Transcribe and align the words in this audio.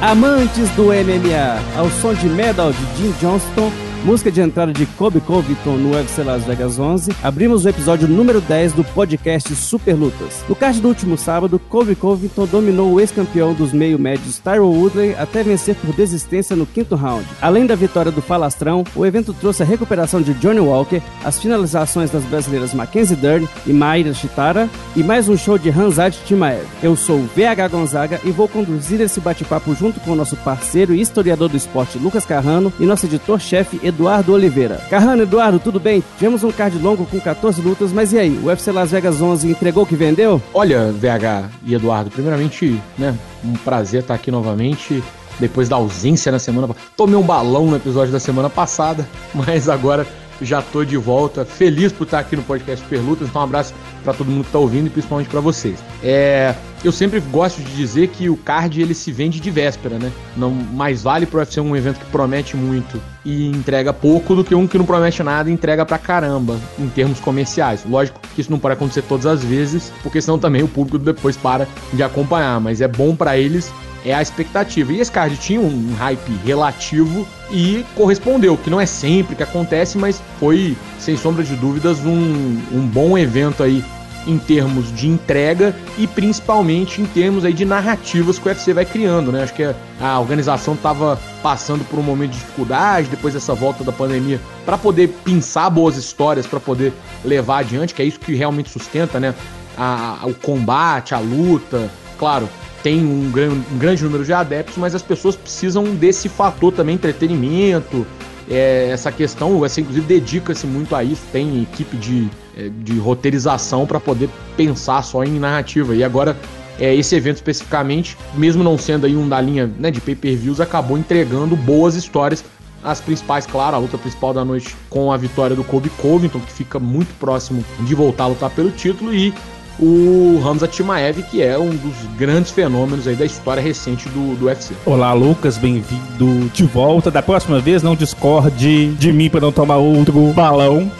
Amantes 0.00 0.70
do 0.76 0.84
MMA, 0.84 1.60
ao 1.76 1.90
som 1.90 2.14
de 2.14 2.28
Medal 2.28 2.72
de 2.72 3.02
Jim 3.02 3.12
Johnston, 3.20 3.72
música 4.04 4.30
de 4.30 4.40
entrada 4.40 4.72
de 4.72 4.86
Kobe 4.86 5.20
Covington 5.20 5.76
no 5.76 5.94
UFC 5.94 6.22
Las 6.22 6.44
Vegas 6.44 6.78
11, 6.78 7.10
abrimos 7.22 7.64
o 7.64 7.68
episódio 7.68 8.06
número 8.06 8.40
10 8.40 8.72
do 8.74 8.84
podcast 8.84 9.54
Super 9.54 9.94
Lutas. 9.94 10.44
No 10.48 10.54
card 10.54 10.80
do 10.80 10.88
último 10.88 11.18
sábado, 11.18 11.58
Kobe 11.58 11.94
Covington 11.94 12.46
dominou 12.46 12.92
o 12.92 13.00
ex-campeão 13.00 13.52
dos 13.52 13.72
meio-médios 13.72 14.38
Tyron 14.38 14.70
Woodley 14.70 15.14
até 15.14 15.42
vencer 15.42 15.74
por 15.74 15.92
desistência 15.94 16.54
no 16.54 16.64
quinto 16.64 16.94
round. 16.94 17.26
Além 17.42 17.66
da 17.66 17.74
vitória 17.74 18.12
do 18.12 18.22
Falastrão, 18.22 18.84
o 18.94 19.04
evento 19.04 19.34
trouxe 19.34 19.62
a 19.62 19.66
recuperação 19.66 20.22
de 20.22 20.32
Johnny 20.34 20.60
Walker, 20.60 21.02
as 21.24 21.38
finalizações 21.38 22.10
das 22.10 22.24
brasileiras 22.24 22.72
Mackenzie 22.72 23.16
Dern 23.16 23.48
e 23.66 23.72
Maíra 23.72 24.14
Chitara 24.14 24.68
e 24.94 25.02
mais 25.02 25.28
um 25.28 25.36
show 25.36 25.58
de 25.58 25.70
Hanzad 25.70 26.16
Timaev. 26.24 26.64
Eu 26.82 26.94
sou 26.96 27.18
o 27.18 27.28
VH 27.34 27.68
Gonzaga 27.70 28.20
e 28.24 28.30
vou 28.30 28.48
conduzir 28.48 29.00
esse 29.00 29.20
bate-papo 29.20 29.74
junto 29.74 29.98
com 30.00 30.12
o 30.12 30.16
nosso 30.16 30.36
parceiro 30.36 30.94
e 30.94 31.00
historiador 31.00 31.48
do 31.48 31.56
esporte 31.56 31.98
Lucas 31.98 32.24
Carrano 32.24 32.72
e 32.78 32.86
nosso 32.86 33.06
editor-chefe 33.06 33.87
Eduardo 33.88 34.32
Oliveira. 34.32 34.80
Carrano, 34.90 35.22
Eduardo, 35.22 35.58
tudo 35.58 35.80
bem? 35.80 36.02
Tivemos 36.18 36.44
um 36.44 36.52
card 36.52 36.78
longo 36.78 37.06
com 37.06 37.18
14 37.18 37.60
lutas, 37.60 37.92
mas 37.92 38.12
e 38.12 38.18
aí? 38.18 38.38
O 38.42 38.46
UFC 38.46 38.70
Las 38.70 38.90
Vegas 38.90 39.20
11 39.20 39.48
entregou 39.48 39.82
o 39.82 39.86
que 39.86 39.96
vendeu? 39.96 40.40
Olha, 40.52 40.92
VH 40.92 41.48
e 41.64 41.74
Eduardo, 41.74 42.10
primeiramente, 42.10 42.80
né, 42.98 43.14
um 43.44 43.54
prazer 43.54 44.02
estar 44.02 44.14
aqui 44.14 44.30
novamente 44.30 45.02
depois 45.40 45.68
da 45.68 45.76
ausência 45.76 46.30
na 46.30 46.38
semana. 46.38 46.68
Tomei 46.96 47.16
um 47.16 47.22
balão 47.22 47.66
no 47.66 47.76
episódio 47.76 48.12
da 48.12 48.20
semana 48.20 48.50
passada, 48.50 49.08
mas 49.32 49.68
agora 49.68 50.06
já 50.40 50.62
tô 50.62 50.84
de 50.84 50.96
volta, 50.96 51.44
feliz 51.44 51.92
por 51.92 52.04
estar 52.04 52.20
aqui 52.20 52.36
no 52.36 52.42
podcast 52.42 52.84
Perlutas. 52.86 53.28
Então, 53.28 53.40
um 53.40 53.44
abraço 53.44 53.74
para 54.04 54.12
todo 54.12 54.30
mundo 54.30 54.44
que 54.44 54.52
tá 54.52 54.58
ouvindo 54.58 54.86
e 54.86 54.90
principalmente 54.90 55.28
para 55.28 55.40
vocês. 55.40 55.82
É, 56.02 56.54
eu 56.84 56.92
sempre 56.92 57.20
gosto 57.20 57.60
de 57.60 57.74
dizer 57.74 58.08
que 58.08 58.28
o 58.28 58.36
card 58.36 58.80
ele 58.80 58.94
se 58.94 59.10
vende 59.10 59.40
de 59.40 59.50
véspera, 59.50 59.98
né? 59.98 60.12
Não 60.36 60.50
mais 60.50 61.02
vale 61.02 61.26
pro 61.26 61.38
UFC 61.38 61.60
um 61.60 61.76
evento 61.76 61.98
que 61.98 62.06
promete 62.06 62.56
muito 62.56 63.00
e 63.24 63.48
entrega 63.48 63.92
pouco 63.92 64.34
do 64.34 64.44
que 64.44 64.54
um 64.54 64.66
que 64.66 64.78
não 64.78 64.86
promete 64.86 65.22
nada 65.22 65.50
e 65.50 65.52
entrega 65.52 65.84
pra 65.84 65.98
caramba 65.98 66.56
em 66.78 66.88
termos 66.88 67.18
comerciais. 67.20 67.84
Lógico 67.88 68.20
que 68.34 68.40
isso 68.40 68.50
não 68.50 68.58
pode 68.58 68.74
acontecer 68.74 69.02
todas 69.02 69.26
as 69.26 69.44
vezes, 69.44 69.92
porque 70.02 70.20
senão 70.20 70.38
também 70.38 70.62
o 70.62 70.68
público 70.68 70.98
depois 70.98 71.36
para 71.36 71.66
de 71.92 72.02
acompanhar, 72.02 72.60
mas 72.60 72.80
é 72.80 72.88
bom 72.88 73.14
para 73.14 73.36
eles 73.36 73.72
é 74.08 74.14
a 74.14 74.22
expectativa. 74.22 74.92
E 74.92 75.00
esse 75.00 75.12
card 75.12 75.36
tinha 75.36 75.60
um 75.60 75.94
hype 75.98 76.32
relativo 76.44 77.26
e 77.50 77.84
correspondeu, 77.94 78.56
que 78.56 78.70
não 78.70 78.80
é 78.80 78.86
sempre 78.86 79.36
que 79.36 79.42
acontece, 79.42 79.98
mas 79.98 80.22
foi, 80.38 80.76
sem 80.98 81.16
sombra 81.16 81.44
de 81.44 81.54
dúvidas, 81.56 81.98
um, 82.00 82.58
um 82.72 82.86
bom 82.86 83.18
evento 83.18 83.62
aí 83.62 83.84
em 84.26 84.38
termos 84.38 84.94
de 84.94 85.08
entrega 85.08 85.74
e 85.96 86.06
principalmente 86.06 87.00
em 87.00 87.06
termos 87.06 87.44
aí 87.44 87.52
de 87.52 87.64
narrativas 87.64 88.38
que 88.38 88.46
o 88.46 88.50
UFC 88.50 88.74
vai 88.74 88.84
criando, 88.84 89.32
né? 89.32 89.42
Acho 89.42 89.54
que 89.54 89.74
a 90.00 90.20
organização 90.20 90.74
estava 90.74 91.18
passando 91.42 91.82
por 91.84 91.98
um 91.98 92.02
momento 92.02 92.32
de 92.32 92.38
dificuldade 92.38 93.08
depois 93.08 93.32
dessa 93.32 93.54
volta 93.54 93.82
da 93.82 93.92
pandemia 93.92 94.38
para 94.66 94.76
poder 94.76 95.08
pensar 95.24 95.70
boas 95.70 95.96
histórias, 95.96 96.46
para 96.46 96.60
poder 96.60 96.92
levar 97.24 97.58
adiante, 97.58 97.94
que 97.94 98.02
é 98.02 98.04
isso 98.04 98.20
que 98.20 98.34
realmente 98.34 98.68
sustenta, 98.68 99.18
né? 99.18 99.34
A, 99.76 100.18
a, 100.22 100.26
o 100.26 100.34
combate, 100.34 101.14
a 101.14 101.18
luta, 101.18 101.90
claro, 102.18 102.48
tem 102.82 103.04
um, 103.04 103.30
gran, 103.30 103.50
um 103.50 103.78
grande 103.78 104.04
número 104.04 104.24
de 104.24 104.32
adeptos, 104.32 104.76
mas 104.76 104.94
as 104.94 105.02
pessoas 105.02 105.36
precisam 105.36 105.84
desse 105.94 106.28
fator 106.28 106.72
também, 106.72 106.94
entretenimento, 106.94 108.06
é, 108.50 108.88
essa 108.90 109.12
questão, 109.12 109.58
UFC 109.58 109.82
inclusive 109.82 110.06
dedica-se 110.06 110.66
muito 110.66 110.96
a 110.96 111.04
isso, 111.04 111.22
tem 111.30 111.62
equipe 111.62 111.96
de, 111.96 112.28
é, 112.56 112.70
de 112.82 112.98
roteirização 112.98 113.86
para 113.86 114.00
poder 114.00 114.28
pensar 114.56 115.02
só 115.02 115.22
em 115.22 115.38
narrativa. 115.38 115.94
E 115.94 116.02
agora, 116.02 116.36
é, 116.78 116.94
esse 116.94 117.14
evento 117.14 117.36
especificamente, 117.36 118.16
mesmo 118.34 118.64
não 118.64 118.78
sendo 118.78 119.06
aí 119.06 119.16
um 119.16 119.28
da 119.28 119.40
linha 119.40 119.70
né, 119.78 119.90
de 119.90 120.00
pay-per-views, 120.00 120.60
acabou 120.60 120.96
entregando 120.96 121.54
boas 121.56 121.94
histórias. 121.94 122.44
As 122.82 123.00
principais, 123.00 123.44
claro, 123.44 123.76
a 123.76 123.78
luta 123.78 123.98
principal 123.98 124.32
da 124.32 124.44
noite 124.44 124.74
com 124.88 125.12
a 125.12 125.16
vitória 125.16 125.54
do 125.54 125.64
Kobe 125.64 125.90
Covington, 125.90 126.38
que 126.40 126.52
fica 126.52 126.78
muito 126.78 127.12
próximo 127.18 127.64
de 127.80 127.94
voltar 127.94 128.24
a 128.24 128.26
lutar 128.28 128.50
pelo 128.50 128.70
título, 128.70 129.12
e 129.12 129.34
o 129.78 130.40
Hamza 130.44 130.66
Timaev, 130.66 131.22
que 131.22 131.42
é 131.42 131.58
um 131.58 131.70
dos 131.70 131.94
grandes 132.16 132.50
fenômenos 132.50 133.06
aí 133.06 133.14
da 133.14 133.24
história 133.24 133.62
recente 133.62 134.08
do, 134.08 134.34
do 134.36 134.46
UFC. 134.46 134.74
Olá, 134.84 135.12
Lucas, 135.12 135.56
bem-vindo 135.56 136.50
de 136.52 136.64
volta. 136.64 137.10
Da 137.10 137.22
próxima 137.22 137.60
vez, 137.60 137.82
não 137.82 137.94
discorde 137.94 138.92
de 138.94 139.12
mim 139.12 139.30
para 139.30 139.40
não 139.40 139.52
tomar 139.52 139.76
outro 139.76 140.32
balão. 140.32 140.90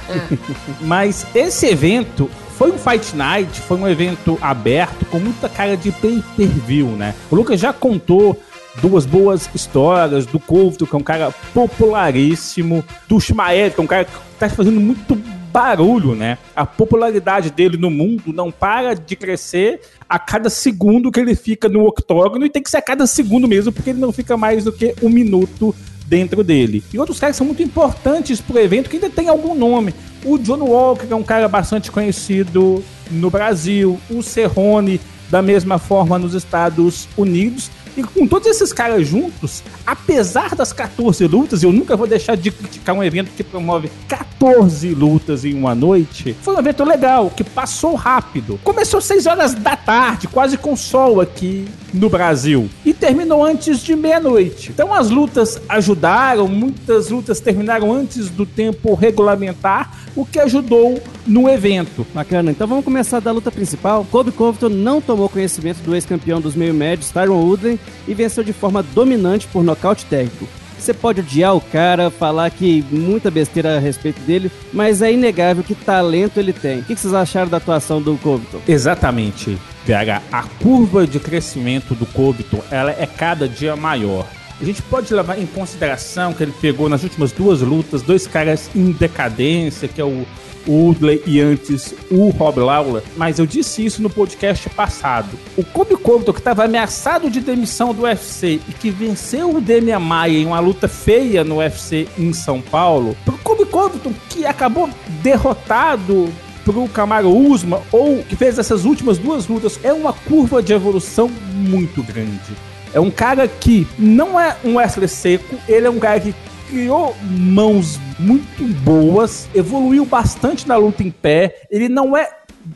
Mas 0.82 1.26
esse 1.34 1.66
evento 1.66 2.30
foi 2.56 2.70
um 2.70 2.78
Fight 2.78 3.16
Night, 3.16 3.60
foi 3.60 3.78
um 3.78 3.88
evento 3.88 4.38
aberto 4.40 5.04
com 5.06 5.18
muita 5.18 5.48
cara 5.48 5.76
de 5.76 5.90
pay-per-view, 5.90 6.88
né? 6.88 7.14
O 7.30 7.36
Lucas 7.36 7.58
já 7.58 7.72
contou 7.72 8.38
duas 8.80 9.06
boas 9.06 9.48
histórias 9.54 10.26
do 10.26 10.38
Couto, 10.38 10.86
que 10.86 10.94
é 10.94 10.98
um 10.98 11.02
cara 11.02 11.32
popularíssimo, 11.52 12.84
do 13.08 13.20
Shimaev, 13.20 13.74
que 13.74 13.80
é 13.80 13.84
um 13.84 13.86
cara 13.86 14.04
que 14.04 14.12
tá 14.38 14.48
fazendo 14.48 14.80
muito 14.80 15.16
barulho, 15.54 16.16
né? 16.16 16.36
A 16.56 16.66
popularidade 16.66 17.48
dele 17.48 17.76
no 17.76 17.88
mundo 17.88 18.32
não 18.32 18.50
para 18.50 18.92
de 18.92 19.14
crescer 19.14 19.80
a 20.08 20.18
cada 20.18 20.50
segundo 20.50 21.12
que 21.12 21.20
ele 21.20 21.36
fica 21.36 21.68
no 21.68 21.86
octógono 21.86 22.44
e 22.44 22.50
tem 22.50 22.60
que 22.60 22.68
ser 22.68 22.78
a 22.78 22.82
cada 22.82 23.06
segundo 23.06 23.46
mesmo, 23.46 23.70
porque 23.70 23.90
ele 23.90 24.00
não 24.00 24.10
fica 24.10 24.36
mais 24.36 24.64
do 24.64 24.72
que 24.72 24.96
um 25.00 25.08
minuto 25.08 25.72
dentro 26.08 26.42
dele. 26.42 26.82
E 26.92 26.98
outros 26.98 27.20
caras 27.20 27.36
são 27.36 27.46
muito 27.46 27.62
importantes 27.62 28.40
pro 28.40 28.58
evento 28.58 28.90
que 28.90 28.96
ainda 28.96 29.08
tem 29.08 29.28
algum 29.28 29.54
nome. 29.54 29.94
O 30.24 30.36
John 30.38 30.58
Walker 30.58 31.06
é 31.08 31.14
um 31.14 31.22
cara 31.22 31.46
bastante 31.46 31.88
conhecido 31.88 32.82
no 33.08 33.30
Brasil, 33.30 34.00
o 34.10 34.24
Cerrone 34.24 35.00
da 35.30 35.40
mesma 35.40 35.78
forma 35.78 36.18
nos 36.18 36.34
Estados 36.34 37.08
Unidos. 37.16 37.70
E 37.96 38.02
com 38.02 38.26
todos 38.26 38.48
esses 38.48 38.72
caras 38.72 39.06
juntos, 39.06 39.62
apesar 39.86 40.54
das 40.54 40.72
14 40.72 41.26
lutas, 41.26 41.62
eu 41.62 41.72
nunca 41.72 41.96
vou 41.96 42.06
deixar 42.06 42.36
de 42.36 42.50
criticar 42.50 42.94
um 42.94 43.04
evento 43.04 43.30
que 43.36 43.44
promove 43.44 43.90
14 44.08 44.94
lutas 44.94 45.44
em 45.44 45.54
uma 45.54 45.74
noite, 45.74 46.36
foi 46.42 46.56
um 46.56 46.58
evento 46.58 46.82
legal, 46.82 47.30
que 47.30 47.44
passou 47.44 47.94
rápido. 47.94 48.58
Começou 48.64 48.98
às 48.98 49.04
6 49.04 49.26
horas 49.26 49.54
da 49.54 49.76
tarde, 49.76 50.26
quase 50.26 50.58
com 50.58 50.74
sol 50.76 51.20
aqui 51.20 51.66
no 51.92 52.08
Brasil, 52.08 52.68
e 52.84 52.92
terminou 52.92 53.44
antes 53.44 53.80
de 53.80 53.94
meia-noite. 53.94 54.70
Então 54.72 54.92
as 54.92 55.10
lutas 55.10 55.60
ajudaram, 55.68 56.48
muitas 56.48 57.10
lutas 57.10 57.38
terminaram 57.38 57.92
antes 57.92 58.28
do 58.28 58.44
tempo 58.44 58.94
regulamentar, 58.94 59.92
o 60.16 60.26
que 60.26 60.40
ajudou 60.40 61.00
no 61.26 61.48
evento. 61.48 62.06
Bacana, 62.14 62.50
então 62.50 62.66
vamos 62.66 62.84
começar 62.84 63.20
da 63.20 63.32
luta 63.32 63.50
principal. 63.50 64.06
Kobe 64.10 64.32
Covington 64.32 64.68
não 64.68 65.00
tomou 65.00 65.28
conhecimento 65.28 65.78
do 65.78 65.94
ex-campeão 65.94 66.40
dos 66.40 66.54
meio-médios, 66.54 67.10
Tyron 67.10 67.40
Woodley, 67.40 67.78
e 68.06 68.14
venceu 68.14 68.44
de 68.44 68.52
forma 68.52 68.82
dominante 68.82 69.46
por 69.46 69.62
nocaute 69.62 70.04
técnico. 70.06 70.46
Você 70.78 70.92
pode 70.92 71.20
odiar 71.20 71.56
o 71.56 71.60
cara, 71.60 72.10
falar 72.10 72.50
que 72.50 72.84
muita 72.90 73.30
besteira 73.30 73.76
a 73.76 73.80
respeito 73.80 74.20
dele, 74.20 74.52
mas 74.70 75.00
é 75.00 75.10
inegável 75.10 75.64
que 75.64 75.74
talento 75.74 76.38
ele 76.38 76.52
tem. 76.52 76.80
O 76.80 76.84
que 76.84 76.94
vocês 76.94 77.14
acharam 77.14 77.48
da 77.48 77.56
atuação 77.56 78.02
do 78.02 78.18
Covington? 78.18 78.60
Exatamente, 78.68 79.58
VH. 79.86 80.22
A 80.30 80.42
curva 80.62 81.06
de 81.06 81.18
crescimento 81.18 81.94
do 81.94 82.04
Covington 82.04 82.62
ela 82.70 82.90
é 82.90 83.06
cada 83.06 83.48
dia 83.48 83.74
maior. 83.74 84.26
A 84.60 84.64
gente 84.64 84.82
pode 84.82 85.12
levar 85.12 85.38
em 85.38 85.46
consideração 85.46 86.32
que 86.32 86.42
ele 86.42 86.54
pegou 86.60 86.88
nas 86.88 87.02
últimas 87.02 87.32
duas 87.32 87.60
lutas 87.60 88.02
dois 88.02 88.26
caras 88.26 88.70
em 88.74 88.92
decadência, 88.92 89.88
que 89.88 90.00
é 90.00 90.04
o 90.04 90.26
Woodley 90.66 91.22
e 91.26 91.40
antes 91.40 91.94
o 92.10 92.30
Rob 92.30 92.60
Lawler, 92.60 93.02
mas 93.16 93.38
eu 93.38 93.46
disse 93.46 93.84
isso 93.84 94.02
no 94.02 94.10
podcast 94.10 94.68
passado. 94.70 95.38
O 95.56 95.64
Kobe 95.64 95.96
Covington, 95.96 96.32
que 96.32 96.40
estava 96.40 96.64
ameaçado 96.64 97.30
de 97.30 97.40
demissão 97.40 97.94
do 97.94 98.02
UFC 98.02 98.60
e 98.68 98.72
que 98.72 98.90
venceu 98.90 99.56
o 99.56 99.60
Demian 99.60 99.98
Maia 99.98 100.38
em 100.38 100.46
uma 100.46 100.60
luta 100.60 100.88
feia 100.88 101.44
no 101.44 101.56
UFC 101.58 102.08
em 102.18 102.32
São 102.32 102.60
Paulo, 102.60 103.16
pro 103.24 103.38
Kobe 103.38 103.66
Covington, 103.66 104.12
que 104.28 104.46
acabou 104.46 104.88
derrotado 105.22 106.32
pro 106.64 106.88
Camaro 106.88 107.28
Usma, 107.28 107.82
ou 107.92 108.22
que 108.24 108.34
fez 108.34 108.58
essas 108.58 108.84
últimas 108.84 109.18
duas 109.18 109.46
lutas, 109.46 109.78
é 109.82 109.92
uma 109.92 110.12
curva 110.12 110.62
de 110.62 110.72
evolução 110.72 111.28
muito 111.28 112.02
grande. 112.02 112.56
É 112.92 113.00
um 113.00 113.10
cara 113.10 113.46
que 113.46 113.86
não 113.98 114.40
é 114.40 114.56
um 114.64 114.76
Wesley 114.76 115.08
seco, 115.08 115.56
ele 115.68 115.86
é 115.86 115.90
um 115.90 115.98
cara 115.98 116.20
que 116.20 116.34
criou 116.68 117.14
mãos 117.22 117.98
muito 118.18 118.64
boas, 118.82 119.48
evoluiu 119.54 120.04
bastante 120.04 120.66
na 120.66 120.76
luta 120.76 121.02
em 121.02 121.10
pé. 121.10 121.62
Ele 121.70 121.88
não 121.88 122.16
é 122.16 122.28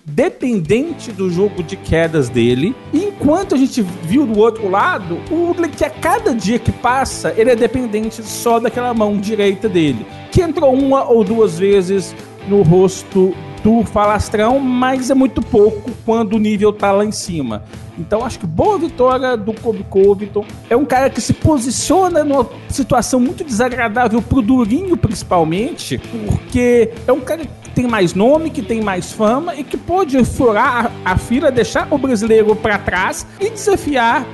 dependente 0.05 1.11
do 1.13 1.31
jogo 1.31 1.63
de 1.63 1.77
quedas 1.77 2.29
dele. 2.29 2.75
E 2.93 3.05
enquanto 3.05 3.55
a 3.55 3.59
gente 3.59 3.83
viu 4.03 4.27
do 4.27 4.39
outro 4.39 4.69
lado, 4.69 5.19
o 5.31 5.55
que 5.69 5.85
a 5.85 5.91
cada 5.91 6.35
dia 6.35 6.59
que 6.59 6.73
passa, 6.73 7.35
ele 7.37 7.51
é 7.51 7.57
dependente 7.57 8.23
só 8.23 8.59
daquela 8.59 8.93
mão 8.93 9.17
direita 9.17 9.69
dele, 9.69 10.07
que 10.31 10.43
entrou 10.43 10.75
uma 10.75 11.05
ou 11.05 11.25
duas 11.25 11.59
vezes 11.59 12.15
no 12.49 12.63
rosto 12.63 13.35
do 13.69 13.85
falastrão, 13.85 14.59
mas 14.59 15.11
é 15.11 15.15
muito 15.15 15.43
pouco 15.43 15.91
quando 16.07 16.35
o 16.35 16.39
nível 16.39 16.73
tá 16.73 16.91
lá 16.91 17.05
em 17.05 17.13
cima. 17.13 17.63
Então 17.99 18.25
acho 18.25 18.39
que 18.39 18.47
boa 18.47 18.79
vitória 18.79 19.37
do 19.37 19.53
Kobe 19.53 19.85
Covington. 19.91 20.47
É 20.71 20.77
um 20.77 20.87
cara 20.87 21.11
que 21.11 21.21
se 21.21 21.35
posiciona 21.35 22.25
numa 22.25 22.49
situação 22.71 23.21
muito 23.21 23.45
desagradável 23.45 24.23
pro 24.23 24.41
Durinho, 24.41 24.97
principalmente, 24.97 25.99
porque 25.99 26.93
é 27.07 27.13
um 27.13 27.21
cara 27.21 27.45
que 27.45 27.71
tem 27.71 27.87
mais 27.87 28.15
nome, 28.15 28.49
que 28.49 28.63
tem 28.63 28.81
mais 28.81 29.13
fama 29.13 29.55
e 29.55 29.63
que 29.63 29.77
pode 29.77 30.25
furar 30.25 30.91
a, 31.05 31.13
a 31.13 31.19
fila, 31.19 31.51
deixar 31.51 31.87
o 31.91 31.99
brasileiro 31.99 32.57
para 32.57 32.79
trás 32.79 33.27
e 33.39 33.51
desafiar 33.51 34.27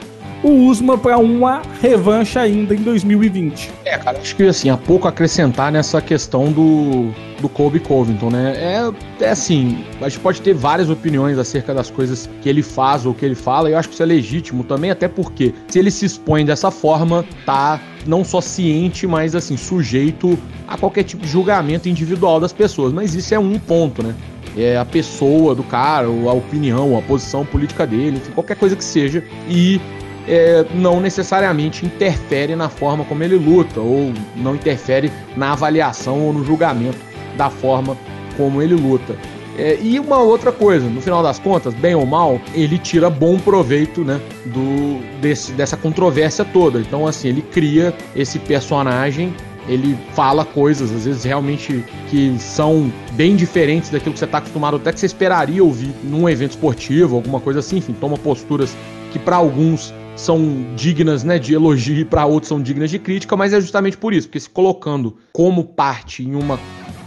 o 0.44 0.66
Usman 0.66 0.98
para 0.98 1.16
uma 1.16 1.62
revanche 1.80 2.38
ainda 2.38 2.74
em 2.74 2.82
2020. 2.82 3.70
É, 3.86 3.96
cara, 3.96 4.18
acho 4.18 4.36
que 4.36 4.42
assim, 4.42 4.68
há 4.68 4.76
pouco 4.76 5.08
acrescentar 5.08 5.72
nessa 5.72 6.02
questão 6.02 6.52
do, 6.52 7.10
do 7.40 7.48
Kobe 7.48 7.80
Covington, 7.80 8.28
né? 8.28 8.52
É, 8.56 9.24
é 9.24 9.30
assim, 9.30 9.82
a 10.02 10.08
gente 10.08 10.20
pode 10.20 10.42
ter 10.42 10.52
várias 10.52 10.90
opiniões 10.90 11.38
acerca 11.38 11.72
das 11.72 11.90
coisas 11.90 12.28
que 12.42 12.48
ele 12.48 12.62
faz 12.62 13.06
ou 13.06 13.14
que 13.14 13.24
ele 13.24 13.34
fala, 13.34 13.70
e 13.70 13.72
eu 13.72 13.78
acho 13.78 13.88
que 13.88 13.94
isso 13.94 14.02
é 14.02 14.06
legítimo 14.06 14.62
também, 14.64 14.90
até 14.90 15.08
porque 15.08 15.54
se 15.68 15.78
ele 15.78 15.90
se 15.90 16.04
expõe 16.04 16.44
dessa 16.44 16.70
forma, 16.70 17.24
tá 17.46 17.80
não 18.06 18.22
só 18.22 18.42
ciente, 18.42 19.06
mas 19.06 19.34
assim, 19.34 19.56
sujeito 19.56 20.38
a 20.68 20.76
qualquer 20.76 21.04
tipo 21.04 21.22
de 21.24 21.28
julgamento 21.28 21.88
individual 21.88 22.38
das 22.38 22.52
pessoas. 22.52 22.92
Mas 22.92 23.14
isso 23.14 23.34
é 23.34 23.38
um 23.38 23.58
ponto, 23.58 24.02
né? 24.02 24.14
É 24.56 24.76
a 24.76 24.84
pessoa 24.84 25.54
do 25.54 25.62
cara, 25.62 26.06
a 26.06 26.32
opinião, 26.32 26.96
a 26.98 27.02
posição 27.02 27.44
política 27.46 27.86
dele, 27.86 28.18
enfim, 28.18 28.30
qualquer 28.32 28.56
coisa 28.56 28.76
que 28.76 28.84
seja. 28.84 29.24
E 29.48 29.80
é, 30.26 30.64
não 30.74 31.00
necessariamente 31.00 31.84
interfere 31.84 32.56
na 32.56 32.68
forma 32.68 33.04
como 33.04 33.22
ele 33.22 33.36
luta, 33.36 33.80
ou 33.80 34.12
não 34.36 34.54
interfere 34.54 35.12
na 35.36 35.52
avaliação 35.52 36.20
ou 36.20 36.32
no 36.32 36.44
julgamento 36.44 36.98
da 37.36 37.50
forma 37.50 37.96
como 38.36 38.62
ele 38.62 38.74
luta. 38.74 39.16
É, 39.56 39.78
e 39.80 40.00
uma 40.00 40.18
outra 40.18 40.50
coisa, 40.50 40.88
no 40.88 41.00
final 41.00 41.22
das 41.22 41.38
contas, 41.38 41.72
bem 41.74 41.94
ou 41.94 42.04
mal, 42.04 42.40
ele 42.54 42.76
tira 42.76 43.08
bom 43.08 43.38
proveito 43.38 44.02
né, 44.02 44.20
do, 44.46 45.00
desse, 45.20 45.52
dessa 45.52 45.76
controvérsia 45.76 46.44
toda. 46.44 46.80
Então, 46.80 47.06
assim, 47.06 47.28
ele 47.28 47.42
cria 47.42 47.94
esse 48.16 48.38
personagem, 48.40 49.32
ele 49.68 49.96
fala 50.12 50.44
coisas, 50.44 50.90
às 50.90 51.04
vezes, 51.04 51.22
realmente 51.22 51.84
que 52.10 52.36
são 52.38 52.92
bem 53.12 53.36
diferentes 53.36 53.90
daquilo 53.90 54.12
que 54.12 54.18
você 54.18 54.24
está 54.24 54.38
acostumado, 54.38 54.76
até 54.76 54.92
que 54.92 54.98
você 54.98 55.06
esperaria 55.06 55.62
ouvir 55.62 55.94
num 56.02 56.28
evento 56.28 56.52
esportivo, 56.52 57.14
alguma 57.14 57.38
coisa 57.38 57.60
assim, 57.60 57.76
enfim, 57.76 57.94
toma 57.98 58.18
posturas 58.18 58.76
que 59.12 59.20
para 59.20 59.36
alguns 59.36 59.94
são 60.16 60.74
dignas 60.76 61.24
né, 61.24 61.38
de 61.38 61.54
elogio 61.54 61.96
e 61.96 62.04
para 62.04 62.24
outros 62.24 62.48
são 62.48 62.60
dignas 62.60 62.90
de 62.90 62.98
crítica, 62.98 63.36
mas 63.36 63.52
é 63.52 63.60
justamente 63.60 63.96
por 63.96 64.12
isso, 64.12 64.28
porque 64.28 64.40
se 64.40 64.48
colocando 64.48 65.16
como 65.32 65.64
parte 65.64 66.22
em 66.22 66.34
uma, 66.34 66.58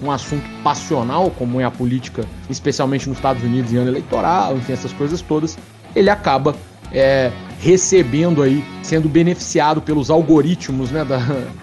um 0.01 0.11
assunto 0.11 0.45
passional, 0.63 1.31
como 1.31 1.59
é 1.61 1.63
a 1.63 1.71
política, 1.71 2.25
especialmente 2.49 3.07
nos 3.07 3.17
Estados 3.17 3.43
Unidos 3.43 3.71
em 3.71 3.77
ano 3.77 3.89
eleitoral, 3.89 4.57
enfim, 4.57 4.73
essas 4.73 4.91
coisas 4.93 5.21
todas, 5.21 5.57
ele 5.95 6.09
acaba 6.09 6.55
é, 6.91 7.31
recebendo 7.59 8.41
aí, 8.41 8.63
sendo 8.83 9.09
beneficiado 9.09 9.81
pelos 9.81 10.09
algoritmos 10.09 10.91
né, 10.91 11.03
da, 11.03 11.17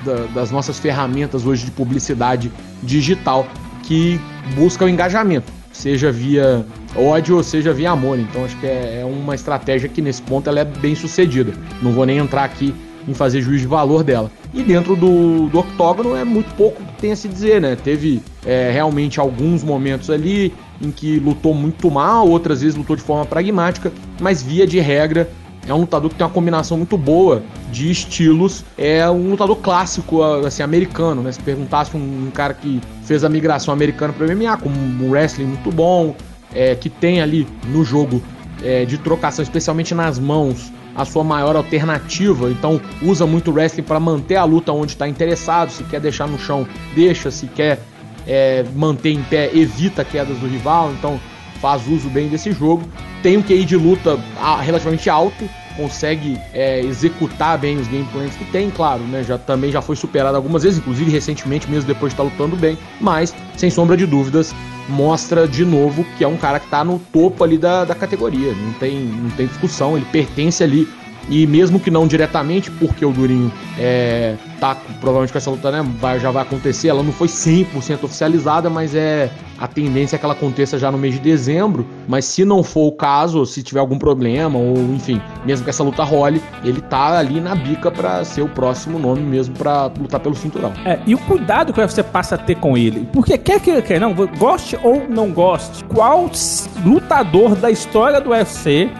da, 0.04 0.26
das 0.34 0.50
nossas 0.50 0.78
ferramentas 0.78 1.46
hoje 1.46 1.64
de 1.64 1.70
publicidade 1.70 2.50
digital 2.82 3.46
que 3.82 4.20
busca 4.54 4.84
o 4.84 4.88
engajamento, 4.88 5.52
seja 5.72 6.10
via 6.10 6.64
ódio, 6.96 7.42
seja 7.42 7.72
via 7.72 7.90
amor. 7.90 8.18
Então 8.18 8.44
acho 8.44 8.58
que 8.58 8.66
é, 8.66 9.00
é 9.00 9.04
uma 9.04 9.34
estratégia 9.34 9.88
que 9.88 10.02
nesse 10.02 10.22
ponto 10.22 10.48
ela 10.48 10.60
é 10.60 10.64
bem 10.64 10.94
sucedida. 10.94 11.52
Não 11.82 11.92
vou 11.92 12.06
nem 12.06 12.18
entrar 12.18 12.44
aqui 12.44 12.74
em 13.06 13.14
fazer 13.14 13.42
juízo 13.42 13.62
de 13.62 13.66
valor 13.66 14.02
dela. 14.02 14.30
E 14.52 14.62
dentro 14.62 14.96
do, 14.96 15.48
do 15.48 15.58
octógono 15.58 16.16
é 16.16 16.24
muito 16.24 16.54
pouco 16.54 16.82
que 16.82 17.00
tem 17.00 17.12
a 17.12 17.16
se 17.16 17.28
dizer, 17.28 17.60
né? 17.60 17.76
Teve 17.76 18.22
é, 18.46 18.70
realmente 18.72 19.20
alguns 19.20 19.62
momentos 19.62 20.10
ali 20.10 20.54
em 20.80 20.90
que 20.90 21.18
lutou 21.18 21.54
muito 21.54 21.90
mal, 21.90 22.28
outras 22.28 22.62
vezes 22.62 22.76
lutou 22.76 22.96
de 22.96 23.02
forma 23.02 23.26
pragmática, 23.26 23.92
mas 24.20 24.42
via 24.42 24.66
de 24.66 24.80
regra 24.80 25.30
é 25.66 25.72
um 25.72 25.78
lutador 25.78 26.10
que 26.10 26.16
tem 26.16 26.26
uma 26.26 26.32
combinação 26.32 26.76
muito 26.76 26.96
boa 26.96 27.42
de 27.72 27.90
estilos. 27.90 28.64
É 28.76 29.08
um 29.10 29.30
lutador 29.30 29.56
clássico, 29.56 30.22
assim, 30.22 30.62
americano, 30.62 31.22
né? 31.22 31.32
Se 31.32 31.40
perguntasse 31.40 31.96
um, 31.96 32.26
um 32.26 32.30
cara 32.30 32.52
que 32.52 32.80
fez 33.04 33.24
a 33.24 33.28
migração 33.28 33.72
americana 33.72 34.12
para 34.12 34.26
o 34.26 34.36
MMA, 34.36 34.56
com 34.58 34.68
um 34.68 35.10
wrestling 35.10 35.46
muito 35.46 35.72
bom, 35.72 36.14
é, 36.54 36.74
que 36.74 36.88
tem 36.88 37.20
ali 37.20 37.46
no 37.66 37.84
jogo 37.84 38.22
é, 38.62 38.84
de 38.84 38.98
trocação, 38.98 39.42
especialmente 39.42 39.94
nas 39.94 40.18
mãos, 40.18 40.72
a 40.94 41.04
sua 41.04 41.24
maior 41.24 41.56
alternativa. 41.56 42.50
Então 42.50 42.80
usa 43.02 43.26
muito 43.26 43.50
o 43.50 43.54
wrestling 43.54 43.82
para 43.82 43.98
manter 43.98 44.36
a 44.36 44.44
luta 44.44 44.72
onde 44.72 44.92
está 44.92 45.08
interessado. 45.08 45.70
Se 45.70 45.82
quer 45.84 46.00
deixar 46.00 46.28
no 46.28 46.38
chão, 46.38 46.66
deixa. 46.94 47.30
Se 47.30 47.46
quer 47.46 47.80
é, 48.26 48.64
manter 48.74 49.10
em 49.10 49.22
pé, 49.22 49.50
evita 49.52 50.04
quedas 50.04 50.38
do 50.38 50.46
rival. 50.46 50.92
Então 50.92 51.20
faz 51.60 51.86
uso 51.88 52.08
bem 52.08 52.28
desse 52.28 52.52
jogo. 52.52 52.84
Tem 53.22 53.36
um 53.36 53.42
QI 53.42 53.64
de 53.64 53.76
luta 53.76 54.18
relativamente 54.62 55.10
alto 55.10 55.48
consegue 55.76 56.38
é, 56.52 56.80
executar 56.80 57.58
bem 57.58 57.76
os 57.76 57.88
gameplays 57.88 58.34
que 58.36 58.44
tem, 58.46 58.70
claro, 58.70 59.02
né? 59.04 59.22
Já 59.22 59.38
também 59.38 59.70
já 59.70 59.82
foi 59.82 59.96
superado 59.96 60.36
algumas 60.36 60.62
vezes, 60.62 60.78
inclusive 60.78 61.10
recentemente, 61.10 61.70
mesmo 61.70 61.86
depois 61.86 62.12
de 62.12 62.14
estar 62.14 62.22
lutando 62.22 62.56
bem, 62.56 62.78
mas 63.00 63.34
sem 63.56 63.70
sombra 63.70 63.96
de 63.96 64.06
dúvidas 64.06 64.54
mostra 64.88 65.48
de 65.48 65.64
novo 65.64 66.04
que 66.16 66.24
é 66.24 66.28
um 66.28 66.36
cara 66.36 66.58
que 66.58 66.66
está 66.66 66.84
no 66.84 66.98
topo 66.98 67.42
ali 67.42 67.56
da, 67.56 67.84
da 67.84 67.94
categoria, 67.94 68.52
não 68.52 68.72
tem, 68.74 68.98
não 68.98 69.30
tem 69.30 69.46
discussão, 69.46 69.96
ele 69.96 70.06
pertence 70.12 70.62
ali 70.62 70.86
e 71.28 71.46
mesmo 71.46 71.80
que 71.80 71.90
não 71.90 72.06
diretamente, 72.06 72.70
porque 72.70 73.04
o 73.04 73.12
Durinho 73.12 73.52
é, 73.78 74.36
tá 74.60 74.76
provavelmente 75.00 75.32
com 75.32 75.38
essa 75.38 75.50
luta, 75.50 75.70
né, 75.70 75.84
vai, 76.00 76.20
já 76.20 76.30
vai 76.30 76.42
acontecer, 76.42 76.88
ela 76.88 77.02
não 77.02 77.12
foi 77.12 77.28
100% 77.28 78.04
oficializada, 78.04 78.70
mas 78.70 78.94
é 78.94 79.30
a 79.58 79.68
tendência 79.68 80.16
é 80.16 80.18
que 80.18 80.24
ela 80.24 80.34
aconteça 80.34 80.78
já 80.78 80.90
no 80.90 80.98
mês 80.98 81.14
de 81.14 81.20
dezembro, 81.20 81.86
mas 82.08 82.24
se 82.24 82.44
não 82.44 82.62
for 82.62 82.86
o 82.88 82.92
caso, 82.92 83.46
se 83.46 83.62
tiver 83.62 83.80
algum 83.80 83.98
problema 83.98 84.58
ou 84.58 84.76
enfim, 84.94 85.20
mesmo 85.44 85.64
que 85.64 85.70
essa 85.70 85.82
luta 85.82 86.02
role, 86.02 86.42
ele 86.64 86.80
tá 86.80 87.18
ali 87.18 87.40
na 87.40 87.54
bica 87.54 87.90
para 87.90 88.24
ser 88.24 88.42
o 88.42 88.48
próximo 88.48 88.98
nome 88.98 89.22
mesmo 89.22 89.54
para 89.54 89.90
lutar 89.98 90.20
pelo 90.20 90.34
cinturão. 90.34 90.72
É, 90.84 90.98
e 91.06 91.14
o 91.14 91.18
cuidado 91.18 91.72
que 91.72 91.80
você 91.80 92.02
passa 92.02 92.34
a 92.34 92.38
ter 92.38 92.56
com 92.56 92.76
ele, 92.76 93.08
porque 93.12 93.38
quer 93.38 93.60
que 93.60 93.80
quer 93.82 94.00
não, 94.00 94.12
goste 94.12 94.78
ou 94.82 95.06
não 95.08 95.30
goste, 95.30 95.84
qual 95.84 96.30
lutador 96.84 97.54
da 97.54 97.70
história 97.70 98.20
do 98.20 98.30
UFC 98.30 98.90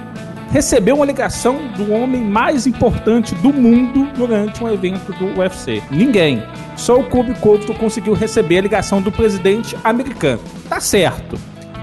recebeu 0.54 0.94
uma 0.94 1.04
ligação 1.04 1.66
do 1.76 1.92
homem 1.92 2.22
mais 2.22 2.64
importante 2.64 3.34
do 3.34 3.52
mundo 3.52 4.06
durante 4.16 4.62
um 4.62 4.72
evento 4.72 5.12
do 5.14 5.40
UFC. 5.40 5.82
Ninguém. 5.90 6.44
Só 6.76 7.00
o 7.00 7.02
Kobe 7.02 7.34
Covington 7.40 7.74
conseguiu 7.74 8.14
receber 8.14 8.58
a 8.58 8.60
ligação 8.60 9.02
do 9.02 9.10
presidente 9.10 9.76
americano. 9.82 10.40
Tá 10.68 10.78
certo. 10.78 11.36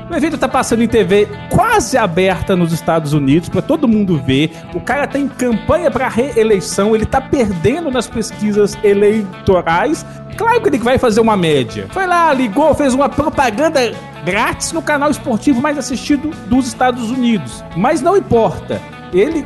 O 0.10 0.16
evento 0.16 0.38
tá 0.38 0.48
passando 0.48 0.84
em 0.84 0.88
TV 0.88 1.28
quase 1.50 1.98
aberta 1.98 2.56
nos 2.56 2.72
Estados 2.72 3.12
Unidos 3.12 3.50
para 3.50 3.62
todo 3.62 3.90
mundo 3.90 4.18
ver. 4.26 4.50
O 4.74 4.80
cara 4.80 5.06
tá 5.06 5.20
em 5.20 5.28
campanha 5.28 5.92
para 5.92 6.08
reeleição, 6.08 6.96
ele 6.96 7.06
tá 7.06 7.20
perdendo 7.20 7.92
nas 7.92 8.08
pesquisas 8.08 8.78
eleitorais. 8.86 10.06
Claro 10.38 10.62
que 10.62 10.70
ele 10.70 10.78
vai 10.78 10.98
fazer 10.98 11.20
uma 11.20 11.36
média. 11.36 11.88
Foi 11.92 12.08
lá, 12.08 12.34
ligou, 12.34 12.74
fez 12.74 12.94
uma 12.94 13.10
propaganda 13.10 13.94
grátis 14.24 14.72
no 14.72 14.82
canal 14.82 15.10
esportivo 15.10 15.62
mais 15.62 15.78
assistido 15.78 16.32
dos 16.48 16.68
Estados 16.68 17.10
Unidos. 17.10 17.64
Mas 17.76 18.02
não 18.02 18.18
importa, 18.18 18.82
ele 19.14 19.46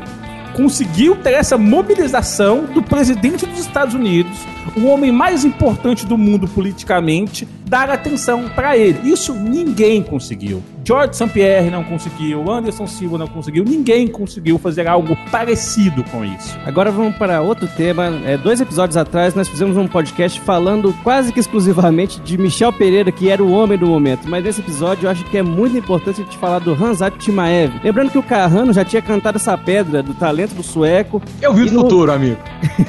conseguiu 0.55 1.15
ter 1.15 1.34
essa 1.34 1.58
mobilização 1.58 2.65
do 2.65 2.82
presidente 2.82 3.46
dos 3.46 3.60
Estados 3.60 3.94
Unidos, 3.94 4.38
o 4.75 4.86
homem 4.88 5.12
mais 5.12 5.45
importante 5.45 6.05
do 6.05 6.17
mundo 6.17 6.48
politicamente, 6.48 7.48
dar 7.65 7.89
atenção 7.89 8.50
para 8.50 8.77
ele. 8.77 9.10
Isso 9.10 9.34
ninguém 9.34 10.03
conseguiu. 10.03 10.62
George 10.88 11.15
St. 11.15 11.29
Pierre 11.29 11.72
não 11.72 11.84
conseguiu, 11.84 12.51
Anderson 12.51 12.86
Silva 12.86 13.17
não 13.17 13.27
conseguiu, 13.27 13.63
ninguém 13.65 14.07
conseguiu 14.07 14.60
fazer 14.60 14.88
algo 14.88 15.17
parecido 15.31 16.03
com 16.03 16.24
isso. 16.24 16.55
Agora 16.63 16.91
vamos 16.91 17.15
para 17.15 17.41
outro 17.41 17.67
tema. 17.67 18.22
É, 18.24 18.38
dois 18.38 18.62
episódios 18.62 18.95
atrás 18.95 19.34
nós 19.34 19.48
fizemos 19.48 19.77
um 19.77 19.88
podcast 19.88 20.39
falando 20.41 20.95
quase 21.01 21.34
que 21.34 21.39
exclusivamente 21.39 22.22
de 22.22 22.38
Michel 22.38 22.72
Pereira, 22.72 23.12
que 23.12 23.31
era 23.31 23.43
o 23.43 23.51
homem 23.51 23.79
do 23.79 23.88
momento. 23.88 24.29
Mas 24.29 24.43
nesse 24.43 24.62
episódio 24.62 25.07
eu 25.07 25.10
acho 25.10 25.24
que 25.25 25.38
é 25.39 25.41
muito 25.41 25.75
importante 25.75 26.22
a 26.22 26.24
gente 26.24 26.38
falar 26.38 26.60
do 26.60 26.74
Hanzat 26.74 27.17
Timaev. 27.17 27.74
Lembrando 27.84 28.12
que 28.12 28.19
o 28.19 28.24
Carrano 28.24 28.72
já 28.72 28.86
tinha 28.86 29.01
cantado 29.01 29.38
essa 29.38 29.57
pedra 29.57 30.03
do 30.03 30.13
talento 30.13 30.53
do 30.53 30.62
sueco. 30.62 31.19
Eu 31.41 31.51
vi 31.51 31.63
o 31.63 31.72
no... 31.72 31.81
futuro, 31.81 32.12
amigo. 32.12 32.38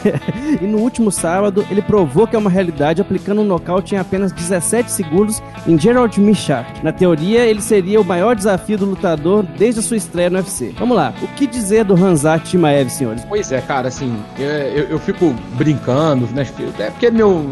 e 0.60 0.66
no 0.66 0.78
último 0.78 1.10
sábado 1.10 1.65
ele 1.70 1.82
provou 1.82 2.26
que 2.26 2.36
é 2.36 2.38
uma 2.38 2.50
realidade 2.50 3.00
aplicando 3.00 3.40
um 3.40 3.44
nocaute 3.44 3.94
em 3.94 3.98
apenas 3.98 4.32
17 4.32 4.90
segundos 4.90 5.42
em 5.66 5.78
Gerald 5.78 6.20
Michar. 6.20 6.66
Na 6.82 6.92
teoria, 6.92 7.46
ele 7.46 7.62
seria 7.62 7.76
seria 7.76 8.00
o 8.00 8.04
maior 8.04 8.34
desafio 8.34 8.76
do 8.78 8.84
lutador 8.86 9.44
desde 9.56 9.80
a 9.80 9.82
sua 9.82 9.96
estreia 9.96 10.28
no 10.28 10.38
UFC. 10.38 10.74
Vamos 10.78 10.96
lá, 10.96 11.14
o 11.22 11.28
que 11.28 11.46
dizer 11.46 11.84
do 11.84 11.94
Hanzat 11.94 12.50
Timaev, 12.50 12.88
senhores? 12.90 13.24
Pois 13.26 13.52
é, 13.52 13.60
cara, 13.60 13.88
assim, 13.88 14.16
eu, 14.38 14.46
eu, 14.46 14.84
eu 14.90 14.98
fico 14.98 15.34
brincando, 15.56 16.26
né? 16.34 16.46
É 16.78 16.90
porque 16.90 17.10
meu, 17.10 17.44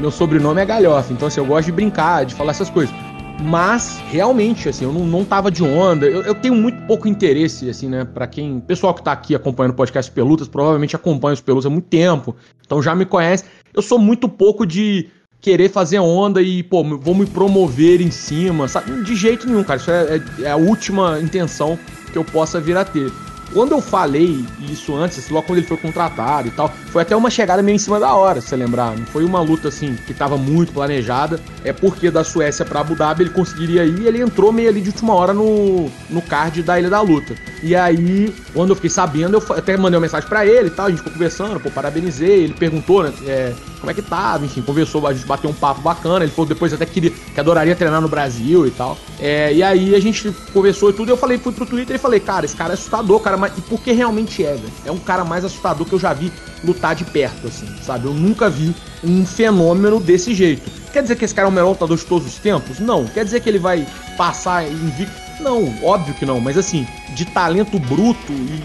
meu 0.00 0.10
sobrenome 0.10 0.60
é 0.60 0.66
Galhofa, 0.66 1.12
então 1.12 1.28
assim, 1.28 1.40
eu 1.40 1.46
gosto 1.46 1.66
de 1.66 1.72
brincar, 1.72 2.26
de 2.26 2.34
falar 2.34 2.50
essas 2.50 2.68
coisas. 2.68 2.94
Mas, 3.40 4.02
realmente, 4.10 4.68
assim, 4.68 4.84
eu 4.84 4.92
não, 4.92 5.06
não 5.06 5.24
tava 5.24 5.50
de 5.50 5.62
onda. 5.62 6.06
Eu, 6.06 6.22
eu 6.22 6.34
tenho 6.34 6.54
muito 6.54 6.80
pouco 6.86 7.06
interesse, 7.06 7.70
assim, 7.70 7.88
né? 7.88 8.04
Pra 8.04 8.26
quem. 8.26 8.60
Pessoal 8.60 8.92
que 8.92 9.02
tá 9.02 9.12
aqui 9.12 9.34
acompanhando 9.34 9.72
o 9.72 9.76
podcast 9.76 10.10
Pelutas, 10.10 10.48
provavelmente 10.48 10.96
acompanha 10.96 11.34
os 11.34 11.40
Pelutas 11.40 11.66
há 11.66 11.70
muito 11.70 11.86
tempo. 11.86 12.34
Então 12.66 12.82
já 12.82 12.94
me 12.94 13.06
conhece. 13.06 13.44
Eu 13.72 13.80
sou 13.80 13.98
muito 13.98 14.28
pouco 14.28 14.66
de 14.66 15.08
querer 15.40 15.70
fazer 15.70 15.98
onda 16.00 16.42
e, 16.42 16.62
pô, 16.62 16.82
vou 16.82 17.14
me 17.14 17.26
promover 17.26 18.00
em 18.00 18.10
cima, 18.10 18.66
sabe? 18.66 19.02
De 19.02 19.14
jeito 19.14 19.46
nenhum, 19.46 19.62
cara. 19.62 19.78
Isso 19.78 19.90
é, 19.90 20.16
é, 20.16 20.22
é, 20.42 20.50
a 20.50 20.56
última 20.56 21.20
intenção 21.20 21.78
que 22.12 22.18
eu 22.18 22.24
possa 22.24 22.60
vir 22.60 22.76
a 22.76 22.84
ter. 22.84 23.10
Quando 23.52 23.72
eu 23.72 23.80
falei 23.80 24.44
isso 24.60 24.94
antes, 24.94 25.28
logo 25.30 25.46
quando 25.46 25.58
ele 25.58 25.66
foi 25.66 25.76
contratado 25.76 26.48
e 26.48 26.50
tal, 26.50 26.68
foi 26.90 27.02
até 27.02 27.16
uma 27.16 27.30
chegada 27.30 27.62
meio 27.62 27.76
em 27.76 27.78
cima 27.78 27.98
da 27.98 28.14
hora, 28.14 28.40
se 28.40 28.48
você 28.48 28.56
lembrar. 28.56 28.96
Não 28.96 29.06
foi 29.06 29.24
uma 29.24 29.40
luta 29.40 29.68
assim 29.68 29.94
que 30.06 30.12
estava 30.12 30.36
muito 30.36 30.72
planejada. 30.72 31.40
É 31.64 31.72
porque 31.72 32.10
da 32.10 32.24
Suécia 32.24 32.64
para 32.64 32.80
Abu 32.80 32.94
Dhabi 32.94 33.24
ele 33.24 33.30
conseguiria 33.30 33.84
ir 33.84 34.00
e 34.00 34.06
ele 34.06 34.20
entrou 34.20 34.52
meio 34.52 34.68
ali 34.68 34.80
de 34.80 34.90
última 34.90 35.14
hora 35.14 35.32
no, 35.32 35.90
no 36.08 36.22
card 36.22 36.62
da 36.62 36.78
Ilha 36.78 36.90
da 36.90 37.00
Luta. 37.00 37.34
E 37.62 37.74
aí, 37.74 38.32
quando 38.54 38.70
eu 38.70 38.76
fiquei 38.76 38.90
sabendo, 38.90 39.38
eu 39.38 39.56
até 39.56 39.76
mandei 39.76 39.96
uma 39.96 40.02
mensagem 40.02 40.28
para 40.28 40.46
ele 40.46 40.68
e 40.68 40.70
tal, 40.70 40.86
a 40.86 40.90
gente 40.90 40.98
ficou 40.98 41.12
conversando, 41.12 41.58
pô, 41.58 41.70
parabenizei, 41.70 42.44
ele 42.44 42.54
perguntou, 42.54 43.02
né, 43.02 43.12
é, 43.26 43.52
como 43.80 43.90
é 43.90 43.94
que 43.94 44.02
tava, 44.02 44.44
enfim, 44.44 44.62
conversou, 44.62 45.06
a 45.06 45.12
gente 45.12 45.26
bateu 45.26 45.50
um 45.50 45.54
papo 45.54 45.80
bacana, 45.80 46.24
ele 46.24 46.32
falou 46.32 46.46
depois 46.46 46.72
até 46.72 46.86
que 46.86 46.92
queria, 46.92 47.10
que 47.10 47.40
adoraria 47.40 47.74
treinar 47.74 48.00
no 48.00 48.08
Brasil 48.08 48.66
e 48.66 48.70
tal. 48.70 48.96
É, 49.18 49.52
e 49.52 49.62
aí 49.62 49.94
a 49.94 50.00
gente 50.00 50.30
conversou 50.52 50.90
e 50.90 50.92
tudo, 50.92 51.08
e 51.08 51.12
eu 51.12 51.16
falei, 51.16 51.38
fui 51.38 51.52
pro 51.52 51.66
Twitter 51.66 51.96
e 51.96 51.98
falei, 51.98 52.20
cara, 52.20 52.44
esse 52.44 52.54
cara 52.54 52.72
é 52.72 52.74
assustador, 52.74 53.18
cara, 53.20 53.36
mas 53.38 53.56
e 53.56 53.60
porque 53.62 53.92
realmente 53.92 54.44
é, 54.44 54.52
velho? 54.52 54.72
É 54.84 54.92
um 54.92 54.98
cara 54.98 55.24
mais 55.24 55.44
assustador 55.44 55.86
que 55.86 55.92
eu 55.92 55.98
já 55.98 56.12
vi 56.12 56.32
lutar 56.64 56.94
de 56.94 57.04
perto, 57.04 57.46
assim, 57.46 57.66
sabe? 57.82 58.06
Eu 58.06 58.14
nunca 58.14 58.50
vi 58.50 58.74
um 59.02 59.24
fenômeno 59.24 60.00
desse 60.00 60.34
jeito. 60.34 60.70
Quer 60.92 61.02
dizer 61.02 61.16
que 61.16 61.24
esse 61.24 61.34
cara 61.34 61.46
é 61.46 61.50
o 61.50 61.52
melhor 61.52 61.70
lutador 61.70 61.96
de 61.96 62.04
todos 62.04 62.26
os 62.26 62.38
tempos? 62.38 62.78
Não. 62.78 63.06
Quer 63.06 63.24
dizer 63.24 63.40
que 63.40 63.48
ele 63.48 63.58
vai 63.58 63.86
passar 64.16 64.66
invicto? 64.66 65.14
Não, 65.40 65.72
óbvio 65.82 66.14
que 66.14 66.26
não. 66.26 66.40
Mas 66.40 66.58
assim, 66.58 66.86
de 67.14 67.24
talento 67.24 67.78
bruto 67.78 68.32
e 68.32 68.62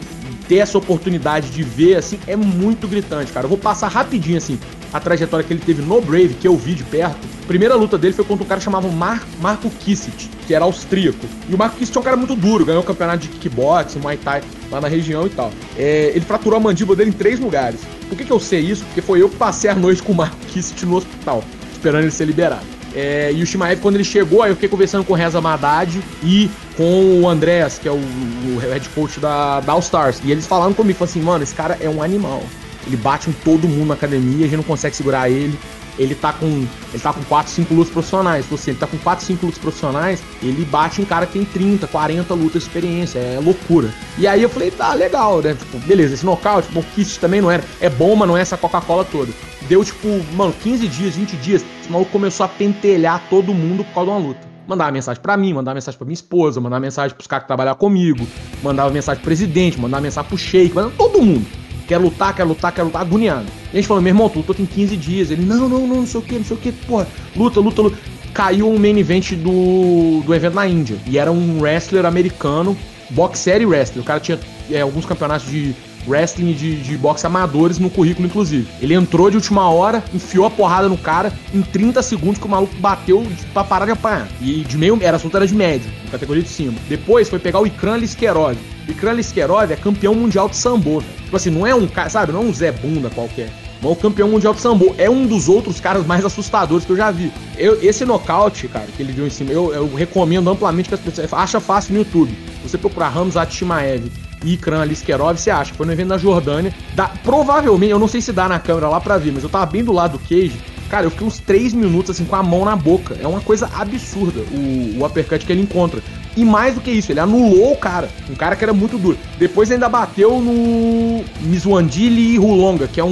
ter 0.47 0.57
essa 0.57 0.77
oportunidade 0.77 1.49
de 1.49 1.63
ver, 1.63 1.95
assim, 1.95 2.19
é 2.27 2.35
muito 2.35 2.87
gritante, 2.87 3.31
cara. 3.31 3.45
Eu 3.45 3.49
vou 3.49 3.57
passar 3.57 3.87
rapidinho, 3.87 4.37
assim, 4.37 4.59
a 4.93 4.99
trajetória 4.99 5.45
que 5.45 5.51
ele 5.51 5.61
teve 5.65 5.81
no 5.81 5.99
Brave, 5.99 6.35
que 6.39 6.47
eu 6.47 6.55
vi 6.55 6.75
de 6.75 6.83
perto. 6.83 7.17
A 7.43 7.47
primeira 7.47 7.75
luta 7.75 7.97
dele 7.97 8.13
foi 8.13 8.23
contra 8.23 8.45
um 8.45 8.47
cara 8.47 8.61
chamado 8.61 8.87
Mar 8.89 9.23
Marco 9.41 9.69
Kissic, 9.69 10.29
que 10.47 10.53
era 10.53 10.63
austríaco. 10.63 11.25
E 11.49 11.53
o 11.53 11.57
Marco 11.57 11.77
Kissic 11.77 11.97
é 11.97 11.99
um 11.99 12.03
cara 12.03 12.15
muito 12.15 12.35
duro, 12.35 12.63
ganhou 12.63 12.81
o 12.81 12.85
campeonato 12.85 13.19
de 13.19 13.27
kickboxing, 13.29 13.99
Muay 13.99 14.17
Thai 14.17 14.41
lá 14.71 14.79
na 14.79 14.87
região 14.87 15.25
e 15.25 15.29
tal. 15.29 15.51
É, 15.75 16.11
ele 16.15 16.23
fraturou 16.23 16.57
a 16.57 16.59
mandíbula 16.59 16.95
dele 16.95 17.09
em 17.09 17.13
três 17.13 17.39
lugares. 17.39 17.81
Por 18.07 18.17
que, 18.17 18.23
que 18.23 18.31
eu 18.31 18.39
sei 18.39 18.61
isso? 18.61 18.85
Porque 18.85 19.01
foi 19.01 19.21
eu 19.21 19.29
que 19.29 19.35
passei 19.35 19.69
a 19.69 19.75
noite 19.75 20.01
com 20.03 20.11
o 20.11 20.15
Marco 20.15 20.37
Kissic 20.47 20.85
no 20.85 20.95
hospital, 20.95 21.43
esperando 21.73 22.03
ele 22.03 22.11
ser 22.11 22.25
liberado. 22.25 22.65
É, 22.95 23.31
e 23.33 23.41
o 23.41 23.45
Shimaev, 23.45 23.81
quando 23.81 23.95
ele 23.95 24.03
chegou, 24.03 24.43
aí 24.43 24.51
eu 24.51 24.55
fiquei 24.55 24.69
conversando 24.69 25.03
com 25.03 25.13
o 25.13 25.15
Reza 25.15 25.41
Madad 25.41 25.89
e 26.23 26.49
com 26.77 27.21
o 27.21 27.27
Andrés, 27.27 27.79
que 27.79 27.87
é 27.87 27.91
o, 27.91 27.95
o 27.95 28.59
head 28.59 28.87
coach 28.89 29.19
da, 29.19 29.59
da 29.59 29.73
All 29.73 29.79
Stars. 29.79 30.21
E 30.23 30.31
eles 30.31 30.45
falando 30.45 30.75
comigo, 30.75 30.99
falaram 30.99 31.11
assim, 31.11 31.21
mano, 31.21 31.43
esse 31.43 31.55
cara 31.55 31.77
é 31.81 31.89
um 31.89 32.03
animal. 32.03 32.43
Ele 32.85 32.97
bate 32.97 33.29
em 33.29 33.33
todo 33.33 33.67
mundo 33.67 33.87
na 33.87 33.93
academia, 33.93 34.45
a 34.45 34.49
gente 34.49 34.57
não 34.57 34.63
consegue 34.63 34.95
segurar 34.95 35.29
ele. 35.29 35.57
Ele 35.97 36.15
tá 36.15 36.33
com. 36.33 36.47
Ele 36.47 37.01
tá 37.01 37.13
com 37.13 37.23
4, 37.23 37.51
5 37.51 37.73
lutas 37.73 37.93
profissionais. 37.93 38.45
Ou 38.49 38.57
seja, 38.57 38.71
ele 38.71 38.79
tá 38.79 38.87
com 38.87 38.97
4, 38.97 39.25
5 39.25 39.45
lutas 39.45 39.61
profissionais, 39.61 40.23
ele 40.41 40.65
bate 40.65 41.01
em 41.01 41.05
cara 41.05 41.25
que 41.25 41.33
tem 41.33 41.45
30, 41.45 41.87
40 41.87 42.33
lutas 42.33 42.63
de 42.63 42.67
experiência. 42.67 43.19
É 43.19 43.39
loucura. 43.39 43.93
E 44.17 44.27
aí 44.27 44.41
eu 44.41 44.49
falei, 44.49 44.71
tá, 44.71 44.93
legal, 44.93 45.41
né? 45.41 45.53
Tipo, 45.53 45.77
beleza, 45.79 46.15
esse 46.15 46.25
nocaute, 46.25 46.67
bom, 46.71 46.83
Kiss 46.95 47.19
também 47.19 47.41
não 47.41 47.51
era. 47.51 47.63
É 47.79 47.89
bom, 47.89 48.15
mas 48.15 48.27
não 48.27 48.37
é 48.37 48.41
essa 48.41 48.57
Coca-Cola 48.57 49.05
toda. 49.05 49.31
Deu, 49.69 49.83
tipo, 49.85 50.07
mano, 50.33 50.53
15 50.63 50.87
dias, 50.87 51.15
20 51.15 51.37
dias, 51.37 51.65
esse 51.81 51.91
maluco 51.91 52.11
começou 52.11 52.45
a 52.45 52.49
pentelhar 52.49 53.21
todo 53.29 53.53
mundo 53.53 53.83
por 53.83 53.93
causa 53.93 54.11
de 54.11 54.17
uma 54.17 54.27
luta 54.27 54.53
mandava 54.67 54.91
mensagem 54.91 55.21
para 55.21 55.35
mim, 55.35 55.53
mandava 55.53 55.75
mensagem 55.75 55.97
para 55.97 56.05
minha 56.05 56.13
esposa, 56.13 56.61
mandava 56.61 56.79
mensagem 56.79 57.15
pros 57.15 57.27
caras 57.27 57.43
que 57.43 57.47
trabalhavam 57.47 57.79
comigo, 57.79 58.25
mandava 58.63 58.89
mensagem 58.91 59.21
pro 59.21 59.25
presidente, 59.25 59.79
mandava 59.79 60.01
mensagem 60.01 60.27
pro 60.27 60.37
Sheik, 60.37 60.73
mandava 60.73 60.93
todo 60.97 61.21
mundo. 61.21 61.45
Quer 61.87 61.97
lutar, 61.97 62.35
quer 62.35 62.43
lutar, 62.43 62.71
quer 62.71 62.83
lutar, 62.83 63.01
agoniado. 63.01 63.45
E 63.67 63.71
a 63.73 63.75
gente 63.75 63.87
falou, 63.87 64.01
meu 64.01 64.11
irmão, 64.11 64.29
tu 64.29 64.39
lutou 64.39 64.55
tem 64.55 64.65
15 64.65 64.97
dias. 64.97 65.31
Ele, 65.31 65.45
não, 65.45 65.67
não, 65.67 65.87
não, 65.87 65.97
não 65.97 66.07
sei 66.07 66.19
o 66.19 66.23
que, 66.23 66.35
não 66.35 66.45
sei 66.45 66.57
o 66.57 66.59
que, 66.59 66.71
porra, 66.71 67.07
luta, 67.35 67.59
luta, 67.59 67.81
luta. 67.81 67.97
Caiu 68.33 68.69
um 68.69 68.79
main 68.79 68.97
event 68.97 69.33
do, 69.33 70.21
do 70.25 70.33
evento 70.33 70.55
na 70.55 70.67
Índia. 70.67 70.97
E 71.05 71.17
era 71.17 71.31
um 71.31 71.61
wrestler 71.61 72.05
americano, 72.05 72.75
boxer 73.09 73.61
e 73.61 73.65
wrestler. 73.65 74.01
O 74.01 74.05
cara 74.05 74.19
tinha 74.19 74.39
é, 74.71 74.81
alguns 74.81 75.05
campeonatos 75.05 75.47
de 75.47 75.75
wrestling 76.07 76.53
de, 76.53 76.81
de 76.81 76.97
boxe 76.97 77.25
amadores 77.25 77.79
no 77.79 77.89
currículo, 77.89 78.27
inclusive. 78.27 78.67
Ele 78.81 78.93
entrou 78.93 79.29
de 79.29 79.37
última 79.37 79.69
hora, 79.69 80.03
enfiou 80.13 80.45
a 80.45 80.49
porrada 80.49 80.89
no 80.89 80.97
cara, 80.97 81.31
em 81.53 81.61
30 81.61 82.01
segundos 82.01 82.39
que 82.39 82.45
o 82.45 82.49
maluco 82.49 82.75
bateu 82.77 83.25
pra 83.53 83.63
parar 83.63 83.85
de 83.85 83.91
apanhar. 83.91 84.27
E 84.41 84.61
de 84.61 84.77
meio, 84.77 84.97
era 85.01 85.17
a 85.17 85.19
luta 85.23 85.37
era 85.37 85.47
de 85.47 85.55
médio, 85.55 85.89
categoria 86.11 86.43
de 86.43 86.49
cima. 86.49 86.73
Depois 86.87 87.29
foi 87.29 87.39
pegar 87.39 87.59
o 87.59 87.67
Ikran 87.67 87.97
Liskerov. 87.97 88.57
O 88.87 88.91
Ikran 88.91 89.13
Liskerov 89.13 89.71
é 89.71 89.75
campeão 89.75 90.13
mundial 90.13 90.49
de 90.49 90.55
sambo. 90.55 91.03
Tipo 91.23 91.35
assim, 91.35 91.49
não 91.49 91.65
é 91.65 91.73
um 91.73 91.87
cara, 91.87 92.09
sabe, 92.09 92.31
não 92.31 92.41
é 92.41 92.45
um 92.45 92.53
Zé 92.53 92.71
Bunda 92.71 93.09
qualquer. 93.09 93.49
Não 93.81 93.89
é 93.89 93.93
o 93.93 93.95
campeão 93.97 94.29
mundial 94.29 94.53
de 94.53 94.61
sambo. 94.61 94.95
É 94.97 95.09
um 95.09 95.27
dos 95.27 95.49
outros 95.49 95.79
caras 95.79 96.05
mais 96.05 96.23
assustadores 96.23 96.85
que 96.85 96.91
eu 96.91 96.97
já 96.97 97.11
vi. 97.11 97.31
Eu, 97.57 97.83
esse 97.83 98.05
nocaute, 98.05 98.67
cara, 98.69 98.87
que 98.95 99.03
ele 99.03 99.11
deu 99.11 99.27
em 99.27 99.29
cima, 99.29 99.51
eu, 99.51 99.73
eu 99.73 99.93
recomendo 99.93 100.49
amplamente 100.49 100.87
que 100.87 100.95
as 100.95 101.01
pessoas. 101.01 101.31
Acha 101.33 101.59
fácil 101.59 101.93
no 101.93 101.99
YouTube. 101.99 102.33
Você 102.63 102.77
procurar 102.77 103.09
Ramos 103.09 103.35
Atshimaev 103.35 104.09
Ikran 104.43 104.85
Liskerov, 104.85 105.37
você 105.37 105.49
acha? 105.49 105.73
Foi 105.73 105.85
no 105.85 105.91
evento 105.91 106.09
na 106.09 106.17
Jordânia. 106.17 106.73
Dá, 106.95 107.09
provavelmente, 107.23 107.91
eu 107.91 107.99
não 107.99 108.07
sei 108.07 108.21
se 108.21 108.31
dá 108.31 108.47
na 108.47 108.59
câmera 108.59 108.89
lá 108.89 108.99
pra 108.99 109.17
ver, 109.17 109.31
mas 109.31 109.43
eu 109.43 109.49
tava 109.49 109.65
bem 109.65 109.83
do 109.83 109.91
lado 109.91 110.17
do 110.17 110.19
Cage. 110.19 110.59
Cara, 110.89 111.07
eu 111.07 111.09
fiquei 111.09 111.25
uns 111.25 111.39
3 111.39 111.73
minutos 111.73 112.11
assim 112.11 112.23
com 112.23 112.35
a 112.35 112.43
mão 112.43 112.65
na 112.65 112.75
boca. 112.75 113.17
É 113.19 113.27
uma 113.27 113.41
coisa 113.41 113.67
absurda 113.73 114.41
o, 114.51 114.99
o 114.99 115.05
uppercut 115.05 115.43
que 115.43 115.51
ele 115.51 115.61
encontra. 115.61 116.01
E 116.37 116.45
mais 116.45 116.75
do 116.75 116.81
que 116.81 116.91
isso, 116.91 117.11
ele 117.11 117.19
anulou 117.19 117.73
o 117.73 117.77
cara. 117.77 118.09
Um 118.29 118.35
cara 118.35 118.55
que 118.55 118.63
era 118.63 118.73
muito 118.73 118.97
duro. 118.99 119.17
Depois 119.39 119.71
ainda 119.71 119.89
bateu 119.89 120.39
no 120.39 121.23
Mizwandili 121.41 122.37
Hulonga, 122.37 122.87
que 122.87 122.99
é 122.99 123.03
um, 123.03 123.09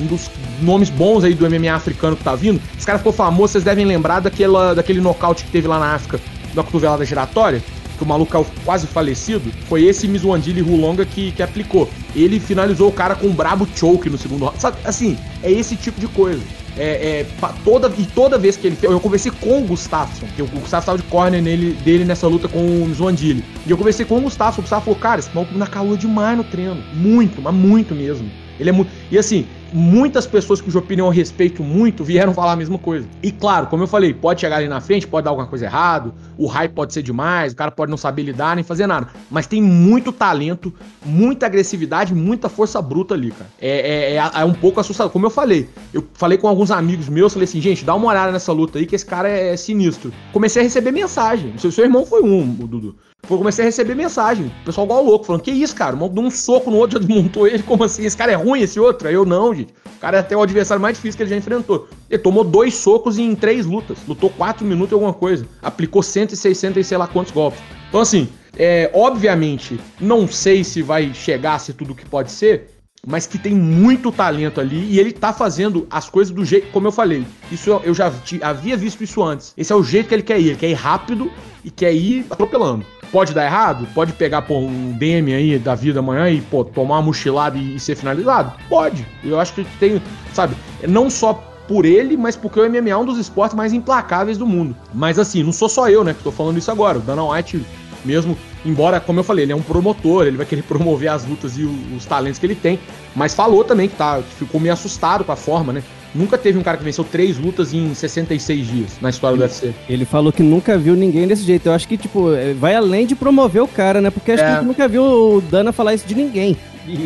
um 0.00 0.06
dos 0.06 0.30
nomes 0.60 0.90
bons 0.90 1.24
aí 1.24 1.34
do 1.34 1.48
MMA 1.48 1.72
africano 1.72 2.16
que 2.16 2.24
tá 2.24 2.34
vindo. 2.34 2.60
Esse 2.76 2.86
cara 2.86 2.98
ficou 2.98 3.12
famoso, 3.12 3.52
vocês 3.52 3.64
devem 3.64 3.86
lembrar 3.86 4.20
daquela, 4.20 4.74
daquele 4.74 5.00
nocaute 5.00 5.44
que 5.44 5.50
teve 5.50 5.66
lá 5.66 5.78
na 5.78 5.94
África, 5.94 6.20
da 6.54 6.62
cotovelada 6.62 7.04
giratória 7.04 7.62
que 7.96 8.02
o 8.02 8.06
maluco 8.06 8.46
quase 8.64 8.86
falecido, 8.86 9.52
foi 9.68 9.84
esse 9.84 10.06
Mizuandili 10.08 10.62
Hulonga 10.62 11.04
que, 11.04 11.32
que 11.32 11.42
aplicou. 11.42 11.88
Ele 12.14 12.40
finalizou 12.40 12.88
o 12.88 12.92
cara 12.92 13.14
com 13.14 13.26
um 13.26 13.34
brabo 13.34 13.66
choke 13.74 14.10
no 14.10 14.18
segundo 14.18 14.44
round. 14.44 14.60
Sabe, 14.60 14.78
assim, 14.84 15.16
é 15.42 15.50
esse 15.50 15.76
tipo 15.76 16.00
de 16.00 16.08
coisa. 16.08 16.42
É, 16.76 17.20
é, 17.20 17.26
toda, 17.64 17.92
e 17.96 18.04
toda 18.04 18.36
vez 18.36 18.56
que 18.56 18.66
ele 18.66 18.74
fez, 18.74 18.92
eu 18.92 18.98
conversei 18.98 19.30
com 19.30 19.62
o 19.62 19.64
Gustafsson, 19.64 20.26
que 20.34 20.42
o 20.42 20.46
Gustafsson 20.46 20.86
tava 20.86 20.98
de 20.98 21.04
corner 21.04 21.40
nele, 21.40 21.72
dele 21.84 22.04
nessa 22.04 22.26
luta 22.26 22.48
com 22.48 22.58
o 22.58 22.86
Mizuandili. 22.86 23.44
E 23.64 23.70
eu 23.70 23.76
conversei 23.76 24.04
com 24.04 24.18
o 24.18 24.20
Gustafsson, 24.22 24.60
o 24.60 24.62
Gustafsson 24.62 24.84
falou, 24.84 25.00
cara, 25.00 25.20
esse 25.20 25.30
maluco 25.32 25.56
na 25.56 25.66
calor 25.66 25.96
demais 25.96 26.36
no 26.36 26.42
treino. 26.42 26.82
Muito, 26.92 27.40
mas 27.40 27.54
muito 27.54 27.94
mesmo. 27.94 28.28
Ele 28.58 28.70
é 28.70 28.72
muito. 28.72 28.90
E 29.10 29.18
assim, 29.18 29.46
muitas 29.72 30.26
pessoas 30.26 30.60
cuja 30.60 30.78
opinião 30.78 31.06
eu 31.06 31.12
respeito 31.12 31.62
muito 31.62 32.04
vieram 32.04 32.32
falar 32.34 32.52
a 32.52 32.56
mesma 32.56 32.78
coisa. 32.78 33.06
E 33.22 33.30
claro, 33.30 33.66
como 33.66 33.82
eu 33.82 33.86
falei, 33.86 34.14
pode 34.14 34.40
chegar 34.40 34.56
ali 34.56 34.68
na 34.68 34.80
frente, 34.80 35.06
pode 35.06 35.24
dar 35.24 35.30
alguma 35.30 35.46
coisa 35.46 35.64
errado, 35.64 36.14
o 36.38 36.46
hype 36.46 36.72
pode 36.72 36.92
ser 36.92 37.02
demais, 37.02 37.52
o 37.52 37.56
cara 37.56 37.70
pode 37.70 37.90
não 37.90 37.96
saber 37.96 38.22
lidar 38.22 38.54
nem 38.54 38.64
fazer 38.64 38.86
nada. 38.86 39.08
Mas 39.30 39.46
tem 39.46 39.60
muito 39.60 40.12
talento, 40.12 40.72
muita 41.04 41.46
agressividade, 41.46 42.14
muita 42.14 42.48
força 42.48 42.80
bruta 42.80 43.14
ali, 43.14 43.30
cara. 43.30 43.50
É, 43.60 43.68
é, 43.68 44.16
é, 44.16 44.30
é 44.40 44.44
um 44.44 44.54
pouco 44.54 44.80
assustador. 44.80 45.12
Como 45.12 45.26
eu 45.26 45.30
falei, 45.30 45.68
eu 45.92 46.06
falei 46.14 46.38
com 46.38 46.48
alguns 46.48 46.70
amigos 46.70 47.08
meus, 47.08 47.32
falei 47.32 47.44
assim, 47.44 47.60
gente, 47.60 47.84
dá 47.84 47.94
uma 47.94 48.08
olhada 48.08 48.30
nessa 48.30 48.52
luta 48.52 48.78
aí 48.78 48.86
que 48.86 48.94
esse 48.94 49.06
cara 49.06 49.28
é 49.28 49.56
sinistro. 49.56 50.12
Comecei 50.32 50.62
a 50.62 50.64
receber 50.64 50.92
mensagem. 50.92 51.54
O 51.54 51.58
seu, 51.58 51.72
seu 51.72 51.84
irmão 51.84 52.06
foi 52.06 52.22
um, 52.22 52.56
o 52.60 52.66
Dudu. 52.66 52.96
Eu 53.28 53.38
comecei 53.38 53.64
a 53.64 53.66
receber 53.66 53.94
mensagem, 53.94 54.46
o 54.46 54.64
pessoal 54.66 54.86
igual 54.86 55.04
louco, 55.04 55.24
falando: 55.24 55.42
Que 55.42 55.50
isso, 55.50 55.74
cara? 55.74 55.96
Deu 55.96 56.22
um 56.22 56.30
soco 56.30 56.70
no 56.70 56.76
outro, 56.76 57.00
já 57.00 57.04
desmontou 57.06 57.46
ele. 57.46 57.62
Como 57.62 57.84
assim? 57.84 58.04
Esse 58.04 58.16
cara 58.16 58.32
é 58.32 58.34
ruim, 58.34 58.60
esse 58.60 58.78
outro? 58.78 59.08
Eu 59.08 59.24
não, 59.24 59.54
gente. 59.54 59.74
O 59.96 59.98
cara 60.00 60.18
é 60.18 60.20
até 60.20 60.36
o 60.36 60.42
adversário 60.42 60.80
mais 60.80 60.96
difícil 60.96 61.16
que 61.16 61.22
ele 61.22 61.30
já 61.30 61.36
enfrentou. 61.36 61.88
Ele 62.10 62.22
tomou 62.22 62.44
dois 62.44 62.74
socos 62.74 63.18
em 63.18 63.34
três 63.34 63.64
lutas. 63.64 63.98
Lutou 64.06 64.28
quatro 64.30 64.64
minutos 64.66 64.92
e 64.92 64.94
alguma 64.94 65.14
coisa. 65.14 65.46
Aplicou 65.62 66.02
160 66.02 66.78
e 66.78 66.84
sei 66.84 66.98
lá 66.98 67.06
quantos 67.06 67.32
golpes. 67.32 67.60
Então, 67.88 68.00
assim, 68.00 68.28
é, 68.56 68.90
obviamente, 68.92 69.80
não 70.00 70.28
sei 70.28 70.62
se 70.62 70.82
vai 70.82 71.12
chegar 71.14 71.54
a 71.54 71.58
ser 71.58 71.72
tudo 71.74 71.92
o 71.92 71.94
que 71.94 72.04
pode 72.04 72.30
ser, 72.30 72.74
mas 73.06 73.26
que 73.26 73.38
tem 73.38 73.54
muito 73.54 74.10
talento 74.10 74.60
ali 74.60 74.92
e 74.92 74.98
ele 74.98 75.12
tá 75.12 75.32
fazendo 75.32 75.86
as 75.90 76.08
coisas 76.08 76.34
do 76.34 76.44
jeito, 76.44 76.70
como 76.70 76.86
eu 76.86 76.92
falei. 76.92 77.26
Isso 77.50 77.70
eu 77.84 77.94
já 77.94 78.12
havia 78.42 78.76
visto 78.76 79.02
isso 79.04 79.22
antes. 79.22 79.52
Esse 79.56 79.72
é 79.72 79.76
o 79.76 79.82
jeito 79.82 80.08
que 80.08 80.14
ele 80.14 80.22
quer 80.22 80.40
ir. 80.40 80.48
Ele 80.48 80.56
quer 80.56 80.70
ir 80.70 80.74
rápido 80.74 81.30
e 81.64 81.70
quer 81.70 81.92
ir 81.92 82.26
atropelando. 82.30 82.84
Pode 83.14 83.32
dar 83.32 83.44
errado? 83.44 83.86
Pode 83.94 84.12
pegar 84.12 84.42
pô, 84.42 84.58
um 84.58 84.90
DM 84.90 85.32
aí 85.32 85.56
da 85.56 85.76
vida 85.76 86.00
amanhã 86.00 86.28
e 86.28 86.40
pô, 86.40 86.64
tomar 86.64 86.96
uma 86.96 87.02
mochilada 87.02 87.56
e, 87.56 87.76
e 87.76 87.78
ser 87.78 87.94
finalizado? 87.94 88.52
Pode. 88.68 89.06
Eu 89.22 89.38
acho 89.38 89.54
que 89.54 89.64
tem, 89.78 90.02
sabe, 90.32 90.56
não 90.88 91.08
só 91.08 91.34
por 91.68 91.84
ele, 91.84 92.16
mas 92.16 92.34
porque 92.34 92.58
o 92.58 92.68
MMA 92.68 92.90
é 92.90 92.96
um 92.96 93.04
dos 93.04 93.16
esportes 93.16 93.56
mais 93.56 93.72
implacáveis 93.72 94.36
do 94.36 94.44
mundo. 94.44 94.76
Mas 94.92 95.16
assim, 95.16 95.44
não 95.44 95.52
sou 95.52 95.68
só 95.68 95.88
eu, 95.88 96.02
né, 96.02 96.12
que 96.12 96.24
tô 96.24 96.32
falando 96.32 96.58
isso 96.58 96.72
agora. 96.72 96.98
O 96.98 97.00
Dana 97.00 97.22
White, 97.22 97.64
mesmo, 98.04 98.36
embora, 98.64 98.98
como 98.98 99.20
eu 99.20 99.24
falei, 99.24 99.44
ele 99.44 99.52
é 99.52 99.56
um 99.56 99.62
promotor, 99.62 100.26
ele 100.26 100.36
vai 100.36 100.44
querer 100.44 100.62
promover 100.66 101.08
as 101.08 101.24
lutas 101.24 101.56
e 101.56 101.62
os, 101.62 101.96
os 101.96 102.04
talentos 102.06 102.40
que 102.40 102.46
ele 102.46 102.56
tem, 102.56 102.80
mas 103.14 103.32
falou 103.32 103.62
também 103.62 103.88
que, 103.88 103.94
tá, 103.94 104.20
que 104.22 104.34
ficou 104.34 104.60
meio 104.60 104.72
assustado 104.72 105.22
com 105.22 105.30
a 105.30 105.36
forma, 105.36 105.72
né? 105.72 105.84
Nunca 106.14 106.38
teve 106.38 106.58
um 106.58 106.62
cara 106.62 106.76
que 106.76 106.84
venceu 106.84 107.02
três 107.02 107.38
lutas 107.38 107.74
em 107.74 107.92
66 107.92 108.66
dias 108.66 108.90
na 109.00 109.10
história 109.10 109.36
do 109.36 109.42
UFC. 109.42 109.74
Ele 109.88 110.04
falou 110.04 110.32
que 110.32 110.42
nunca 110.42 110.78
viu 110.78 110.94
ninguém 110.94 111.26
desse 111.26 111.42
jeito. 111.42 111.66
Eu 111.66 111.72
acho 111.72 111.88
que, 111.88 111.96
tipo, 111.96 112.32
é, 112.32 112.54
vai 112.54 112.74
além 112.74 113.04
de 113.04 113.16
promover 113.16 113.62
o 113.62 113.68
cara, 113.68 114.00
né? 114.00 114.10
Porque 114.10 114.32
acho 114.32 114.44
é. 114.44 114.58
que 114.58 114.64
nunca 114.64 114.86
viu 114.86 115.02
o 115.02 115.40
Dana 115.40 115.72
falar 115.72 115.94
isso 115.94 116.06
de 116.06 116.14
ninguém. 116.14 116.56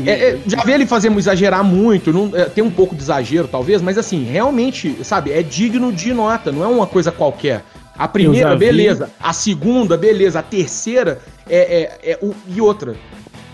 É, 0.07 0.11
é, 0.11 0.39
já 0.47 0.63
vi 0.63 0.73
ele 0.73 0.87
fazer 0.87 1.11
exagerar 1.17 1.63
muito, 1.63 2.13
não, 2.13 2.31
é, 2.35 2.47
tem 2.47 2.65
um 2.65 2.71
pouco 2.71 2.97
de 2.97 3.03
exagero, 3.03 3.47
talvez, 3.47 3.81
mas 3.81 3.97
assim, 3.97 4.25
realmente, 4.25 4.97
sabe, 5.05 5.31
é 5.31 5.41
digno 5.41 5.93
de 5.93 6.13
nota, 6.13 6.51
não 6.51 6.65
é 6.65 6.67
uma 6.67 6.87
coisa 6.87 7.13
qualquer. 7.13 7.63
A 7.97 8.07
primeira, 8.07 8.55
beleza. 8.57 9.11
A 9.21 9.33
segunda, 9.33 9.97
beleza. 9.97 10.39
A 10.39 10.43
terceira 10.43 11.21
é, 11.49 11.99
é, 12.03 12.13
é 12.13 12.19
e 12.47 12.61
outra. 12.61 12.95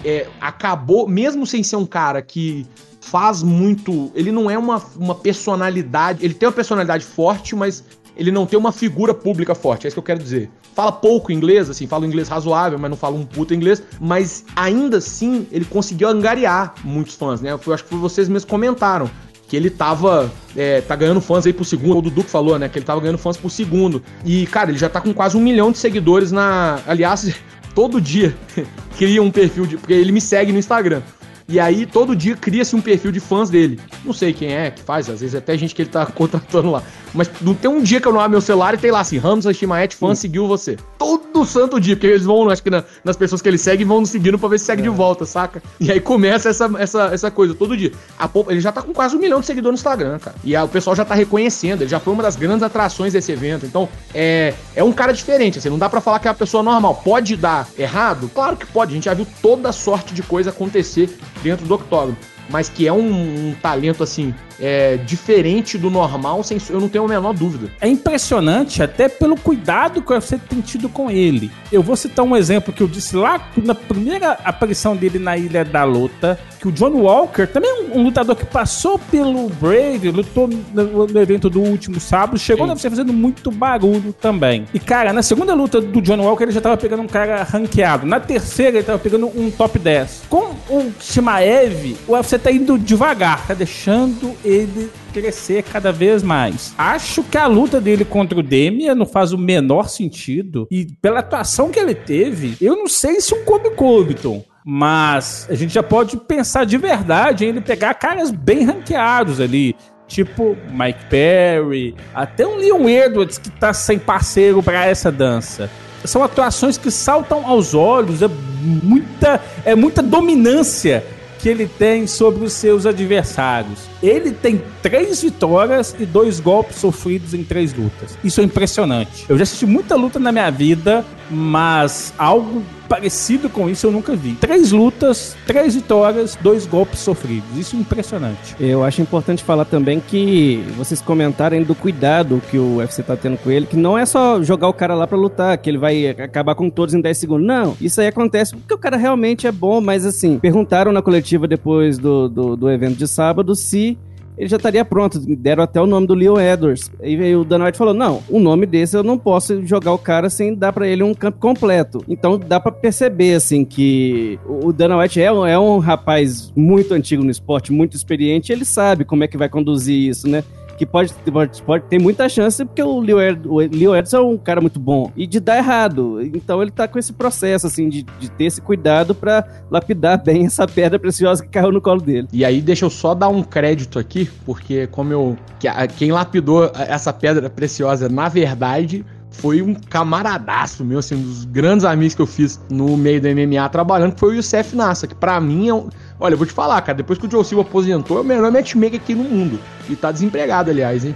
É, 0.04 0.26
acabou, 0.38 1.08
mesmo 1.08 1.46
sem 1.46 1.62
ser 1.62 1.76
um 1.76 1.86
cara 1.86 2.20
que 2.20 2.66
faz 3.04 3.42
muito. 3.42 4.10
Ele 4.14 4.32
não 4.32 4.50
é 4.50 4.58
uma, 4.58 4.82
uma 4.96 5.14
personalidade. 5.14 6.24
Ele 6.24 6.34
tem 6.34 6.48
uma 6.48 6.54
personalidade 6.54 7.04
forte, 7.04 7.54
mas 7.54 7.84
ele 8.16 8.30
não 8.30 8.46
tem 8.46 8.58
uma 8.58 8.72
figura 8.72 9.12
pública 9.12 9.54
forte, 9.54 9.86
é 9.86 9.88
isso 9.88 9.94
que 9.94 9.98
eu 9.98 10.04
quero 10.04 10.20
dizer. 10.20 10.50
Fala 10.74 10.92
pouco 10.92 11.32
inglês, 11.32 11.68
assim, 11.70 11.86
fala 11.86 12.04
um 12.04 12.08
inglês 12.08 12.28
razoável, 12.28 12.78
mas 12.78 12.90
não 12.90 12.96
fala 12.96 13.16
um 13.16 13.24
puta 13.24 13.54
inglês, 13.54 13.82
mas 14.00 14.44
ainda 14.54 14.98
assim 14.98 15.46
ele 15.50 15.64
conseguiu 15.64 16.08
angariar 16.08 16.74
muitos 16.84 17.14
fãs, 17.14 17.40
né? 17.40 17.52
Eu 17.52 17.72
acho 17.72 17.84
que 17.84 17.94
vocês 17.94 18.28
mesmos 18.28 18.44
comentaram 18.44 19.10
que 19.46 19.56
ele 19.56 19.70
tava 19.70 20.32
é, 20.56 20.80
tá 20.80 20.96
ganhando 20.96 21.20
fãs 21.20 21.46
aí 21.46 21.52
por 21.52 21.64
segundo. 21.64 21.98
O 21.98 22.02
Dudu 22.02 22.24
que 22.24 22.30
falou, 22.30 22.58
né? 22.58 22.68
Que 22.68 22.78
ele 22.78 22.86
tava 22.86 23.00
ganhando 23.00 23.18
fãs 23.18 23.36
por 23.36 23.50
segundo. 23.50 24.02
E, 24.24 24.46
cara, 24.46 24.70
ele 24.70 24.78
já 24.78 24.88
tá 24.88 25.00
com 25.00 25.12
quase 25.12 25.36
um 25.36 25.40
milhão 25.40 25.70
de 25.70 25.78
seguidores 25.78 26.32
na. 26.32 26.80
Aliás, 26.86 27.34
todo 27.74 28.00
dia 28.00 28.34
cria 28.96 29.22
um 29.22 29.30
perfil 29.30 29.66
de. 29.66 29.76
Porque 29.76 29.92
ele 29.92 30.12
me 30.12 30.20
segue 30.20 30.50
no 30.50 30.58
Instagram. 30.58 31.02
E 31.46 31.60
aí, 31.60 31.84
todo 31.84 32.16
dia 32.16 32.34
cria-se 32.34 32.74
um 32.74 32.80
perfil 32.80 33.12
de 33.12 33.20
fãs 33.20 33.50
dele. 33.50 33.78
Não 34.02 34.14
sei 34.14 34.32
quem 34.32 34.52
é 34.54 34.70
que 34.70 34.82
faz, 34.82 35.10
às 35.10 35.20
vezes 35.20 35.34
até 35.34 35.56
gente 35.58 35.74
que 35.74 35.82
ele 35.82 35.90
tá 35.90 36.06
contratando 36.08 36.70
lá. 36.70 36.82
Mas 37.12 37.30
não 37.40 37.54
tem 37.54 37.70
um 37.70 37.82
dia 37.82 38.00
que 38.00 38.08
eu 38.08 38.12
não 38.12 38.18
abro 38.18 38.32
meu 38.32 38.40
celular 38.40 38.74
e 38.74 38.78
tem 38.78 38.90
lá 38.90 39.00
assim, 39.00 39.18
Ramos 39.18 39.46
Ashimaete, 39.46 39.94
fã, 39.94 40.08
hum. 40.08 40.14
seguiu 40.14 40.48
você. 40.48 40.76
Todo 40.98 41.44
santo 41.44 41.78
dia, 41.78 41.94
porque 41.94 42.06
eles 42.06 42.24
vão, 42.24 42.48
acho 42.48 42.62
que 42.62 42.70
na, 42.70 42.82
nas 43.04 43.16
pessoas 43.16 43.42
que 43.42 43.48
ele 43.48 43.58
segue, 43.58 43.84
vão 43.84 44.04
seguindo 44.06 44.38
pra 44.38 44.48
ver 44.48 44.58
se 44.58 44.64
segue 44.64 44.80
é. 44.80 44.84
de 44.84 44.88
volta, 44.88 45.24
saca? 45.26 45.62
E 45.78 45.92
aí 45.92 46.00
começa 46.00 46.48
essa, 46.48 46.70
essa, 46.78 47.04
essa 47.12 47.30
coisa, 47.30 47.54
todo 47.54 47.76
dia. 47.76 47.92
A, 48.18 48.28
ele 48.48 48.60
já 48.60 48.72
tá 48.72 48.82
com 48.82 48.92
quase 48.92 49.14
um 49.14 49.20
milhão 49.20 49.40
de 49.40 49.46
seguidores 49.46 49.74
no 49.74 49.80
Instagram, 49.80 50.18
cara. 50.18 50.36
E 50.42 50.56
a, 50.56 50.64
o 50.64 50.68
pessoal 50.68 50.96
já 50.96 51.04
tá 51.04 51.14
reconhecendo, 51.14 51.82
ele 51.82 51.90
já 51.90 52.00
foi 52.00 52.12
uma 52.12 52.22
das 52.22 52.36
grandes 52.36 52.62
atrações 52.62 53.12
desse 53.12 53.30
evento. 53.30 53.66
Então, 53.66 53.88
é, 54.14 54.54
é 54.74 54.82
um 54.82 54.92
cara 54.92 55.12
diferente, 55.12 55.58
assim, 55.58 55.68
não 55.68 55.78
dá 55.78 55.88
para 55.88 56.00
falar 56.00 56.18
que 56.18 56.26
é 56.26 56.30
uma 56.30 56.36
pessoa 56.36 56.62
normal. 56.62 57.02
Pode 57.04 57.36
dar 57.36 57.68
errado? 57.78 58.30
Claro 58.34 58.56
que 58.56 58.66
pode, 58.66 58.92
a 58.92 58.94
gente 58.94 59.04
já 59.04 59.14
viu 59.14 59.26
toda 59.42 59.70
sorte 59.72 60.14
de 60.14 60.22
coisa 60.22 60.50
acontecer 60.50 61.10
dentro 61.44 61.66
do 61.66 61.74
octógono 61.74 62.16
mas 62.48 62.68
que 62.68 62.86
é 62.86 62.92
um, 62.92 63.50
um 63.50 63.54
talento 63.54 64.02
assim 64.02 64.34
é, 64.60 64.96
diferente 64.96 65.76
do 65.76 65.90
normal, 65.90 66.42
sem, 66.42 66.58
eu 66.70 66.80
não 66.80 66.88
tenho 66.88 67.04
a 67.04 67.08
menor 67.08 67.32
dúvida. 67.32 67.70
É 67.80 67.88
impressionante 67.88 68.82
até 68.82 69.08
pelo 69.08 69.36
cuidado 69.36 70.02
que 70.02 70.12
você 70.12 70.38
tem 70.38 70.60
tido 70.60 70.88
com 70.88 71.10
ele. 71.10 71.50
Eu 71.72 71.82
vou 71.82 71.96
citar 71.96 72.24
um 72.24 72.36
exemplo 72.36 72.72
que 72.72 72.82
eu 72.82 72.88
disse 72.88 73.16
lá 73.16 73.50
na 73.56 73.74
primeira 73.74 74.32
aparição 74.44 74.96
dele 74.96 75.18
na 75.18 75.36
Ilha 75.36 75.64
da 75.64 75.84
Luta, 75.84 76.38
que 76.60 76.68
o 76.68 76.72
John 76.72 76.92
Walker, 76.92 77.46
também 77.46 77.70
um, 77.82 77.98
um 77.98 78.04
lutador 78.04 78.36
que 78.36 78.44
passou 78.44 78.98
pelo 78.98 79.48
Brave, 79.50 80.10
lutou 80.10 80.48
no, 80.48 81.06
no 81.06 81.20
evento 81.20 81.50
do 81.50 81.60
último 81.60 82.00
sábado, 82.00 82.38
chegou 82.38 82.66
Sim. 82.66 82.72
na 82.72 82.90
fazendo 82.90 83.12
muito 83.12 83.50
barulho 83.50 84.12
também. 84.12 84.66
E 84.72 84.78
cara, 84.78 85.12
na 85.12 85.22
segunda 85.22 85.54
luta 85.54 85.80
do 85.80 86.00
John 86.00 86.20
Walker 86.20 86.44
ele 86.44 86.52
já 86.52 86.60
tava 86.60 86.76
pegando 86.76 87.02
um 87.02 87.06
cara 87.06 87.42
ranqueado. 87.42 88.06
Na 88.06 88.20
terceira 88.20 88.78
ele 88.78 88.86
tava 88.86 88.98
pegando 88.98 89.26
um 89.26 89.50
top 89.50 89.78
10. 89.78 90.24
Com 90.28 90.54
o 90.68 90.92
Shimaev, 91.00 91.96
o 92.06 92.12
UFC 92.12 92.38
tá 92.38 92.50
indo 92.50 92.78
devagar, 92.78 93.46
tá 93.46 93.54
deixando 93.54 94.34
ele 94.44 94.90
crescer 95.12 95.62
cada 95.62 95.90
vez 95.90 96.22
mais. 96.22 96.74
Acho 96.76 97.22
que 97.22 97.38
a 97.38 97.46
luta 97.46 97.80
dele 97.80 98.04
contra 98.04 98.38
o 98.38 98.42
Demia 98.42 98.94
não 98.94 99.06
faz 99.06 99.32
o 99.32 99.38
menor 99.38 99.88
sentido. 99.88 100.68
E 100.70 100.86
pela 101.00 101.20
atuação 101.20 101.70
que 101.70 101.78
ele 101.78 101.94
teve, 101.94 102.56
eu 102.60 102.76
não 102.76 102.88
sei 102.88 103.20
se 103.20 103.34
um 103.34 103.44
Kobe 103.44 103.70
Covington 103.70 104.44
mas 104.66 105.46
a 105.50 105.54
gente 105.54 105.74
já 105.74 105.82
pode 105.82 106.16
pensar 106.16 106.64
de 106.64 106.78
verdade 106.78 107.44
em 107.44 107.48
ele 107.48 107.60
pegar 107.60 107.92
caras 107.92 108.30
bem 108.30 108.64
ranqueados 108.64 109.38
ali. 109.38 109.76
Tipo 110.06 110.56
Mike 110.70 111.06
Perry, 111.10 111.94
até 112.14 112.46
um 112.46 112.56
Leon 112.56 112.88
Edwards 112.88 113.36
que 113.36 113.50
tá 113.50 113.74
sem 113.74 113.98
parceiro 113.98 114.62
para 114.62 114.86
essa 114.86 115.12
dança. 115.12 115.70
São 116.04 116.22
atuações 116.22 116.76
que 116.76 116.90
saltam 116.90 117.46
aos 117.46 117.74
olhos, 117.74 118.22
é 118.22 118.28
muita, 118.62 119.40
é 119.64 119.74
muita 119.74 120.02
dominância 120.02 121.04
que 121.44 121.48
ele 121.50 121.66
tem 121.66 122.06
sobre 122.06 122.42
os 122.42 122.54
seus 122.54 122.86
adversários. 122.86 123.80
Ele 124.02 124.32
tem 124.32 124.62
três 124.80 125.20
vitórias 125.20 125.94
e 125.98 126.06
dois 126.06 126.40
golpes 126.40 126.76
sofridos 126.76 127.34
em 127.34 127.44
três 127.44 127.74
lutas. 127.74 128.16
Isso 128.24 128.40
é 128.40 128.44
impressionante. 128.44 129.26
Eu 129.28 129.36
já 129.36 129.42
assisti 129.42 129.66
muita 129.66 129.94
luta 129.94 130.18
na 130.18 130.32
minha 130.32 130.48
vida, 130.48 131.04
mas 131.30 132.14
algo 132.16 132.62
parecido 132.94 133.50
com 133.50 133.68
isso 133.68 133.88
eu 133.88 133.90
nunca 133.90 134.14
vi. 134.14 134.34
Três 134.34 134.70
lutas, 134.70 135.36
três 135.44 135.74
vitórias, 135.74 136.38
dois 136.40 136.64
golpes 136.64 137.00
sofridos. 137.00 137.58
Isso 137.58 137.74
é 137.74 137.80
impressionante. 137.80 138.54
Eu 138.60 138.84
acho 138.84 139.02
importante 139.02 139.42
falar 139.42 139.64
também 139.64 139.98
que 139.98 140.64
vocês 140.76 141.02
comentarem 141.02 141.64
do 141.64 141.74
cuidado 141.74 142.40
que 142.50 142.56
o 142.56 142.76
UFC 142.76 143.02
tá 143.02 143.16
tendo 143.16 143.36
com 143.38 143.50
ele, 143.50 143.66
que 143.66 143.76
não 143.76 143.98
é 143.98 144.06
só 144.06 144.40
jogar 144.42 144.68
o 144.68 144.72
cara 144.72 144.94
lá 144.94 145.08
para 145.08 145.18
lutar, 145.18 145.58
que 145.58 145.68
ele 145.68 145.78
vai 145.78 146.06
acabar 146.06 146.54
com 146.54 146.70
todos 146.70 146.94
em 146.94 147.00
10 147.00 147.18
segundos. 147.18 147.46
Não, 147.46 147.76
isso 147.80 148.00
aí 148.00 148.06
acontece 148.06 148.54
porque 148.54 148.74
o 148.74 148.78
cara 148.78 148.96
realmente 148.96 149.46
é 149.46 149.52
bom, 149.52 149.80
mas 149.80 150.06
assim, 150.06 150.38
perguntaram 150.38 150.92
na 150.92 151.02
coletiva 151.02 151.48
depois 151.48 151.98
do, 151.98 152.28
do, 152.28 152.56
do 152.56 152.70
evento 152.70 152.96
de 152.96 153.08
sábado 153.08 153.56
se 153.56 153.98
ele 154.36 154.48
já 154.48 154.56
estaria 154.56 154.84
pronto. 154.84 155.18
Deram 155.18 155.62
até 155.62 155.80
o 155.80 155.86
nome 155.86 156.06
do 156.06 156.14
Leo 156.14 156.40
Edwards. 156.40 156.90
E 157.02 157.16
aí 157.16 157.36
o 157.36 157.44
Dana 157.44 157.66
White 157.66 157.78
falou: 157.78 157.94
não, 157.94 158.22
um 158.30 158.40
nome 158.40 158.66
desse 158.66 158.96
eu 158.96 159.02
não 159.02 159.18
posso 159.18 159.64
jogar 159.64 159.92
o 159.92 159.98
cara 159.98 160.28
sem 160.28 160.54
dar 160.54 160.72
para 160.72 160.88
ele 160.88 161.02
um 161.02 161.14
campo 161.14 161.38
completo. 161.38 162.04
Então 162.08 162.38
dá 162.38 162.58
para 162.58 162.72
perceber, 162.72 163.34
assim, 163.34 163.64
que 163.64 164.38
o 164.46 164.72
Dana 164.72 164.98
White 164.98 165.20
é, 165.20 165.26
é 165.26 165.58
um 165.58 165.78
rapaz 165.78 166.52
muito 166.56 166.94
antigo 166.94 167.22
no 167.22 167.30
esporte, 167.30 167.72
muito 167.72 167.96
experiente, 167.96 168.52
ele 168.52 168.64
sabe 168.64 169.04
como 169.04 169.24
é 169.24 169.28
que 169.28 169.36
vai 169.36 169.48
conduzir 169.48 170.08
isso, 170.08 170.28
né? 170.28 170.42
Que 170.76 170.86
pode, 170.86 171.12
pode, 171.32 171.62
pode 171.62 171.84
ter 171.84 171.98
muita 171.98 172.28
chance, 172.28 172.64
porque 172.64 172.82
o 172.82 173.00
Leo, 173.00 173.20
Ed, 173.20 173.48
o 173.48 173.58
Leo 173.58 173.94
Edson 173.94 174.16
é 174.16 174.20
um 174.20 174.38
cara 174.38 174.60
muito 174.60 174.78
bom, 174.78 175.12
e 175.16 175.26
de 175.26 175.40
dar 175.40 175.58
errado. 175.58 176.20
Então 176.22 176.60
ele 176.62 176.70
tá 176.70 176.86
com 176.86 176.98
esse 176.98 177.12
processo, 177.12 177.66
assim, 177.66 177.88
de, 177.88 178.02
de 178.02 178.30
ter 178.30 178.44
esse 178.44 178.60
cuidado 178.60 179.14
para 179.14 179.46
lapidar 179.70 180.22
bem 180.22 180.46
essa 180.46 180.66
pedra 180.66 180.98
preciosa 180.98 181.42
que 181.42 181.48
caiu 181.48 181.72
no 181.72 181.80
colo 181.80 182.00
dele. 182.00 182.28
E 182.32 182.44
aí, 182.44 182.60
deixa 182.60 182.84
eu 182.84 182.90
só 182.90 183.14
dar 183.14 183.28
um 183.28 183.42
crédito 183.42 183.98
aqui, 183.98 184.28
porque 184.44 184.86
como 184.88 185.12
eu. 185.12 185.36
Que, 185.58 185.68
quem 185.96 186.12
lapidou 186.12 186.70
essa 186.74 187.12
pedra 187.12 187.48
preciosa, 187.48 188.08
na 188.08 188.28
verdade, 188.28 189.04
foi 189.30 189.60
um 189.62 189.74
camaradaço 189.74 190.84
meu, 190.84 190.98
assim, 190.98 191.16
um 191.16 191.22
dos 191.22 191.44
grandes 191.44 191.84
amigos 191.84 192.14
que 192.14 192.22
eu 192.22 192.26
fiz 192.26 192.60
no 192.70 192.96
meio 192.96 193.20
do 193.20 193.28
MMA 193.28 193.68
trabalhando, 193.68 194.14
que 194.14 194.20
foi 194.20 194.30
o 194.30 194.36
Youssef 194.36 194.76
Nassa, 194.76 195.06
que 195.06 195.14
para 195.14 195.40
mim 195.40 195.68
é 195.68 195.74
um 195.74 195.88
Olha, 196.18 196.34
eu 196.34 196.38
vou 196.38 196.46
te 196.46 196.52
falar, 196.52 196.80
cara, 196.82 196.96
depois 196.96 197.18
que 197.18 197.26
o 197.26 197.30
Joe 197.30 197.44
Silva 197.44 197.62
aposentou, 197.62 198.18
é 198.18 198.20
o 198.20 198.24
melhor 198.24 198.50
matchmaker 198.50 199.00
aqui 199.00 199.14
no 199.14 199.24
mundo. 199.24 199.58
E 199.88 199.96
tá 199.96 200.12
desempregado, 200.12 200.70
aliás, 200.70 201.04
hein? 201.04 201.14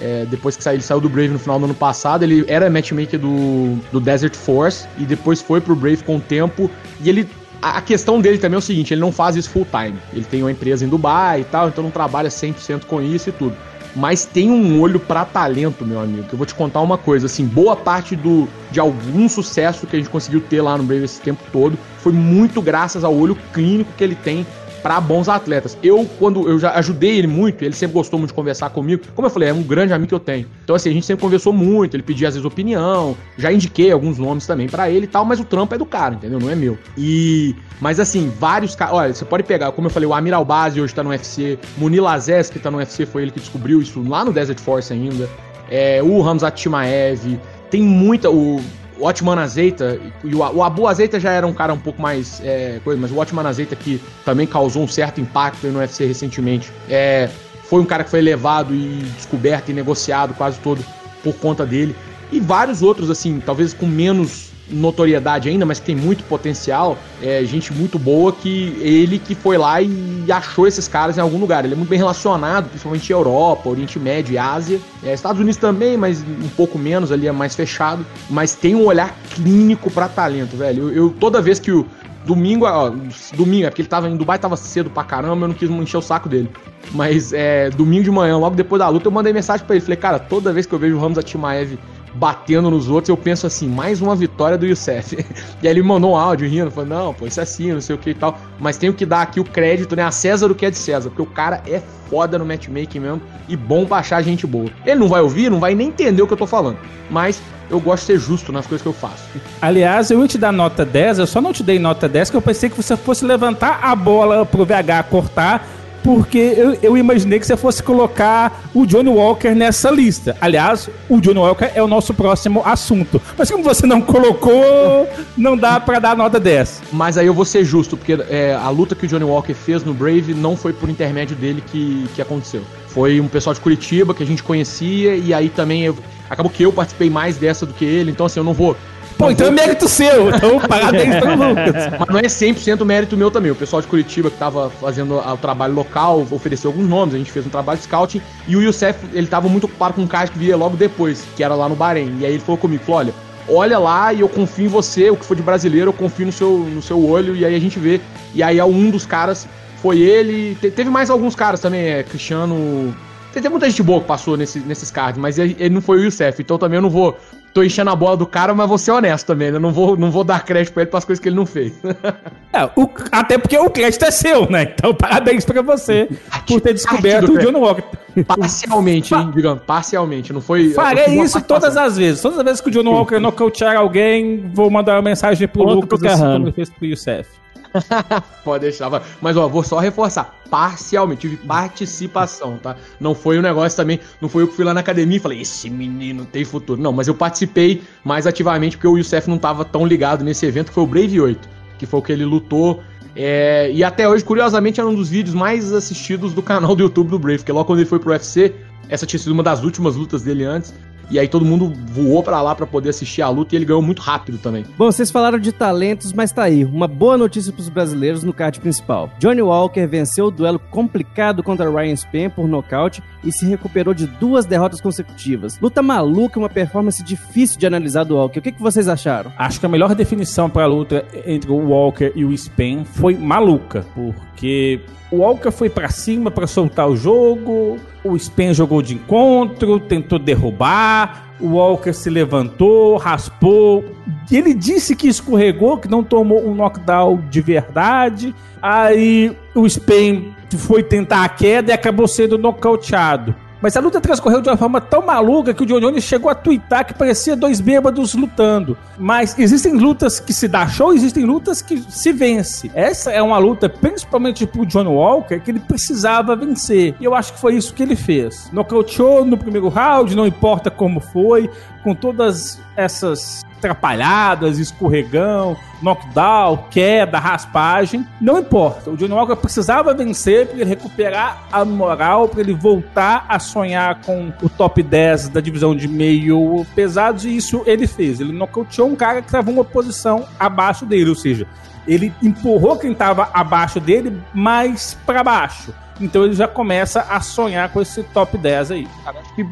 É, 0.00 0.24
depois 0.26 0.56
que 0.56 0.66
ele 0.68 0.80
saiu 0.80 1.00
do 1.00 1.08
Brave 1.08 1.28
no 1.28 1.38
final 1.38 1.58
do 1.58 1.64
ano 1.64 1.74
passado, 1.74 2.22
ele 2.22 2.44
era 2.46 2.70
matchmaker 2.70 3.18
do, 3.18 3.76
do 3.90 4.00
Desert 4.00 4.34
Force 4.36 4.86
e 4.96 5.04
depois 5.04 5.42
foi 5.42 5.60
pro 5.60 5.74
Brave 5.74 6.02
com 6.04 6.16
o 6.16 6.20
tempo. 6.20 6.70
E 7.00 7.08
ele. 7.08 7.28
A 7.60 7.82
questão 7.82 8.20
dele 8.20 8.38
também 8.38 8.54
é 8.54 8.58
o 8.58 8.62
seguinte: 8.62 8.94
ele 8.94 9.00
não 9.00 9.10
faz 9.10 9.34
isso 9.34 9.50
full 9.50 9.66
time. 9.66 9.98
Ele 10.12 10.24
tem 10.24 10.42
uma 10.42 10.52
empresa 10.52 10.84
em 10.84 10.88
Dubai 10.88 11.40
e 11.40 11.44
tal, 11.44 11.68
então 11.68 11.82
não 11.82 11.90
trabalha 11.90 12.28
100% 12.28 12.84
com 12.84 13.02
isso 13.02 13.30
e 13.30 13.32
tudo 13.32 13.56
mas 13.94 14.24
tem 14.24 14.50
um 14.50 14.80
olho 14.80 15.00
para 15.00 15.24
talento, 15.24 15.84
meu 15.84 16.00
amigo. 16.00 16.24
Que 16.24 16.34
eu 16.34 16.38
vou 16.38 16.46
te 16.46 16.54
contar 16.54 16.80
uma 16.80 16.98
coisa, 16.98 17.26
assim, 17.26 17.44
boa 17.44 17.76
parte 17.76 18.14
do 18.14 18.48
de 18.70 18.78
algum 18.78 19.28
sucesso 19.28 19.86
que 19.86 19.96
a 19.96 19.98
gente 19.98 20.10
conseguiu 20.10 20.40
ter 20.40 20.60
lá 20.60 20.76
no 20.76 20.84
Brave 20.84 21.04
esse 21.04 21.20
tempo 21.20 21.42
todo 21.50 21.78
foi 21.98 22.12
muito 22.12 22.62
graças 22.62 23.04
ao 23.04 23.14
olho 23.14 23.36
clínico 23.52 23.90
que 23.96 24.04
ele 24.04 24.14
tem 24.14 24.46
para 24.88 25.02
bons 25.02 25.28
atletas. 25.28 25.76
Eu, 25.82 26.08
quando 26.18 26.48
eu 26.48 26.58
já 26.58 26.72
ajudei 26.76 27.18
ele 27.18 27.26
muito, 27.26 27.62
ele 27.62 27.74
sempre 27.74 27.92
gostou 27.92 28.18
muito 28.18 28.30
de 28.30 28.34
conversar 28.34 28.70
comigo. 28.70 29.02
Como 29.14 29.26
eu 29.26 29.30
falei, 29.30 29.50
é 29.50 29.52
um 29.52 29.62
grande 29.62 29.92
amigo 29.92 30.08
que 30.08 30.14
eu 30.14 30.18
tenho. 30.18 30.46
Então, 30.64 30.74
assim, 30.74 30.88
a 30.88 30.92
gente 30.94 31.04
sempre 31.04 31.20
conversou 31.20 31.52
muito, 31.52 31.94
ele 31.94 32.02
pedia 32.02 32.26
às 32.26 32.32
vezes 32.32 32.46
opinião, 32.46 33.14
já 33.36 33.52
indiquei 33.52 33.92
alguns 33.92 34.16
nomes 34.16 34.46
também 34.46 34.66
para 34.66 34.88
ele 34.88 35.04
e 35.04 35.06
tal, 35.06 35.26
mas 35.26 35.40
o 35.40 35.44
trampo 35.44 35.74
é 35.74 35.78
do 35.78 35.84
cara, 35.84 36.14
entendeu? 36.14 36.40
Não 36.40 36.48
é 36.48 36.54
meu. 36.54 36.78
E. 36.96 37.54
Mas 37.82 38.00
assim, 38.00 38.32
vários 38.40 38.74
caras. 38.74 38.94
Olha, 38.94 39.12
você 39.12 39.26
pode 39.26 39.42
pegar, 39.42 39.72
como 39.72 39.88
eu 39.88 39.90
falei, 39.90 40.08
o 40.08 40.14
Amir 40.14 40.32
Albazi 40.32 40.80
hoje 40.80 40.94
tá 40.94 41.02
no 41.02 41.10
UFC, 41.10 41.58
Munir 41.76 42.02
Lazes, 42.02 42.48
que 42.48 42.58
tá 42.58 42.70
no 42.70 42.78
UFC, 42.78 43.04
foi 43.04 43.20
ele 43.20 43.30
que 43.30 43.40
descobriu 43.40 43.82
isso 43.82 44.02
lá 44.08 44.24
no 44.24 44.32
Desert 44.32 44.58
Force 44.58 44.90
ainda. 44.90 45.28
É, 45.68 46.02
o 46.02 46.22
Ramzat 46.22 46.62
Timaev. 46.62 47.38
Tem 47.70 47.82
muita. 47.82 48.30
O 48.30 48.58
o 48.98 49.06
Otman 49.06 49.38
Azeita, 49.38 49.98
e 50.24 50.34
o, 50.34 50.38
o 50.38 50.62
Abu 50.62 50.86
Azeita 50.86 51.20
já 51.20 51.32
era 51.32 51.46
um 51.46 51.52
cara 51.52 51.72
um 51.72 51.78
pouco 51.78 52.00
mais 52.02 52.40
é, 52.44 52.80
coisa, 52.82 53.00
mas 53.00 53.10
o 53.10 53.18
Otman 53.18 53.46
Azeita 53.46 53.76
que 53.76 54.00
também 54.24 54.46
causou 54.46 54.82
um 54.82 54.88
certo 54.88 55.20
impacto 55.20 55.66
no 55.68 55.78
UFC 55.78 56.06
recentemente, 56.06 56.72
é, 56.88 57.30
foi 57.64 57.80
um 57.80 57.84
cara 57.84 58.02
que 58.02 58.10
foi 58.10 58.20
levado 58.20 58.74
e 58.74 59.02
descoberto 59.16 59.68
e 59.68 59.72
negociado 59.72 60.34
quase 60.34 60.58
todo 60.60 60.84
por 61.22 61.34
conta 61.34 61.66
dele. 61.66 61.94
E 62.32 62.40
vários 62.40 62.82
outros, 62.82 63.10
assim, 63.10 63.40
talvez 63.44 63.72
com 63.72 63.86
menos 63.86 64.50
notoriedade 64.70 65.48
ainda, 65.48 65.64
mas 65.64 65.80
que 65.80 65.86
tem 65.86 65.96
muito 65.96 66.24
potencial, 66.24 66.98
é 67.22 67.44
gente 67.44 67.72
muito 67.72 67.98
boa 67.98 68.32
que 68.32 68.76
ele 68.80 69.18
que 69.18 69.34
foi 69.34 69.56
lá 69.56 69.80
e 69.80 70.26
achou 70.30 70.66
esses 70.66 70.86
caras 70.86 71.16
em 71.18 71.20
algum 71.20 71.38
lugar. 71.38 71.64
Ele 71.64 71.74
é 71.74 71.76
muito 71.76 71.88
bem 71.88 71.98
relacionado, 71.98 72.68
principalmente 72.68 73.10
Europa, 73.10 73.68
Oriente 73.68 73.98
Médio 73.98 74.34
e 74.34 74.38
Ásia. 74.38 74.80
É, 75.02 75.12
Estados 75.12 75.40
Unidos 75.40 75.58
também, 75.58 75.96
mas 75.96 76.22
um 76.22 76.48
pouco 76.56 76.78
menos, 76.78 77.10
ali 77.10 77.26
é 77.26 77.32
mais 77.32 77.54
fechado. 77.54 78.04
Mas 78.28 78.54
tem 78.54 78.74
um 78.74 78.84
olhar 78.84 79.14
clínico 79.30 79.90
para 79.90 80.08
talento, 80.08 80.56
velho. 80.56 80.90
Eu, 80.90 80.92
eu, 80.92 81.10
toda 81.10 81.40
vez 81.40 81.58
que 81.58 81.72
o 81.72 81.86
domingo, 82.24 82.66
ó, 82.66 82.92
domingo, 83.34 83.66
é 83.66 83.70
porque 83.70 83.82
ele 83.82 83.88
tava 83.88 84.08
em 84.08 84.16
Dubai, 84.16 84.38
tava 84.38 84.56
cedo 84.56 84.90
pra 84.90 85.02
caramba, 85.02 85.44
eu 85.44 85.48
não 85.48 85.54
quis 85.54 85.70
encher 85.70 85.96
o 85.96 86.02
saco 86.02 86.28
dele. 86.28 86.50
Mas 86.92 87.32
é, 87.32 87.70
domingo 87.70 88.04
de 88.04 88.10
manhã, 88.10 88.36
logo 88.36 88.54
depois 88.54 88.78
da 88.78 88.88
luta, 88.88 89.08
eu 89.08 89.12
mandei 89.12 89.32
mensagem 89.32 89.64
para 89.64 89.76
ele. 89.76 89.84
Falei, 89.84 89.96
cara, 89.96 90.18
toda 90.18 90.52
vez 90.52 90.66
que 90.66 90.74
eu 90.74 90.78
vejo 90.78 90.96
o 90.96 91.00
Ramos 91.00 91.18
Atimaev 91.18 91.78
batendo 92.14 92.70
nos 92.70 92.88
outros, 92.88 93.08
eu 93.08 93.16
penso 93.16 93.46
assim, 93.46 93.68
mais 93.68 94.00
uma 94.00 94.14
vitória 94.14 94.56
do 94.56 94.66
Youssef. 94.66 95.16
e 95.62 95.66
aí 95.66 95.72
ele 95.72 95.82
mandou 95.82 96.12
um 96.12 96.16
áudio 96.16 96.48
rindo, 96.48 96.70
falou, 96.70 96.88
não, 96.88 97.14
pô, 97.14 97.26
isso 97.26 97.40
é 97.40 97.42
assim, 97.42 97.72
não 97.72 97.80
sei 97.80 97.94
o 97.94 97.98
que 97.98 98.10
e 98.10 98.14
tal. 98.14 98.38
Mas 98.58 98.76
tenho 98.76 98.92
que 98.92 99.06
dar 99.06 99.22
aqui 99.22 99.40
o 99.40 99.44
crédito, 99.44 99.94
né, 99.94 100.02
a 100.02 100.10
César 100.10 100.50
o 100.50 100.54
que 100.54 100.66
é 100.66 100.70
de 100.70 100.78
César, 100.78 101.10
porque 101.10 101.22
o 101.22 101.26
cara 101.26 101.62
é 101.66 101.82
foda 102.08 102.38
no 102.38 102.46
matchmaking 102.46 103.00
mesmo 103.00 103.22
e 103.48 103.56
bom 103.56 103.84
pra 103.84 103.98
achar 103.98 104.22
gente 104.22 104.46
boa. 104.46 104.70
Ele 104.84 105.00
não 105.00 105.08
vai 105.08 105.20
ouvir, 105.20 105.50
não 105.50 105.60
vai 105.60 105.74
nem 105.74 105.88
entender 105.88 106.22
o 106.22 106.26
que 106.26 106.32
eu 106.32 106.38
tô 106.38 106.46
falando, 106.46 106.78
mas 107.10 107.40
eu 107.70 107.78
gosto 107.78 108.00
de 108.00 108.06
ser 108.06 108.18
justo 108.18 108.50
nas 108.50 108.66
coisas 108.66 108.82
que 108.82 108.88
eu 108.88 108.92
faço. 108.92 109.24
Aliás, 109.60 110.10
eu 110.10 110.20
ia 110.22 110.28
te 110.28 110.38
dar 110.38 110.52
nota 110.52 110.84
10, 110.84 111.18
eu 111.18 111.26
só 111.26 111.40
não 111.40 111.52
te 111.52 111.62
dei 111.62 111.78
nota 111.78 112.08
10 112.08 112.30
que 112.30 112.36
eu 112.36 112.42
pensei 112.42 112.70
que 112.70 112.76
você 112.76 112.96
fosse 112.96 113.24
levantar 113.24 113.80
a 113.82 113.94
bola 113.94 114.46
pro 114.46 114.64
VH 114.64 115.04
cortar 115.10 115.66
porque 116.08 116.38
eu, 116.38 116.78
eu, 116.82 116.96
imaginei 116.96 117.38
que 117.38 117.46
você 117.46 117.54
fosse 117.54 117.82
colocar 117.82 118.62
o 118.72 118.86
Johnny 118.86 119.10
Walker 119.10 119.50
nessa 119.50 119.90
lista. 119.90 120.34
Aliás, 120.40 120.88
o 121.06 121.20
Johnny 121.20 121.38
Walker 121.38 121.70
é 121.74 121.82
o 121.82 121.86
nosso 121.86 122.14
próximo 122.14 122.62
assunto. 122.64 123.20
Mas 123.36 123.50
como 123.50 123.62
você 123.62 123.86
não 123.86 124.00
colocou, 124.00 125.06
não 125.36 125.54
dá 125.54 125.78
para 125.78 125.98
dar 125.98 126.16
nota 126.16 126.40
10. 126.40 126.84
Mas 126.94 127.18
aí 127.18 127.26
eu 127.26 127.34
vou 127.34 127.44
ser 127.44 127.62
justo, 127.62 127.94
porque 127.94 128.14
é, 128.30 128.54
a 128.54 128.70
luta 128.70 128.94
que 128.94 129.04
o 129.04 129.06
Johnny 129.06 129.24
Walker 129.24 129.52
fez 129.52 129.84
no 129.84 129.92
Brave 129.92 130.32
não 130.32 130.56
foi 130.56 130.72
por 130.72 130.88
intermédio 130.88 131.36
dele 131.36 131.62
que, 131.66 132.08
que 132.14 132.22
aconteceu. 132.22 132.62
Foi 132.86 133.20
um 133.20 133.28
pessoal 133.28 133.52
de 133.52 133.60
Curitiba 133.60 134.14
que 134.14 134.22
a 134.22 134.26
gente 134.26 134.42
conhecia, 134.42 135.14
e 135.14 135.34
aí 135.34 135.50
também 135.50 135.84
eu, 135.84 135.98
acabou 136.30 136.50
que 136.50 136.62
eu 136.62 136.72
participei 136.72 137.10
mais 137.10 137.36
dessa 137.36 137.66
do 137.66 137.74
que 137.74 137.84
ele, 137.84 138.10
então 138.10 138.24
assim, 138.24 138.40
eu 138.40 138.44
não 138.44 138.54
vou 138.54 138.74
Pô, 139.18 139.32
então 139.32 139.48
é 139.48 139.50
mérito 139.50 139.88
seu. 139.88 140.30
Então 140.30 140.60
parabéns 140.68 141.16
pro 141.16 141.32
Lucas. 141.32 141.74
Mas 141.98 142.08
não 142.08 142.18
é 142.18 142.22
100% 142.22 142.84
mérito 142.84 143.16
meu 143.16 143.32
também. 143.32 143.50
O 143.50 143.56
pessoal 143.56 143.82
de 143.82 143.88
Curitiba 143.88 144.30
que 144.30 144.38
tava 144.38 144.70
fazendo 144.70 145.16
o 145.16 145.36
trabalho 145.36 145.74
local 145.74 146.24
ofereceu 146.30 146.70
alguns 146.70 146.88
nomes. 146.88 147.16
A 147.16 147.18
gente 147.18 147.32
fez 147.32 147.44
um 147.44 147.50
trabalho 147.50 147.78
de 147.78 147.84
scouting. 147.84 148.22
E 148.46 148.56
o 148.56 148.62
Youssef, 148.62 148.96
ele 149.12 149.26
tava 149.26 149.48
muito 149.48 149.64
ocupado 149.64 149.94
com 149.94 150.02
um 150.02 150.06
cara 150.06 150.28
que 150.28 150.38
via 150.38 150.56
logo 150.56 150.76
depois, 150.76 151.24
que 151.36 151.42
era 151.42 151.56
lá 151.56 151.68
no 151.68 151.74
Bahrein. 151.74 152.16
E 152.20 152.26
aí 152.26 152.34
ele 152.34 152.38
falou 152.38 152.56
comigo, 152.56 152.84
falou, 152.84 153.00
olha, 153.00 153.14
olha 153.48 153.78
lá 153.78 154.12
e 154.12 154.20
eu 154.20 154.28
confio 154.28 154.66
em 154.66 154.68
você, 154.68 155.10
o 155.10 155.16
que 155.16 155.24
for 155.24 155.36
de 155.36 155.42
brasileiro, 155.42 155.88
eu 155.88 155.92
confio 155.92 156.26
no 156.26 156.32
seu, 156.32 156.58
no 156.58 156.80
seu 156.80 157.04
olho. 157.04 157.34
E 157.34 157.44
aí 157.44 157.56
a 157.56 157.60
gente 157.60 157.76
vê. 157.76 158.00
E 158.32 158.40
aí 158.40 158.62
um 158.62 158.88
dos 158.88 159.04
caras 159.04 159.48
foi 159.82 159.98
ele. 159.98 160.56
teve 160.60 160.88
mais 160.88 161.10
alguns 161.10 161.34
caras 161.34 161.60
também, 161.60 161.88
é 161.88 162.02
Cristiano... 162.04 162.94
Tem 163.32 163.48
muita 163.50 163.68
gente 163.68 163.82
boa 163.84 164.00
que 164.00 164.06
passou 164.06 164.36
nesse, 164.36 164.58
nesses 164.58 164.90
cards, 164.90 165.20
mas 165.20 165.38
ele, 165.38 165.54
ele 165.60 165.72
não 165.72 165.80
foi 165.80 165.98
o 165.98 166.04
Youssef, 166.04 166.42
então 166.42 166.58
também 166.58 166.76
eu 166.76 166.82
não 166.82 166.90
vou 166.90 167.16
tô 167.52 167.62
enchendo 167.62 167.90
a 167.90 167.96
bola 167.96 168.16
do 168.16 168.26
cara, 168.26 168.54
mas 168.54 168.68
vou 168.68 168.78
ser 168.78 168.92
honesto 168.92 169.26
também, 169.26 169.50
né? 169.50 169.58
Não 169.58 169.72
vou, 169.72 169.96
não 169.96 170.10
vou 170.10 170.24
dar 170.24 170.44
crédito 170.44 170.72
pra 170.72 170.82
ele 170.82 170.90
pras 170.90 171.04
coisas 171.04 171.22
que 171.22 171.28
ele 171.28 171.36
não 171.36 171.46
fez. 171.46 171.72
É, 172.50 172.64
o, 172.64 172.88
até 173.12 173.36
porque 173.36 173.58
o 173.58 173.68
crédito 173.68 174.06
é 174.06 174.10
seu, 174.10 174.50
né? 174.50 174.72
Então 174.74 174.92
parabéns 174.96 175.44
pra 175.44 175.60
você 175.60 176.08
por 176.46 176.62
ter 176.62 176.72
descoberto 176.72 177.34
o 177.34 177.38
John 177.38 177.58
Walker. 177.58 177.84
Parcialmente, 178.26 179.14
hein, 179.14 179.30
digamos, 179.34 179.62
parcialmente. 179.64 180.32
Não 180.32 180.40
foi. 180.40 180.70
Farei 180.70 181.20
isso 181.20 181.40
todas 181.42 181.76
as 181.76 181.98
vezes. 181.98 182.22
Todas 182.22 182.38
as 182.38 182.44
vezes 182.44 182.60
que 182.62 182.70
o 182.70 182.72
John 182.72 182.90
Walker 182.90 183.18
nocautear 183.20 183.76
alguém, 183.76 184.50
vou 184.54 184.70
mandar 184.70 184.96
uma 184.96 185.02
mensagem 185.02 185.46
pro 185.46 185.60
Outro 185.60 185.80
Lucas 185.80 186.02
assim 186.02 186.22
como 186.22 186.46
ele 186.46 186.52
fez 186.52 186.70
pro 186.70 186.86
Youssef. 186.86 187.28
Pode 188.44 188.62
deixar. 188.62 188.90
Mas, 189.20 189.36
ó, 189.36 189.48
vou 189.48 189.62
só 189.62 189.78
reforçar. 189.78 190.34
Parcialmente, 190.50 191.22
tive 191.22 191.36
participação, 191.36 192.58
tá? 192.58 192.76
Não 192.98 193.14
foi 193.14 193.38
um 193.38 193.42
negócio 193.42 193.76
também. 193.76 194.00
Não 194.20 194.28
foi 194.28 194.42
eu 194.42 194.48
que 194.48 194.54
fui 194.54 194.64
lá 194.64 194.72
na 194.72 194.80
academia 194.80 195.16
e 195.16 195.20
falei, 195.20 195.40
esse 195.40 195.68
menino 195.68 196.24
tem 196.24 196.44
futuro. 196.44 196.80
Não, 196.80 196.92
mas 196.92 197.08
eu 197.08 197.14
participei 197.14 197.82
mais 198.04 198.26
ativamente 198.26 198.76
porque 198.76 198.88
o 198.88 198.96
Youssef 198.96 199.28
não 199.28 199.38
tava 199.38 199.64
tão 199.64 199.86
ligado 199.86 200.24
nesse 200.24 200.46
evento, 200.46 200.68
que 200.68 200.74
foi 200.74 200.84
o 200.84 200.86
Brave 200.86 201.20
8, 201.20 201.48
que 201.78 201.86
foi 201.86 202.00
o 202.00 202.02
que 202.02 202.12
ele 202.12 202.24
lutou. 202.24 202.82
É, 203.14 203.70
e 203.72 203.82
até 203.82 204.08
hoje, 204.08 204.24
curiosamente, 204.24 204.80
era 204.80 204.88
um 204.88 204.94
dos 204.94 205.08
vídeos 205.08 205.34
mais 205.34 205.72
assistidos 205.72 206.32
do 206.32 206.42
canal 206.42 206.74
do 206.76 206.82
YouTube 206.82 207.10
do 207.10 207.18
Brave, 207.18 207.38
porque 207.38 207.52
logo 207.52 207.64
quando 207.64 207.80
ele 207.80 207.88
foi 207.88 207.98
pro 207.98 208.10
UFC, 208.10 208.54
essa 208.88 209.04
tinha 209.04 209.18
sido 209.18 209.32
uma 209.32 209.42
das 209.42 209.62
últimas 209.62 209.96
lutas 209.96 210.22
dele 210.22 210.44
antes. 210.44 210.72
E 211.10 211.18
aí 211.18 211.26
todo 211.26 211.44
mundo 211.44 211.72
voou 211.92 212.22
para 212.22 212.40
lá 212.42 212.54
para 212.54 212.66
poder 212.66 212.90
assistir 212.90 213.22
a 213.22 213.28
luta 213.28 213.54
e 213.54 213.56
ele 213.58 213.64
ganhou 213.64 213.82
muito 213.82 214.02
rápido 214.02 214.38
também. 214.38 214.64
Bom, 214.76 214.90
vocês 214.90 215.10
falaram 215.10 215.38
de 215.38 215.52
talentos, 215.52 216.12
mas 216.12 216.32
tá 216.32 216.42
aí, 216.42 216.64
uma 216.64 216.86
boa 216.86 217.16
notícia 217.16 217.52
para 217.52 217.60
os 217.60 217.68
brasileiros 217.68 218.22
no 218.22 218.32
card 218.32 218.60
principal. 218.60 219.10
Johnny 219.18 219.42
Walker 219.42 219.86
venceu 219.86 220.26
o 220.26 220.30
duelo 220.30 220.58
complicado 220.58 221.42
contra 221.42 221.70
Ryan 221.70 221.96
Spann 221.96 222.30
por 222.30 222.46
nocaute 222.46 223.02
e 223.24 223.32
se 223.32 223.46
recuperou 223.46 223.94
de 223.94 224.06
duas 224.06 224.44
derrotas 224.44 224.80
consecutivas. 224.80 225.58
Luta 225.60 225.82
maluca, 225.82 226.38
uma 226.38 226.48
performance 226.48 227.02
difícil 227.02 227.58
de 227.58 227.66
analisar 227.66 228.04
do 228.04 228.16
Walker. 228.16 228.38
O 228.38 228.42
que, 228.42 228.52
que 228.52 228.62
vocês 228.62 228.88
acharam? 228.88 229.32
Acho 229.36 229.60
que 229.60 229.66
a 229.66 229.68
melhor 229.68 229.94
definição 229.94 230.48
para 230.50 230.64
a 230.64 230.68
luta 230.68 231.04
entre 231.26 231.50
o 231.50 231.56
Walker 231.56 232.12
e 232.14 232.24
o 232.24 232.32
Spann 232.36 232.84
foi 232.84 233.14
maluca, 233.16 233.84
porque 233.94 234.80
o 235.10 235.16
Walker 235.16 235.50
foi 235.50 235.70
para 235.70 235.88
cima 235.88 236.30
para 236.30 236.46
soltar 236.46 236.88
o 236.88 236.96
jogo, 236.96 237.78
o 238.04 238.16
Spen 238.16 238.52
jogou 238.52 238.82
de 238.82 238.94
encontro, 238.94 239.80
tentou 239.80 240.18
derrubar, 240.18 241.28
o 241.40 241.54
Walker 241.54 241.92
se 241.92 242.10
levantou, 242.10 242.96
raspou. 242.96 243.84
Ele 244.30 244.52
disse 244.52 244.94
que 244.94 245.08
escorregou, 245.08 245.78
que 245.78 245.88
não 245.88 246.02
tomou 246.02 246.46
um 246.46 246.54
knockdown 246.54 247.22
de 247.30 247.40
verdade. 247.40 248.34
Aí 248.60 249.34
o 249.54 249.66
Spen 249.66 250.34
foi 250.56 250.82
tentar 250.82 251.24
a 251.24 251.28
queda 251.28 251.70
e 251.70 251.74
acabou 251.74 252.08
sendo 252.08 252.36
nocauteado. 252.36 253.34
Mas 253.60 253.76
a 253.76 253.80
luta 253.80 254.00
transcorreu 254.00 254.40
de 254.40 254.48
uma 254.48 254.56
forma 254.56 254.80
tão 254.80 255.02
maluca 255.02 255.52
que 255.52 255.62
o 255.62 255.66
John 255.66 255.80
Jones 255.80 256.04
chegou 256.04 256.30
a 256.30 256.34
twittar 256.34 256.86
que 256.86 256.94
parecia 256.94 257.34
dois 257.34 257.60
bêbados 257.60 258.14
lutando. 258.14 258.76
Mas 258.96 259.38
existem 259.38 259.74
lutas 259.74 260.20
que 260.20 260.32
se 260.32 260.46
dá 260.46 260.66
show, 260.68 260.92
existem 260.92 261.24
lutas 261.24 261.60
que 261.60 261.78
se 261.90 262.12
vence. 262.12 262.70
Essa 262.74 263.10
é 263.10 263.20
uma 263.20 263.38
luta, 263.38 263.68
principalmente 263.68 264.46
pro 264.46 264.66
John 264.66 264.86
Walker, 264.86 265.40
que 265.40 265.50
ele 265.50 265.60
precisava 265.60 266.36
vencer. 266.36 266.94
E 267.00 267.04
eu 267.04 267.14
acho 267.14 267.32
que 267.32 267.40
foi 267.40 267.56
isso 267.56 267.74
que 267.74 267.82
ele 267.82 267.96
fez. 267.96 268.48
Nocauteou 268.52 269.24
no 269.24 269.36
primeiro 269.36 269.68
round, 269.68 270.14
não 270.14 270.26
importa 270.26 270.70
como 270.70 271.00
foi, 271.00 271.50
com 271.82 271.94
todas 271.94 272.60
essas 272.76 273.44
atrapalhadas, 273.58 274.58
escorregão, 274.58 275.56
knockdown, 275.82 276.64
queda, 276.70 277.18
raspagem, 277.18 278.06
não 278.20 278.38
importa. 278.38 278.90
O 278.90 278.96
Johnny 278.96 279.12
Walker 279.12 279.36
precisava 279.36 279.92
vencer 279.92 280.46
para 280.46 280.56
ele 280.56 280.64
recuperar 280.64 281.44
a 281.52 281.64
moral, 281.64 282.28
para 282.28 282.40
ele 282.40 282.54
voltar 282.54 283.26
a 283.28 283.38
sonhar 283.38 284.00
com 284.02 284.32
o 284.42 284.48
top 284.48 284.82
10 284.82 285.28
da 285.28 285.40
divisão 285.40 285.74
de 285.74 285.88
meio 285.88 286.64
pesados, 286.74 287.24
e 287.24 287.36
isso 287.36 287.62
ele 287.66 287.86
fez. 287.86 288.20
Ele 288.20 288.32
nocauteou 288.32 288.88
um 288.88 288.96
cara 288.96 289.20
que 289.20 289.28
estava 289.28 289.50
uma 289.50 289.64
posição 289.64 290.24
abaixo 290.38 290.86
dele, 290.86 291.10
ou 291.10 291.16
seja, 291.16 291.46
ele 291.86 292.12
empurrou 292.22 292.76
quem 292.76 292.92
estava 292.92 293.30
abaixo 293.32 293.80
dele 293.80 294.20
mais 294.32 294.96
para 295.06 295.24
baixo. 295.24 295.72
Então 296.00 296.24
ele 296.24 296.34
já 296.34 296.46
começa 296.46 297.00
a 297.02 297.20
sonhar 297.20 297.68
com 297.70 297.80
esse 297.80 298.02
top 298.02 298.38
10 298.38 298.70
aí. 298.70 298.88
Cara, 299.04 299.20
acho 299.20 299.34
que, 299.34 299.46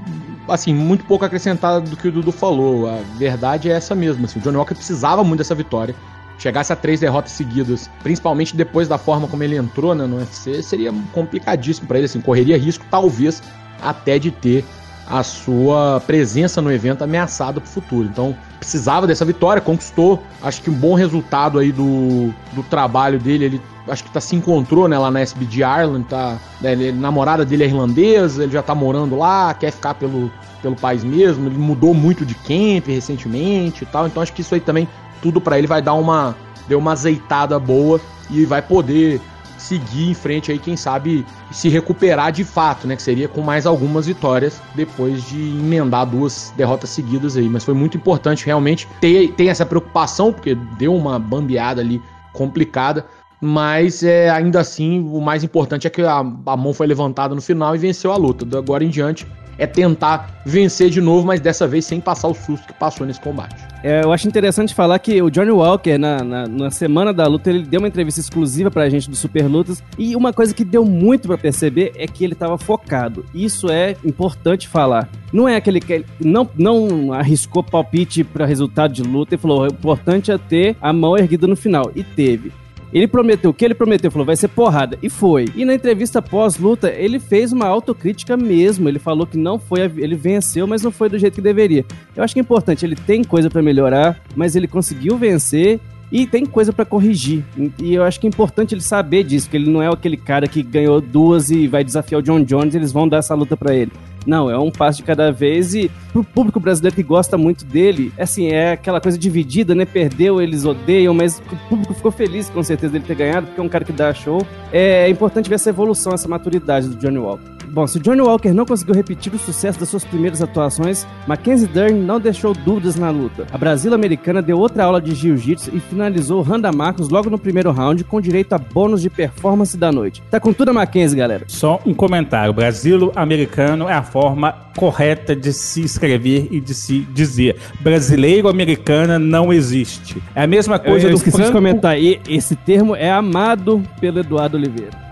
assim, 0.49 0.75
muito 0.75 1.05
pouco 1.05 1.25
acrescentado 1.25 1.89
do 1.89 1.97
que 1.97 2.09
o 2.09 2.13
Dudu 2.13 2.33
falou. 2.33 2.89
A 2.89 2.99
verdade 3.17 3.71
é 3.71 3.75
essa 3.75 3.95
mesmo. 3.95 4.25
Assim, 4.25 4.39
o 4.39 4.43
Johnny 4.43 4.57
Walker 4.57 4.75
precisava 4.75 5.25
muito 5.25 5.39
dessa 5.39 5.55
vitória. 5.55 5.95
Chegasse 6.39 6.73
a 6.73 6.77
três 6.77 7.01
derrotas 7.01 7.33
seguidas, 7.33 7.91
principalmente 8.03 8.55
depois 8.55 8.87
da 8.87 8.99
forma 8.99 9.27
como 9.27 9.43
ele 9.43 9.57
entrou 9.57 9.95
né, 9.95 10.07
no 10.07 10.17
UFC, 10.19 10.63
seria 10.63 10.93
complicadíssimo 11.13 11.89
para 11.89 11.99
ele. 11.99 12.05
Assim, 12.05 12.21
correria 12.21 12.59
risco, 12.59 12.85
talvez, 12.91 13.43
até 13.81 14.19
de 14.19 14.31
ter 14.31 14.65
a 15.09 15.23
sua 15.23 16.03
presença 16.07 16.61
no 16.61 16.73
evento 16.73 17.03
ameaçada 17.03 17.61
para 17.61 17.69
o 17.69 17.71
futuro. 17.71 18.09
Então, 18.09 18.37
precisava 18.59 19.07
dessa 19.07 19.25
vitória, 19.25 19.63
conquistou. 19.63 20.23
Acho 20.43 20.63
que 20.63 20.71
um 20.71 20.75
bom 20.75 20.95
resultado 20.95 21.59
aí 21.59 21.71
do, 21.71 22.35
do 22.53 22.63
trabalho 22.65 23.19
dele. 23.19 23.45
Ele 23.45 23.63
acho 23.89 24.05
que 24.05 24.11
tá, 24.11 24.21
se 24.21 24.35
encontrou 24.35 24.89
né, 24.89 24.99
lá 24.99 25.11
na 25.11 25.21
SBD 25.21 25.59
Ireland, 25.59 26.07
tá, 26.09 26.39
né, 26.61 26.73
ele, 26.73 26.93
namorada 26.93 27.45
dele 27.45 27.65
é 27.65 27.67
irlandesa, 27.67 28.43
ele 28.43 28.53
já 28.53 28.63
tá 28.63 28.75
morando 28.75 29.17
lá, 29.17 29.55
quer 29.55 29.71
ficar 29.71 29.95
pelo, 29.95 30.31
pelo 30.61 30.75
país 30.75 31.05
mesmo, 31.05 31.47
ele 31.47 31.59
mudou 31.59 31.95
muito 31.95 32.27
de 32.27 32.35
camp 32.35 32.89
recentemente 32.89 33.85
e 33.85 33.87
tal, 33.87 34.07
então 34.07 34.23
acho 34.23 34.33
que 34.33 34.41
isso 34.41 34.55
aí 34.55 34.61
também, 34.61 34.89
tudo 35.23 35.41
para 35.41 35.57
ele 35.57 35.67
vai 35.67 35.81
dar 35.81 35.95
uma, 35.95 36.35
deu 36.69 36.79
uma 36.79 36.93
azeitada 36.93 37.59
boa 37.59 38.01
e 38.31 38.45
vai 38.45 38.61
poder 38.61 39.21
seguir 39.67 40.11
em 40.11 40.15
frente 40.15 40.53
aí, 40.53 40.59
quem 40.59 40.77
sabe 40.77 41.27
se 41.51 41.69
recuperar 41.69 42.33
de 42.33 42.45
fato, 42.45 42.87
né? 42.87 42.97
Que 42.97 43.03
seria 43.03 43.29
com 43.29 43.41
mais 43.41 43.67
algumas 43.67 44.07
vitórias 44.07 44.61
depois 44.75 45.25
de 45.29 45.39
emendar 45.39 46.07
duas 46.07 46.53
derrotas 46.57 46.91
seguidas 46.91 47.37
aí. 47.37 47.49
Mas 47.49 47.65
foi 47.65 47.75
muito 47.75 47.97
importante 47.97 48.47
realmente 48.47 48.89
ter, 49.01 49.33
ter 49.33 49.47
essa 49.47 49.67
preocupação, 49.67 50.33
porque 50.33 50.55
deu 50.79 50.95
uma 50.95 51.19
bambeada 51.19 51.81
ali 51.81 52.01
complicada 52.33 53.07
mas 53.39 54.03
é, 54.03 54.31
ainda 54.31 54.61
assim, 54.61 55.07
o 55.13 55.21
mais 55.21 55.45
importante 55.45 55.87
é 55.87 55.91
que 55.91 56.01
a, 56.01 56.19
a 56.19 56.57
mão 56.57 56.73
foi 56.73 56.87
levantada 56.87 57.35
no 57.35 57.43
final 57.43 57.75
e 57.75 57.79
venceu 57.79 58.11
a 58.11 58.17
luta. 58.17 58.47
Do 58.47 58.57
agora 58.57 58.83
em 58.83 58.89
diante 58.89 59.27
é 59.59 59.67
tentar 59.67 60.43
vencer 60.45 60.91
de 60.91 61.01
novo, 61.01 61.27
mas 61.27 61.41
dessa 61.41 61.67
vez 61.67 61.85
sem 61.85 62.01
passar 62.01 62.29
o 62.29 62.35
susto 62.35 62.67
que 62.67 62.73
passou 62.73 63.07
nesse 63.07 63.21
combate. 63.21 63.57
É, 63.83 64.03
eu 64.03 64.13
acho 64.13 64.27
interessante 64.27 64.75
falar 64.75 64.99
que 64.99 65.21
o 65.23 65.31
Johnny 65.31 65.51
Walker, 65.51 65.97
na, 65.99 66.23
na, 66.23 66.47
na, 66.47 66.71
semana 66.71 67.13
da 67.13 67.27
luta, 67.27 67.51
ele 67.51 67.63
deu 67.63 67.81
uma 67.81 67.89
entrevista 67.89 68.21
exclusiva 68.21 68.71
pra 68.71 68.89
gente 68.89 69.09
do 69.09 69.15
Super 69.15 69.47
Lutas. 69.47 69.83
E 69.99 70.17
uma 70.17 70.33
coisa 70.33 70.55
que 70.55 70.65
deu 70.65 70.85
muito 70.85 71.29
para 71.29 71.39
perceber 71.39 71.93
é 71.97 72.07
que 72.07 72.25
ele 72.25 72.35
tava 72.35 72.59
focado. 72.59 73.25
Isso 73.35 73.71
é 73.71 73.97
importante 74.05 74.67
falar. 74.67 75.09
Não 75.33 75.49
é 75.49 75.57
aquele 75.57 75.81
que 75.81 76.05
não, 76.19 76.49
não 76.57 77.13
arriscou 77.13 77.63
palpite 77.63 78.25
para 78.25 78.47
resultado 78.47 78.93
de 78.93 79.03
luta 79.03 79.35
e 79.35 79.39
falou: 79.39 79.63
o 79.63 79.67
importante 79.67 80.33
é 80.33 80.39
ter 80.39 80.77
a 80.81 80.93
mão 80.93 81.17
erguida 81.17 81.47
no 81.47 81.57
final. 81.57 81.91
E 81.95 82.03
teve 82.03 82.53
Ele 82.97 83.07
prometeu 83.07 83.51
o 83.51 83.53
que 83.53 83.63
ele 83.63 83.75
prometeu, 83.75 84.11
falou, 84.11 84.25
vai 84.25 84.37
ser 84.37 84.49
porrada. 84.49 84.99
E 85.03 85.11
foi. 85.11 85.45
E 85.55 85.67
na 85.67 85.75
entrevista 85.75 86.23
pós-luta, 86.23 86.91
ele 86.91 87.19
fez 87.19 87.53
uma 87.53 87.67
autocrítica 87.67 88.39
mesmo. 88.39 88.89
Ele 88.89 88.99
falou 88.99 89.27
que 89.27 89.37
não 89.37 89.59
foi, 89.59 89.83
ele 89.83 90.15
venceu, 90.15 90.67
mas 90.67 90.81
não 90.81 90.91
foi 90.91 91.11
do 91.11 91.19
jeito 91.19 91.35
que 91.35 91.43
deveria. 91.43 91.85
Eu 92.17 92.25
acho 92.25 92.33
que 92.33 92.41
é 92.41 92.43
importante, 92.43 92.87
ele 92.87 92.97
tem 92.97 93.23
coisa 93.23 93.51
para 93.51 93.61
melhorar, 93.61 94.19
mas 94.35 94.57
ele 94.57 94.67
conseguiu 94.67 95.19
vencer 95.19 95.79
e 96.11 96.27
tem 96.27 96.47
coisa 96.47 96.73
para 96.73 96.87
corrigir. 96.87 97.45
E 97.83 97.93
eu 97.93 98.03
acho 98.03 98.19
que 98.19 98.27
é 98.27 98.31
importante 98.31 98.75
ele 98.75 98.81
saber 98.81 99.25
disso, 99.25 99.51
que 99.51 99.59
ele 99.59 99.71
não 99.71 99.83
é 99.83 99.89
aquele 99.89 100.17
cara 100.17 100.49
que 100.49 100.63
ganhou 100.63 100.99
duas 100.99 101.51
e 101.51 101.69
vai 101.69 101.85
desafiar 101.85 102.23
o 102.23 102.25
John 102.25 102.43
Jones, 102.45 102.75
eles 102.75 102.93
vão 102.93 103.07
dar 103.07 103.19
essa 103.19 103.35
luta 103.35 103.59
para 103.59 103.75
ele. 103.75 103.93
Não, 104.27 104.51
é 104.51 104.59
um 104.59 104.71
passo 104.71 104.99
de 104.99 105.05
cada 105.05 105.31
vez 105.31 105.75
e 105.75 105.91
pro 106.13 106.25
público 106.25 106.59
brasileiro 106.59 106.97
que 106.97 107.03
gosta 107.03 107.39
muito 107.39 107.65
dele, 107.65 108.13
assim, 108.19 108.49
é 108.49 108.73
aquela 108.73 109.01
coisa 109.01 109.19
dividida, 109.19 109.75
né? 109.75 109.85
Perdeu, 109.85 110.41
eles 110.41 110.65
odeiam, 110.65 111.15
mas 111.15 111.41
o 111.51 111.69
público 111.69 111.95
ficou 111.95 112.11
feliz 112.11 112.49
com 112.51 112.63
certeza 112.63 112.93
dele 112.93 113.05
ter 113.05 113.15
ganhado, 113.15 113.47
porque 113.47 113.61
é 113.61 113.65
um 113.65 113.69
cara 113.69 113.85
que 113.85 113.93
dá 113.93 114.13
show. 114.13 114.45
É 114.73 115.09
importante 115.09 115.49
ver 115.49 115.57
essa 115.57 115.71
evolução, 115.71 116.13
essa 116.13 116.29
maturidade 116.29 116.89
do 116.89 116.97
Johnny 116.97 117.19
Walker. 117.19 117.57
Bom, 117.69 117.87
se 117.87 117.99
Johnny 117.99 118.23
Walker 118.23 118.53
não 118.53 118.65
conseguiu 118.65 118.95
repetir 118.95 119.35
o 119.35 119.39
sucesso 119.39 119.79
das 119.79 119.89
suas 119.89 120.05
primeiras 120.05 120.41
atuações, 120.41 121.07
Mackenzie 121.27 121.67
Dern 121.67 121.99
não 121.99 122.19
deixou 122.19 122.55
dúvidas 122.55 122.97
na 122.97 123.11
luta. 123.11 123.47
A 123.53 123.59
Brasil-Americana 123.59 124.41
deu 124.41 124.59
outra 124.59 124.85
aula 124.85 125.01
de 125.01 125.15
jiu-jitsu 125.15 125.71
e 125.75 125.81
finalizou 125.81 126.41
Randa 126.43 126.73
Marcos 126.73 127.09
logo 127.09 127.29
no 127.29 127.39
primeiro 127.39 127.71
round 127.73 128.03
com 128.05 128.21
direito 128.21 128.55
a 128.55 128.59
bônus 128.59 129.03
de 129.03 129.11
performance 129.11 129.77
da 129.77 129.93
noite. 129.93 130.23
Tá 130.31 130.41
com 130.41 130.53
tudo 130.53 130.71
a 130.71 130.73
Mackenzie, 130.73 131.19
galera. 131.19 131.45
Só 131.49 131.81
um 131.85 131.93
comentário. 131.93 132.55
Brasil-Americano 132.55 133.89
é 133.89 133.93
a 133.93 134.03
forma 134.17 134.55
correta 134.75 135.37
de 135.37 135.53
se 135.53 135.83
escrever 135.83 136.49
e 136.51 136.59
de 136.59 136.73
se 136.73 137.01
dizer. 137.13 137.57
Brasileiro-americana 137.81 139.19
não 139.19 139.53
existe. 139.53 140.23
É 140.35 140.43
a 140.43 140.47
mesma 140.47 140.79
coisa 140.79 141.05
eu, 141.05 141.11
eu 141.11 141.17
do 141.17 141.19
esqueci 141.19 141.37
Franco... 141.37 141.51
de 141.51 141.53
comentar. 141.53 142.01
E 142.01 142.19
esse 142.27 142.57
termo 142.57 142.97
é 142.97 143.11
amado 143.11 143.83
pelo 144.01 144.21
Eduardo 144.21 144.57
Oliveira 144.57 145.06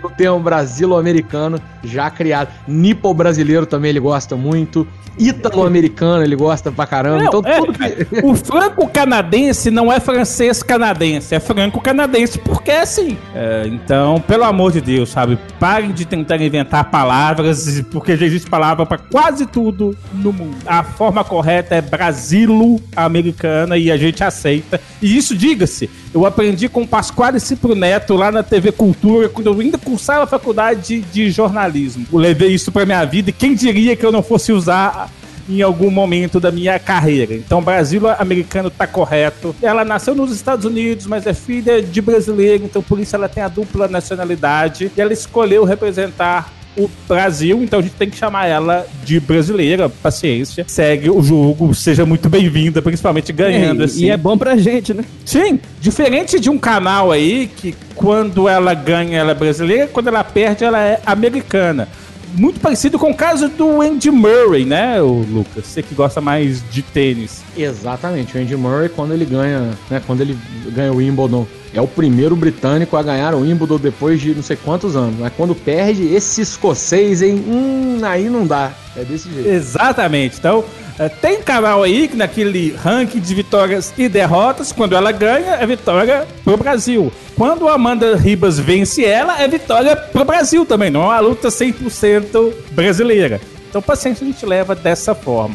do 0.00 0.10
termo 0.10 0.38
brasilo-americano 0.40 1.60
já 1.82 2.10
criado. 2.10 2.48
Nipo 2.66 3.12
brasileiro 3.12 3.66
também 3.66 3.90
ele 3.90 4.00
gosta 4.00 4.36
muito. 4.36 4.86
Ítalo-americano 5.18 6.22
ele 6.22 6.36
gosta 6.36 6.70
pra 6.70 6.86
caramba. 6.86 7.22
Não, 7.22 7.26
então, 7.26 7.42
é, 7.44 7.58
tudo 7.58 7.72
que... 7.72 8.06
O 8.22 8.34
franco-canadense 8.34 9.70
não 9.70 9.90
é 9.90 9.98
francês-canadense, 9.98 11.34
é 11.34 11.40
franco-canadense, 11.40 12.38
porque 12.38 12.70
é 12.70 12.82
assim. 12.82 13.16
É, 13.34 13.62
então, 13.66 14.20
pelo 14.20 14.44
amor 14.44 14.72
de 14.72 14.82
Deus, 14.82 15.08
sabe? 15.08 15.38
Parem 15.58 15.92
de 15.92 16.04
tentar 16.04 16.36
inventar 16.36 16.90
palavras, 16.90 17.82
porque 17.90 18.14
já 18.14 18.26
existe 18.26 18.50
palavra 18.50 18.84
para 18.84 18.98
quase 18.98 19.46
tudo 19.46 19.96
no 20.12 20.34
mundo. 20.34 20.56
A 20.66 20.82
forma 20.82 21.24
correta 21.24 21.74
é 21.74 21.80
brasilo-americana 21.80 23.78
e 23.78 23.90
a 23.90 23.96
gente 23.96 24.22
aceita. 24.22 24.78
E 25.00 25.16
isso, 25.16 25.34
diga-se, 25.34 25.88
eu 26.16 26.24
aprendi 26.24 26.66
com 26.66 26.86
Pasquale 26.86 27.38
Cipro 27.38 27.74
Neto 27.74 28.14
lá 28.14 28.32
na 28.32 28.42
TV 28.42 28.72
Cultura, 28.72 29.28
quando 29.28 29.48
eu 29.48 29.60
ainda 29.60 29.76
cursava 29.76 30.24
a 30.24 30.26
faculdade 30.26 31.02
de, 31.12 31.30
jornalismo. 31.30 32.06
Eu 32.10 32.18
levei 32.18 32.54
isso 32.54 32.72
pra 32.72 32.86
minha 32.86 33.04
vida 33.04 33.28
e 33.28 33.32
quem 33.34 33.54
diria 33.54 33.94
que 33.94 34.06
eu 34.06 34.10
não 34.10 34.22
fosse 34.22 34.50
usar 34.50 35.10
em 35.46 35.60
algum 35.60 35.90
momento 35.90 36.40
da 36.40 36.50
minha 36.50 36.78
carreira. 36.78 37.34
Então, 37.34 37.60
Brasil 37.60 38.08
americano 38.18 38.70
tá 38.70 38.86
correto. 38.86 39.54
Ela 39.60 39.84
nasceu 39.84 40.14
nos 40.14 40.32
Estados 40.32 40.64
Unidos, 40.64 41.06
mas 41.06 41.26
é 41.26 41.34
filha 41.34 41.82
de 41.82 42.00
brasileiro, 42.00 42.64
então 42.64 42.82
por 42.82 42.98
isso 42.98 43.14
ela 43.14 43.28
tem 43.28 43.42
a 43.42 43.48
dupla 43.48 43.86
nacionalidade. 43.86 44.90
E 44.96 45.00
ela 45.00 45.12
escolheu 45.12 45.64
representar 45.64 46.50
o 46.76 46.90
Brasil, 47.08 47.62
então 47.62 47.78
a 47.78 47.82
gente 47.82 47.94
tem 47.94 48.10
que 48.10 48.16
chamar 48.16 48.46
ela 48.46 48.86
de 49.04 49.18
brasileira. 49.20 49.88
Paciência. 49.88 50.64
Segue 50.68 51.10
o 51.10 51.22
jogo, 51.22 51.74
seja 51.74 52.04
muito 52.04 52.28
bem-vinda, 52.28 52.82
principalmente 52.82 53.32
ganhando. 53.32 53.82
É, 53.82 53.84
assim. 53.84 54.04
E 54.04 54.10
é 54.10 54.16
bom 54.16 54.36
pra 54.36 54.56
gente, 54.56 54.92
né? 54.92 55.04
Sim, 55.24 55.58
diferente 55.80 56.38
de 56.38 56.50
um 56.50 56.58
canal 56.58 57.10
aí 57.10 57.48
que 57.54 57.74
quando 57.94 58.48
ela 58.48 58.74
ganha 58.74 59.18
ela 59.18 59.32
é 59.32 59.34
brasileira, 59.34 59.88
quando 59.88 60.08
ela 60.08 60.22
perde 60.22 60.64
ela 60.64 60.80
é 60.80 61.00
americana 61.06 61.88
muito 62.36 62.60
parecido 62.60 62.98
com 62.98 63.10
o 63.10 63.14
caso 63.14 63.48
do 63.48 63.80
Andy 63.80 64.10
Murray, 64.10 64.64
né, 64.64 65.00
o 65.00 65.24
Lucas? 65.30 65.66
Você 65.66 65.82
que 65.82 65.94
gosta 65.94 66.20
mais 66.20 66.62
de 66.70 66.82
tênis. 66.82 67.42
Exatamente, 67.56 68.36
o 68.36 68.40
Andy 68.40 68.56
Murray 68.56 68.88
quando 68.88 69.14
ele 69.14 69.24
ganha, 69.24 69.72
né, 69.90 70.02
quando 70.06 70.20
ele 70.20 70.36
ganha 70.68 70.92
o 70.92 70.96
Wimbledon, 70.96 71.46
é 71.76 71.80
o 71.80 71.86
primeiro 71.86 72.34
britânico 72.34 72.96
a 72.96 73.02
ganhar 73.02 73.34
o 73.34 73.40
Wimbledon 73.40 73.76
depois 73.78 74.20
de 74.20 74.34
não 74.34 74.42
sei 74.42 74.56
quantos 74.56 74.96
anos. 74.96 75.16
Mas 75.18 75.32
quando 75.36 75.54
perde 75.54 76.14
esse 76.14 76.40
escocês, 76.40 77.20
hein, 77.20 77.44
hum, 77.46 78.00
aí 78.02 78.30
não 78.30 78.46
dá. 78.46 78.72
É 78.96 79.04
desse 79.04 79.30
jeito. 79.30 79.46
Exatamente. 79.46 80.38
Então, 80.38 80.64
é, 80.98 81.08
tem 81.10 81.42
canal 81.42 81.82
aí 81.82 82.08
que 82.08 82.16
naquele 82.16 82.74
ranking 82.74 83.20
de 83.20 83.34
vitórias 83.34 83.92
e 83.98 84.08
derrotas, 84.08 84.72
quando 84.72 84.96
ela 84.96 85.12
ganha, 85.12 85.56
é 85.56 85.66
vitória 85.66 86.26
pro 86.42 86.56
Brasil. 86.56 87.12
Quando 87.36 87.68
a 87.68 87.74
Amanda 87.74 88.16
Ribas 88.16 88.58
vence 88.58 89.04
ela, 89.04 89.38
é 89.40 89.46
vitória 89.46 89.94
pro 89.94 90.24
Brasil 90.24 90.64
também. 90.64 90.90
Não 90.90 91.02
é 91.02 91.06
uma 91.06 91.20
luta 91.20 91.48
100% 91.48 92.54
brasileira. 92.70 93.38
Então, 93.68 93.82
paciência 93.82 94.24
a 94.24 94.30
gente 94.30 94.46
leva 94.46 94.74
dessa 94.74 95.14
forma. 95.14 95.54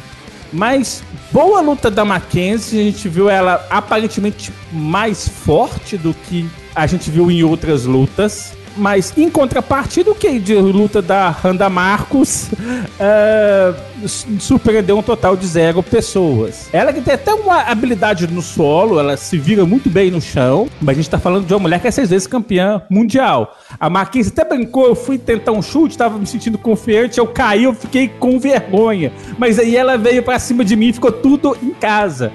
Mas 0.51 1.03
boa 1.31 1.61
luta 1.61 1.89
da 1.89 2.03
Mackenzie, 2.03 2.79
a 2.79 2.83
gente 2.83 3.07
viu 3.07 3.29
ela 3.29 3.65
aparentemente 3.69 4.51
mais 4.71 5.27
forte 5.27 5.97
do 5.97 6.13
que 6.13 6.49
a 6.75 6.85
gente 6.87 7.09
viu 7.09 7.31
em 7.31 7.43
outras 7.43 7.85
lutas. 7.85 8.53
Mas 8.77 9.13
em 9.17 9.29
contrapartida, 9.29 10.11
o 10.11 10.15
que 10.15 10.39
de 10.39 10.55
luta 10.55 11.01
da 11.01 11.29
Randa 11.29 11.69
Marcos 11.69 12.49
uh, 12.99 14.07
surpreendeu 14.39 14.97
um 14.97 15.01
total 15.01 15.35
de 15.35 15.45
zero 15.45 15.83
pessoas. 15.83 16.69
Ela 16.71 16.93
que 16.93 17.01
tem 17.01 17.13
até 17.13 17.33
uma 17.33 17.61
habilidade 17.61 18.27
no 18.27 18.41
solo, 18.41 18.99
ela 18.99 19.17
se 19.17 19.37
vira 19.37 19.65
muito 19.65 19.89
bem 19.89 20.09
no 20.09 20.21
chão, 20.21 20.69
mas 20.81 20.97
a 20.97 21.01
gente 21.01 21.09
tá 21.09 21.19
falando 21.19 21.45
de 21.45 21.53
uma 21.53 21.59
mulher 21.59 21.79
que 21.79 21.87
é 21.87 21.91
seis 21.91 22.09
vezes 22.09 22.27
campeã 22.27 22.81
mundial. 22.89 23.57
A 23.79 23.89
Marquinhos 23.89 24.29
até 24.29 24.45
brincou, 24.45 24.87
eu 24.87 24.95
fui 24.95 25.17
tentar 25.17 25.51
um 25.51 25.61
chute, 25.61 25.97
tava 25.97 26.17
me 26.17 26.25
sentindo 26.25 26.57
confiante, 26.57 27.19
eu 27.19 27.27
caí, 27.27 27.65
eu 27.65 27.73
fiquei 27.73 28.07
com 28.07 28.39
vergonha. 28.39 29.11
Mas 29.37 29.59
aí 29.59 29.75
ela 29.75 29.97
veio 29.97 30.23
para 30.23 30.39
cima 30.39 30.63
de 30.63 30.75
mim 30.75 30.89
e 30.89 30.93
ficou 30.93 31.11
tudo 31.11 31.57
em 31.61 31.71
casa. 31.71 32.31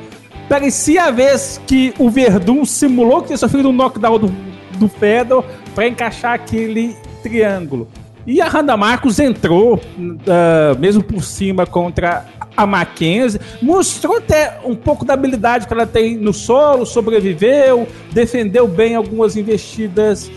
Parecia 0.49 1.05
a 1.05 1.11
vez 1.11 1.61
que 1.67 1.93
o 1.99 2.09
Verdun 2.09 2.65
simulou 2.65 3.21
que 3.21 3.29
tinha 3.29 3.37
sofrido 3.37 3.69
um 3.69 3.73
knockdown 3.73 4.19
do, 4.19 4.33
do 4.79 4.89
Fedor 4.89 5.45
para 5.77 5.87
encaixar 5.87 6.33
aquele 6.33 6.97
triângulo. 7.23 7.87
E 8.27 8.41
a 8.41 8.49
Randa 8.49 8.75
Marcos 8.79 9.21
entrou, 9.21 9.75
uh, 9.75 10.79
mesmo 10.81 11.03
por 11.03 11.23
cima, 11.23 11.67
contra 11.67 12.25
a 12.57 12.67
Mackenzie. 12.67 13.39
Mostrou 13.61 14.17
até 14.17 14.59
um 14.65 14.75
pouco 14.75 15.05
da 15.05 15.13
habilidade 15.13 15.67
que 15.67 15.73
ela 15.75 15.87
tem 15.87 16.17
no 16.17 16.33
solo, 16.33 16.87
sobreviveu, 16.87 17.87
defendeu 18.11 18.67
bem 18.67 18.95
algumas 18.97 19.37
investidas 19.37 20.31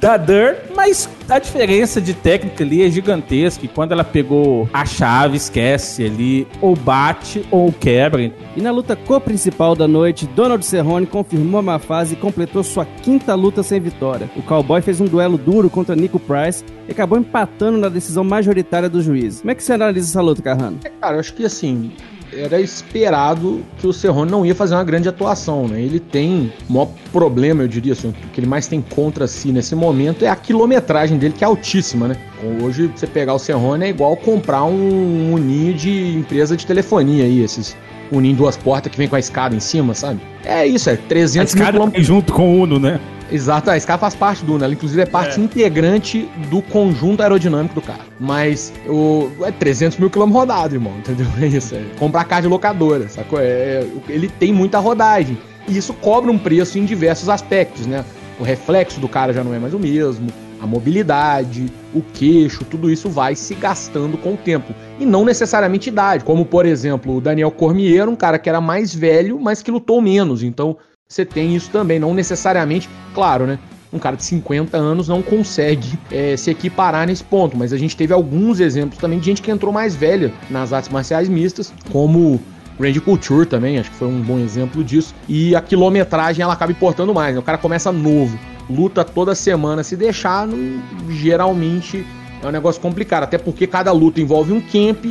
da 0.00 0.16
Dirt, 0.16 0.70
mas 0.74 1.08
a 1.28 1.38
diferença 1.38 2.00
de 2.00 2.14
técnica 2.14 2.64
ali 2.64 2.82
é 2.82 2.90
gigantesca. 2.90 3.64
E 3.66 3.68
quando 3.68 3.92
ela 3.92 4.02
pegou 4.02 4.68
a 4.72 4.84
chave, 4.86 5.36
esquece 5.36 6.06
ali, 6.06 6.48
ou 6.60 6.74
bate 6.74 7.44
ou 7.50 7.70
quebra. 7.70 8.32
E 8.56 8.60
na 8.60 8.70
luta 8.70 8.96
co-principal 8.96 9.76
da 9.76 9.86
noite, 9.86 10.26
Donald 10.26 10.64
Cerrone 10.64 11.06
confirmou 11.06 11.60
a 11.60 11.62
má 11.62 11.78
fase 11.78 12.14
e 12.14 12.16
completou 12.16 12.64
sua 12.64 12.84
quinta 12.84 13.34
luta 13.34 13.62
sem 13.62 13.78
vitória. 13.78 14.30
O 14.34 14.42
cowboy 14.42 14.80
fez 14.80 15.00
um 15.00 15.06
duelo 15.06 15.36
duro 15.36 15.68
contra 15.68 15.94
Nico 15.94 16.18
Price 16.18 16.64
e 16.88 16.92
acabou 16.92 17.18
empatando 17.18 17.78
na 17.78 17.88
decisão 17.88 18.24
majoritária 18.24 18.88
do 18.88 19.02
juiz. 19.02 19.40
Como 19.40 19.50
é 19.50 19.54
que 19.54 19.62
você 19.62 19.74
analisa 19.74 20.08
essa 20.08 20.22
luta, 20.22 20.40
Carrano? 20.40 20.78
É, 20.82 20.88
cara, 20.88 21.16
eu 21.16 21.20
acho 21.20 21.34
que 21.34 21.44
assim, 21.44 21.92
era 22.32 22.60
esperado 22.60 23.64
que 23.78 23.86
o 23.86 23.92
Serrone 23.92 24.30
não 24.30 24.44
ia 24.44 24.54
fazer 24.54 24.74
uma 24.74 24.84
grande 24.84 25.08
atuação, 25.08 25.66
né? 25.66 25.80
Ele 25.80 25.98
tem 25.98 26.52
o 26.68 26.72
maior 26.72 26.88
problema, 27.12 27.62
eu 27.62 27.68
diria 27.68 27.92
assim, 27.92 28.08
o 28.08 28.12
que 28.32 28.40
ele 28.40 28.46
mais 28.46 28.66
tem 28.66 28.80
contra 28.80 29.26
si 29.26 29.52
nesse 29.52 29.74
momento 29.74 30.24
é 30.24 30.28
a 30.28 30.36
quilometragem 30.36 31.18
dele, 31.18 31.34
que 31.36 31.44
é 31.44 31.46
altíssima, 31.46 32.08
né? 32.08 32.16
Hoje, 32.62 32.90
você 32.94 33.06
pegar 33.06 33.34
o 33.34 33.38
Serrone 33.38 33.84
é 33.84 33.88
igual 33.88 34.16
comprar 34.16 34.64
um 34.64 35.34
Uni 35.34 35.74
de 35.74 36.16
empresa 36.16 36.56
de 36.56 36.66
telefonia 36.66 37.24
aí, 37.24 37.42
esses 37.42 37.76
Uni 38.10 38.30
em 38.30 38.34
duas 38.34 38.56
portas 38.56 38.90
que 38.90 38.98
vem 38.98 39.08
com 39.08 39.16
a 39.16 39.18
escada 39.18 39.54
em 39.54 39.60
cima, 39.60 39.94
sabe? 39.94 40.20
É 40.44 40.66
isso, 40.66 40.90
é 40.90 40.96
300 40.96 41.40
a 41.40 41.44
escada 41.44 41.64
mil 41.64 41.72
quilômetros. 41.72 42.06
junto 42.06 42.32
com 42.32 42.54
o 42.54 42.62
Uno, 42.62 42.78
né? 42.78 43.00
Exato, 43.32 43.70
a 43.70 43.78
SCA 43.78 43.96
faz 43.96 44.14
parte 44.14 44.44
do 44.44 44.54
Uno, 44.54 44.64
ela 44.64 44.72
inclusive 44.72 45.02
é 45.02 45.06
parte 45.06 45.40
é. 45.40 45.42
integrante 45.42 46.28
do 46.50 46.60
conjunto 46.60 47.22
aerodinâmico 47.22 47.74
do 47.74 47.80
carro. 47.80 48.02
Mas 48.18 48.72
o, 48.88 49.30
é 49.42 49.52
300 49.52 49.98
mil 49.98 50.10
quilômetros 50.10 50.40
rodado, 50.40 50.74
irmão, 50.74 50.92
entendeu? 50.98 51.26
É 51.40 51.46
isso, 51.46 51.74
é 51.74 51.84
comprar 51.98 52.24
carro 52.24 52.42
de 52.42 52.48
locadora, 52.48 53.08
sacou? 53.08 53.38
É, 53.38 53.44
é, 53.44 53.86
ele 54.08 54.28
tem 54.28 54.52
muita 54.52 54.78
rodagem. 54.78 55.38
E 55.68 55.76
isso 55.76 55.94
cobra 55.94 56.30
um 56.30 56.38
preço 56.38 56.78
em 56.78 56.84
diversos 56.84 57.28
aspectos, 57.28 57.86
né? 57.86 58.04
O 58.40 58.42
reflexo 58.42 58.98
do 58.98 59.08
cara 59.08 59.32
já 59.32 59.44
não 59.44 59.54
é 59.54 59.58
mais 59.58 59.74
o 59.74 59.78
mesmo, 59.78 60.28
a 60.60 60.66
mobilidade, 60.66 61.70
o 61.94 62.00
queixo, 62.00 62.64
tudo 62.64 62.90
isso 62.90 63.08
vai 63.08 63.34
se 63.34 63.54
gastando 63.54 64.16
com 64.18 64.34
o 64.34 64.36
tempo. 64.36 64.74
E 64.98 65.04
não 65.04 65.24
necessariamente 65.24 65.88
idade, 65.88 66.24
como 66.24 66.44
por 66.44 66.66
exemplo 66.66 67.16
o 67.16 67.20
Daniel 67.20 67.50
Cormier, 67.50 68.08
um 68.08 68.16
cara 68.16 68.38
que 68.38 68.48
era 68.48 68.60
mais 68.60 68.94
velho, 68.94 69.38
mas 69.40 69.62
que 69.62 69.70
lutou 69.70 70.00
menos. 70.00 70.42
Então 70.42 70.76
você 71.08 71.24
tem 71.24 71.56
isso 71.56 71.70
também. 71.70 71.98
Não 71.98 72.14
necessariamente, 72.14 72.88
claro, 73.14 73.46
né? 73.46 73.58
Um 73.92 73.98
cara 73.98 74.16
de 74.16 74.22
50 74.22 74.76
anos 74.76 75.08
não 75.08 75.20
consegue 75.20 75.98
é, 76.12 76.36
se 76.36 76.48
equiparar 76.48 77.08
nesse 77.08 77.24
ponto, 77.24 77.56
mas 77.56 77.72
a 77.72 77.76
gente 77.76 77.96
teve 77.96 78.12
alguns 78.12 78.60
exemplos 78.60 79.00
também 79.00 79.18
de 79.18 79.26
gente 79.26 79.42
que 79.42 79.50
entrou 79.50 79.72
mais 79.72 79.96
velha 79.96 80.32
nas 80.48 80.72
artes 80.72 80.88
marciais 80.90 81.28
mistas, 81.28 81.72
como 81.90 82.40
Randy 82.80 83.00
Couture 83.00 83.46
também, 83.46 83.78
acho 83.78 83.90
que 83.90 83.96
foi 83.96 84.08
um 84.08 84.20
bom 84.20 84.38
exemplo 84.38 84.82
disso. 84.82 85.14
E 85.28 85.54
a 85.54 85.60
quilometragem 85.60 86.42
ela 86.42 86.54
acaba 86.54 86.72
importando 86.72 87.12
mais, 87.12 87.34
né? 87.34 87.40
O 87.40 87.42
cara 87.42 87.58
começa 87.58 87.92
novo, 87.92 88.38
luta 88.68 89.04
toda 89.04 89.34
semana, 89.34 89.82
se 89.82 89.96
deixar, 89.96 90.46
não, 90.46 90.82
geralmente 91.10 92.06
é 92.42 92.46
um 92.46 92.50
negócio 92.50 92.80
complicado, 92.80 93.24
até 93.24 93.36
porque 93.36 93.66
cada 93.66 93.92
luta 93.92 94.20
envolve 94.20 94.52
um 94.52 94.60
camp 94.60 95.04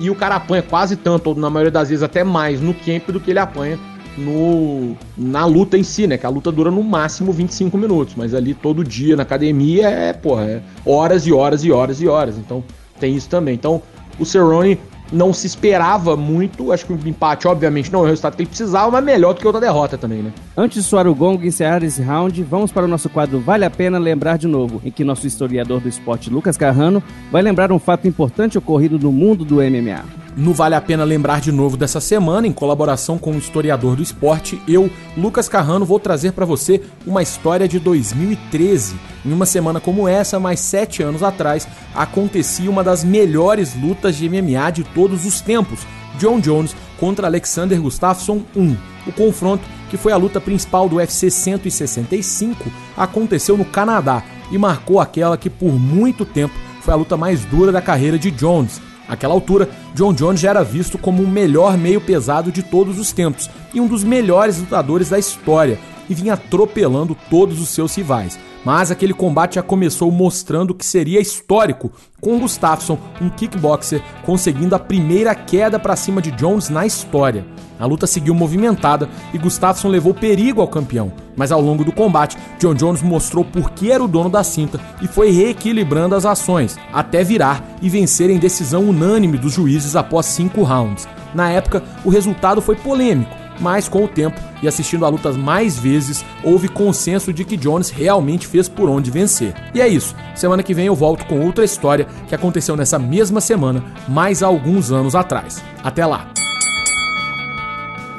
e 0.00 0.10
o 0.10 0.14
cara 0.14 0.36
apanha 0.36 0.62
quase 0.62 0.96
tanto, 0.96 1.28
ou 1.28 1.36
na 1.36 1.48
maioria 1.48 1.70
das 1.70 1.90
vezes 1.90 2.02
até 2.02 2.24
mais 2.24 2.60
no 2.60 2.74
camp 2.74 3.08
do 3.08 3.20
que 3.20 3.30
ele 3.30 3.38
apanha 3.38 3.78
no 4.16 4.96
na 5.16 5.46
luta 5.46 5.78
em 5.78 5.82
si, 5.82 6.06
né? 6.06 6.18
Que 6.18 6.26
a 6.26 6.28
luta 6.28 6.50
dura 6.50 6.70
no 6.70 6.82
máximo 6.82 7.32
25 7.32 7.78
minutos, 7.78 8.14
mas 8.16 8.34
ali 8.34 8.52
todo 8.52 8.84
dia 8.84 9.16
na 9.16 9.22
academia 9.22 9.88
é, 9.88 10.12
porra, 10.12 10.44
é 10.44 10.62
horas 10.84 11.26
e 11.26 11.32
horas 11.32 11.64
e 11.64 11.70
horas 11.70 12.00
e 12.00 12.08
horas. 12.08 12.36
Então 12.36 12.62
tem 12.98 13.14
isso 13.14 13.28
também. 13.28 13.54
Então 13.54 13.80
o 14.18 14.26
Cerrone 14.26 14.78
não 15.12 15.32
se 15.32 15.46
esperava 15.46 16.16
muito. 16.16 16.72
Acho 16.72 16.86
que 16.86 16.92
o 16.92 17.08
empate, 17.08 17.46
obviamente, 17.46 17.92
não 17.92 18.00
é 18.00 18.02
o 18.04 18.06
resultado 18.06 18.36
que 18.36 18.42
ele 18.42 18.48
precisava, 18.48 18.90
mas 18.90 19.04
melhor 19.04 19.34
do 19.34 19.40
que 19.40 19.46
outra 19.46 19.60
derrota 19.60 19.98
também, 19.98 20.22
né? 20.22 20.32
Antes 20.56 20.82
de 20.82 20.88
soar 20.88 21.06
o 21.06 21.16
e 21.42 21.46
encerrar 21.46 21.82
esse 21.82 22.02
round, 22.02 22.42
vamos 22.42 22.72
para 22.72 22.84
o 22.84 22.88
nosso 22.88 23.08
quadro 23.08 23.38
Vale 23.40 23.64
a 23.64 23.70
Pena 23.70 23.98
Lembrar 23.98 24.38
de 24.38 24.48
Novo, 24.48 24.80
em 24.84 24.90
que 24.90 25.04
nosso 25.04 25.26
historiador 25.26 25.80
do 25.80 25.88
esporte, 25.88 26.30
Lucas 26.30 26.56
Carrano, 26.56 27.02
vai 27.30 27.42
lembrar 27.42 27.70
um 27.70 27.78
fato 27.78 28.08
importante 28.08 28.58
ocorrido 28.58 28.98
no 28.98 29.12
mundo 29.12 29.44
do 29.44 29.56
MMA. 29.56 30.21
No 30.34 30.54
Vale 30.54 30.74
a 30.74 30.80
Pena 30.80 31.04
Lembrar 31.04 31.42
de 31.42 31.52
Novo 31.52 31.76
dessa 31.76 32.00
semana, 32.00 32.46
em 32.46 32.52
colaboração 32.52 33.18
com 33.18 33.32
o 33.32 33.38
historiador 33.38 33.96
do 33.96 34.02
esporte, 34.02 34.60
eu, 34.66 34.90
Lucas 35.14 35.46
Carrano, 35.46 35.84
vou 35.84 36.00
trazer 36.00 36.32
para 36.32 36.46
você 36.46 36.80
uma 37.06 37.22
história 37.22 37.68
de 37.68 37.78
2013. 37.78 38.96
Em 39.26 39.32
uma 39.32 39.44
semana 39.44 39.78
como 39.78 40.08
essa, 40.08 40.40
mais 40.40 40.60
sete 40.60 41.02
anos 41.02 41.22
atrás, 41.22 41.68
acontecia 41.94 42.70
uma 42.70 42.82
das 42.82 43.04
melhores 43.04 43.74
lutas 43.74 44.16
de 44.16 44.26
MMA 44.26 44.70
de 44.72 44.84
todos 44.84 45.26
os 45.26 45.42
tempos: 45.42 45.80
John 46.18 46.40
Jones 46.40 46.74
contra 46.98 47.26
Alexander 47.26 47.78
Gustafsson 47.78 48.42
1. 48.56 48.76
O 49.06 49.12
confronto, 49.12 49.64
que 49.90 49.98
foi 49.98 50.12
a 50.12 50.16
luta 50.16 50.40
principal 50.40 50.88
do 50.88 50.96
UFC 50.96 51.30
165, 51.30 52.72
aconteceu 52.96 53.58
no 53.58 53.66
Canadá 53.66 54.22
e 54.50 54.56
marcou 54.56 54.98
aquela 54.98 55.36
que 55.36 55.50
por 55.50 55.72
muito 55.74 56.24
tempo 56.24 56.54
foi 56.80 56.94
a 56.94 56.96
luta 56.96 57.18
mais 57.18 57.44
dura 57.44 57.70
da 57.70 57.82
carreira 57.82 58.18
de 58.18 58.30
Jones 58.30 58.80
Naquela 59.12 59.34
altura, 59.34 59.68
John 59.94 60.14
Jones 60.14 60.40
já 60.40 60.48
era 60.48 60.64
visto 60.64 60.96
como 60.96 61.22
o 61.22 61.28
melhor 61.28 61.76
meio 61.76 62.00
pesado 62.00 62.50
de 62.50 62.62
todos 62.62 62.98
os 62.98 63.12
tempos 63.12 63.50
e 63.74 63.78
um 63.78 63.86
dos 63.86 64.02
melhores 64.02 64.58
lutadores 64.58 65.10
da 65.10 65.18
história, 65.18 65.78
e 66.08 66.14
vinha 66.14 66.32
atropelando 66.32 67.14
todos 67.28 67.60
os 67.60 67.68
seus 67.68 67.94
rivais. 67.94 68.38
Mas 68.64 68.90
aquele 68.90 69.12
combate 69.12 69.56
já 69.56 69.62
começou 69.62 70.10
mostrando 70.10 70.74
que 70.74 70.86
seria 70.86 71.20
histórico, 71.20 71.90
com 72.20 72.38
Gustafsson, 72.38 72.98
um 73.20 73.28
kickboxer, 73.28 74.00
conseguindo 74.24 74.74
a 74.74 74.78
primeira 74.78 75.34
queda 75.34 75.78
para 75.78 75.96
cima 75.96 76.22
de 76.22 76.30
Jones 76.30 76.68
na 76.68 76.86
história. 76.86 77.44
A 77.80 77.86
luta 77.86 78.06
seguiu 78.06 78.32
movimentada 78.32 79.08
e 79.34 79.38
Gustafsson 79.38 79.88
levou 79.88 80.14
perigo 80.14 80.60
ao 80.60 80.68
campeão, 80.68 81.12
mas 81.36 81.50
ao 81.50 81.60
longo 81.60 81.84
do 81.84 81.90
combate, 81.90 82.38
John 82.60 82.74
Jones 82.74 83.02
mostrou 83.02 83.44
por 83.44 83.72
que 83.72 83.90
era 83.90 84.04
o 84.04 84.06
dono 84.06 84.30
da 84.30 84.44
cinta 84.44 84.78
e 85.00 85.08
foi 85.08 85.32
reequilibrando 85.32 86.14
as 86.14 86.24
ações, 86.24 86.78
até 86.92 87.24
virar 87.24 87.76
e 87.82 87.88
vencer 87.88 88.30
em 88.30 88.38
decisão 88.38 88.88
unânime 88.88 89.36
dos 89.36 89.54
juízes 89.54 89.96
após 89.96 90.26
cinco 90.26 90.62
rounds. 90.62 91.08
Na 91.34 91.50
época, 91.50 91.82
o 92.04 92.10
resultado 92.10 92.62
foi 92.62 92.76
polêmico, 92.76 93.34
mas 93.62 93.88
com 93.88 94.04
o 94.04 94.08
tempo 94.08 94.38
e 94.62 94.68
assistindo 94.68 95.06
a 95.06 95.08
lutas 95.08 95.36
mais 95.36 95.78
vezes, 95.78 96.24
houve 96.42 96.68
consenso 96.68 97.32
de 97.32 97.44
que 97.44 97.56
Jones 97.56 97.90
realmente 97.90 98.46
fez 98.46 98.68
por 98.68 98.88
onde 98.88 99.10
vencer. 99.10 99.54
E 99.72 99.80
é 99.80 99.88
isso. 99.88 100.14
Semana 100.34 100.62
que 100.62 100.74
vem 100.74 100.86
eu 100.86 100.94
volto 100.94 101.24
com 101.26 101.40
outra 101.40 101.64
história 101.64 102.06
que 102.28 102.34
aconteceu 102.34 102.76
nessa 102.76 102.98
mesma 102.98 103.40
semana, 103.40 103.82
mais 104.08 104.42
alguns 104.42 104.90
anos 104.90 105.14
atrás. 105.14 105.62
Até 105.82 106.04
lá! 106.04 106.28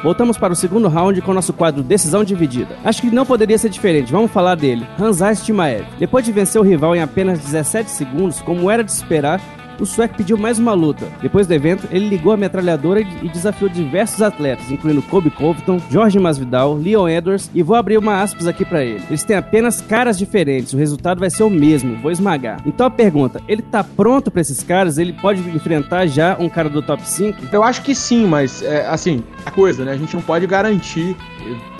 Voltamos 0.03 0.37
para 0.37 0.51
o 0.51 0.55
segundo 0.55 0.89
round 0.89 1.21
com 1.21 1.33
nosso 1.33 1.53
quadro 1.53 1.81
Decisão 1.81 2.25
Dividida. 2.25 2.75
Acho 2.83 3.01
que 3.01 3.09
não 3.09 3.25
poderia 3.25 3.57
ser 3.57 3.69
diferente, 3.69 4.11
vamos 4.11 4.31
falar 4.31 4.55
dele. 4.55 4.85
Hanzai 4.99 5.33
Stimaev. 5.33 5.85
Depois 5.97 6.25
de 6.25 6.31
vencer 6.33 6.59
o 6.59 6.63
rival 6.63 6.93
em 6.93 7.01
apenas 7.01 7.39
17 7.39 7.89
segundos, 7.89 8.41
como 8.41 8.69
era 8.69 8.83
de 8.83 8.91
esperar, 8.91 9.39
o 9.79 9.85
sueco 9.85 10.15
pediu 10.15 10.37
mais 10.37 10.59
uma 10.59 10.73
luta. 10.73 11.07
Depois 11.21 11.47
do 11.47 11.53
evento, 11.53 11.87
ele 11.91 12.07
ligou 12.07 12.31
a 12.31 12.37
metralhadora 12.37 13.01
e 13.01 13.29
desafiou 13.29 13.69
diversos 13.69 14.21
atletas, 14.21 14.71
incluindo 14.71 15.01
Kobe 15.01 15.29
Covington, 15.29 15.79
Jorge 15.89 16.19
Masvidal, 16.19 16.75
Leon 16.75 17.07
Edwards, 17.07 17.49
e 17.53 17.63
vou 17.63 17.75
abrir 17.75 17.97
uma 17.97 18.21
aspas 18.21 18.47
aqui 18.47 18.65
para 18.65 18.83
ele. 18.83 19.03
Eles 19.07 19.23
têm 19.23 19.35
apenas 19.35 19.81
caras 19.81 20.17
diferentes, 20.17 20.73
o 20.73 20.77
resultado 20.77 21.19
vai 21.19 21.29
ser 21.29 21.43
o 21.43 21.49
mesmo, 21.49 21.97
vou 21.97 22.11
esmagar. 22.11 22.61
Então 22.65 22.85
a 22.87 22.91
pergunta, 22.91 23.41
ele 23.47 23.61
tá 23.61 23.83
pronto 23.83 24.31
para 24.31 24.41
esses 24.41 24.63
caras? 24.63 24.97
Ele 24.97 25.13
pode 25.13 25.41
enfrentar 25.55 26.05
já 26.07 26.37
um 26.39 26.49
cara 26.49 26.69
do 26.69 26.81
top 26.81 27.07
5? 27.07 27.47
Eu 27.51 27.63
acho 27.63 27.81
que 27.81 27.95
sim, 27.95 28.25
mas 28.25 28.61
é, 28.61 28.87
assim, 28.87 29.23
a 29.45 29.51
coisa, 29.51 29.85
né? 29.85 29.91
A 29.91 29.97
gente 29.97 30.13
não 30.15 30.21
pode 30.21 30.45
garantir 30.47 31.15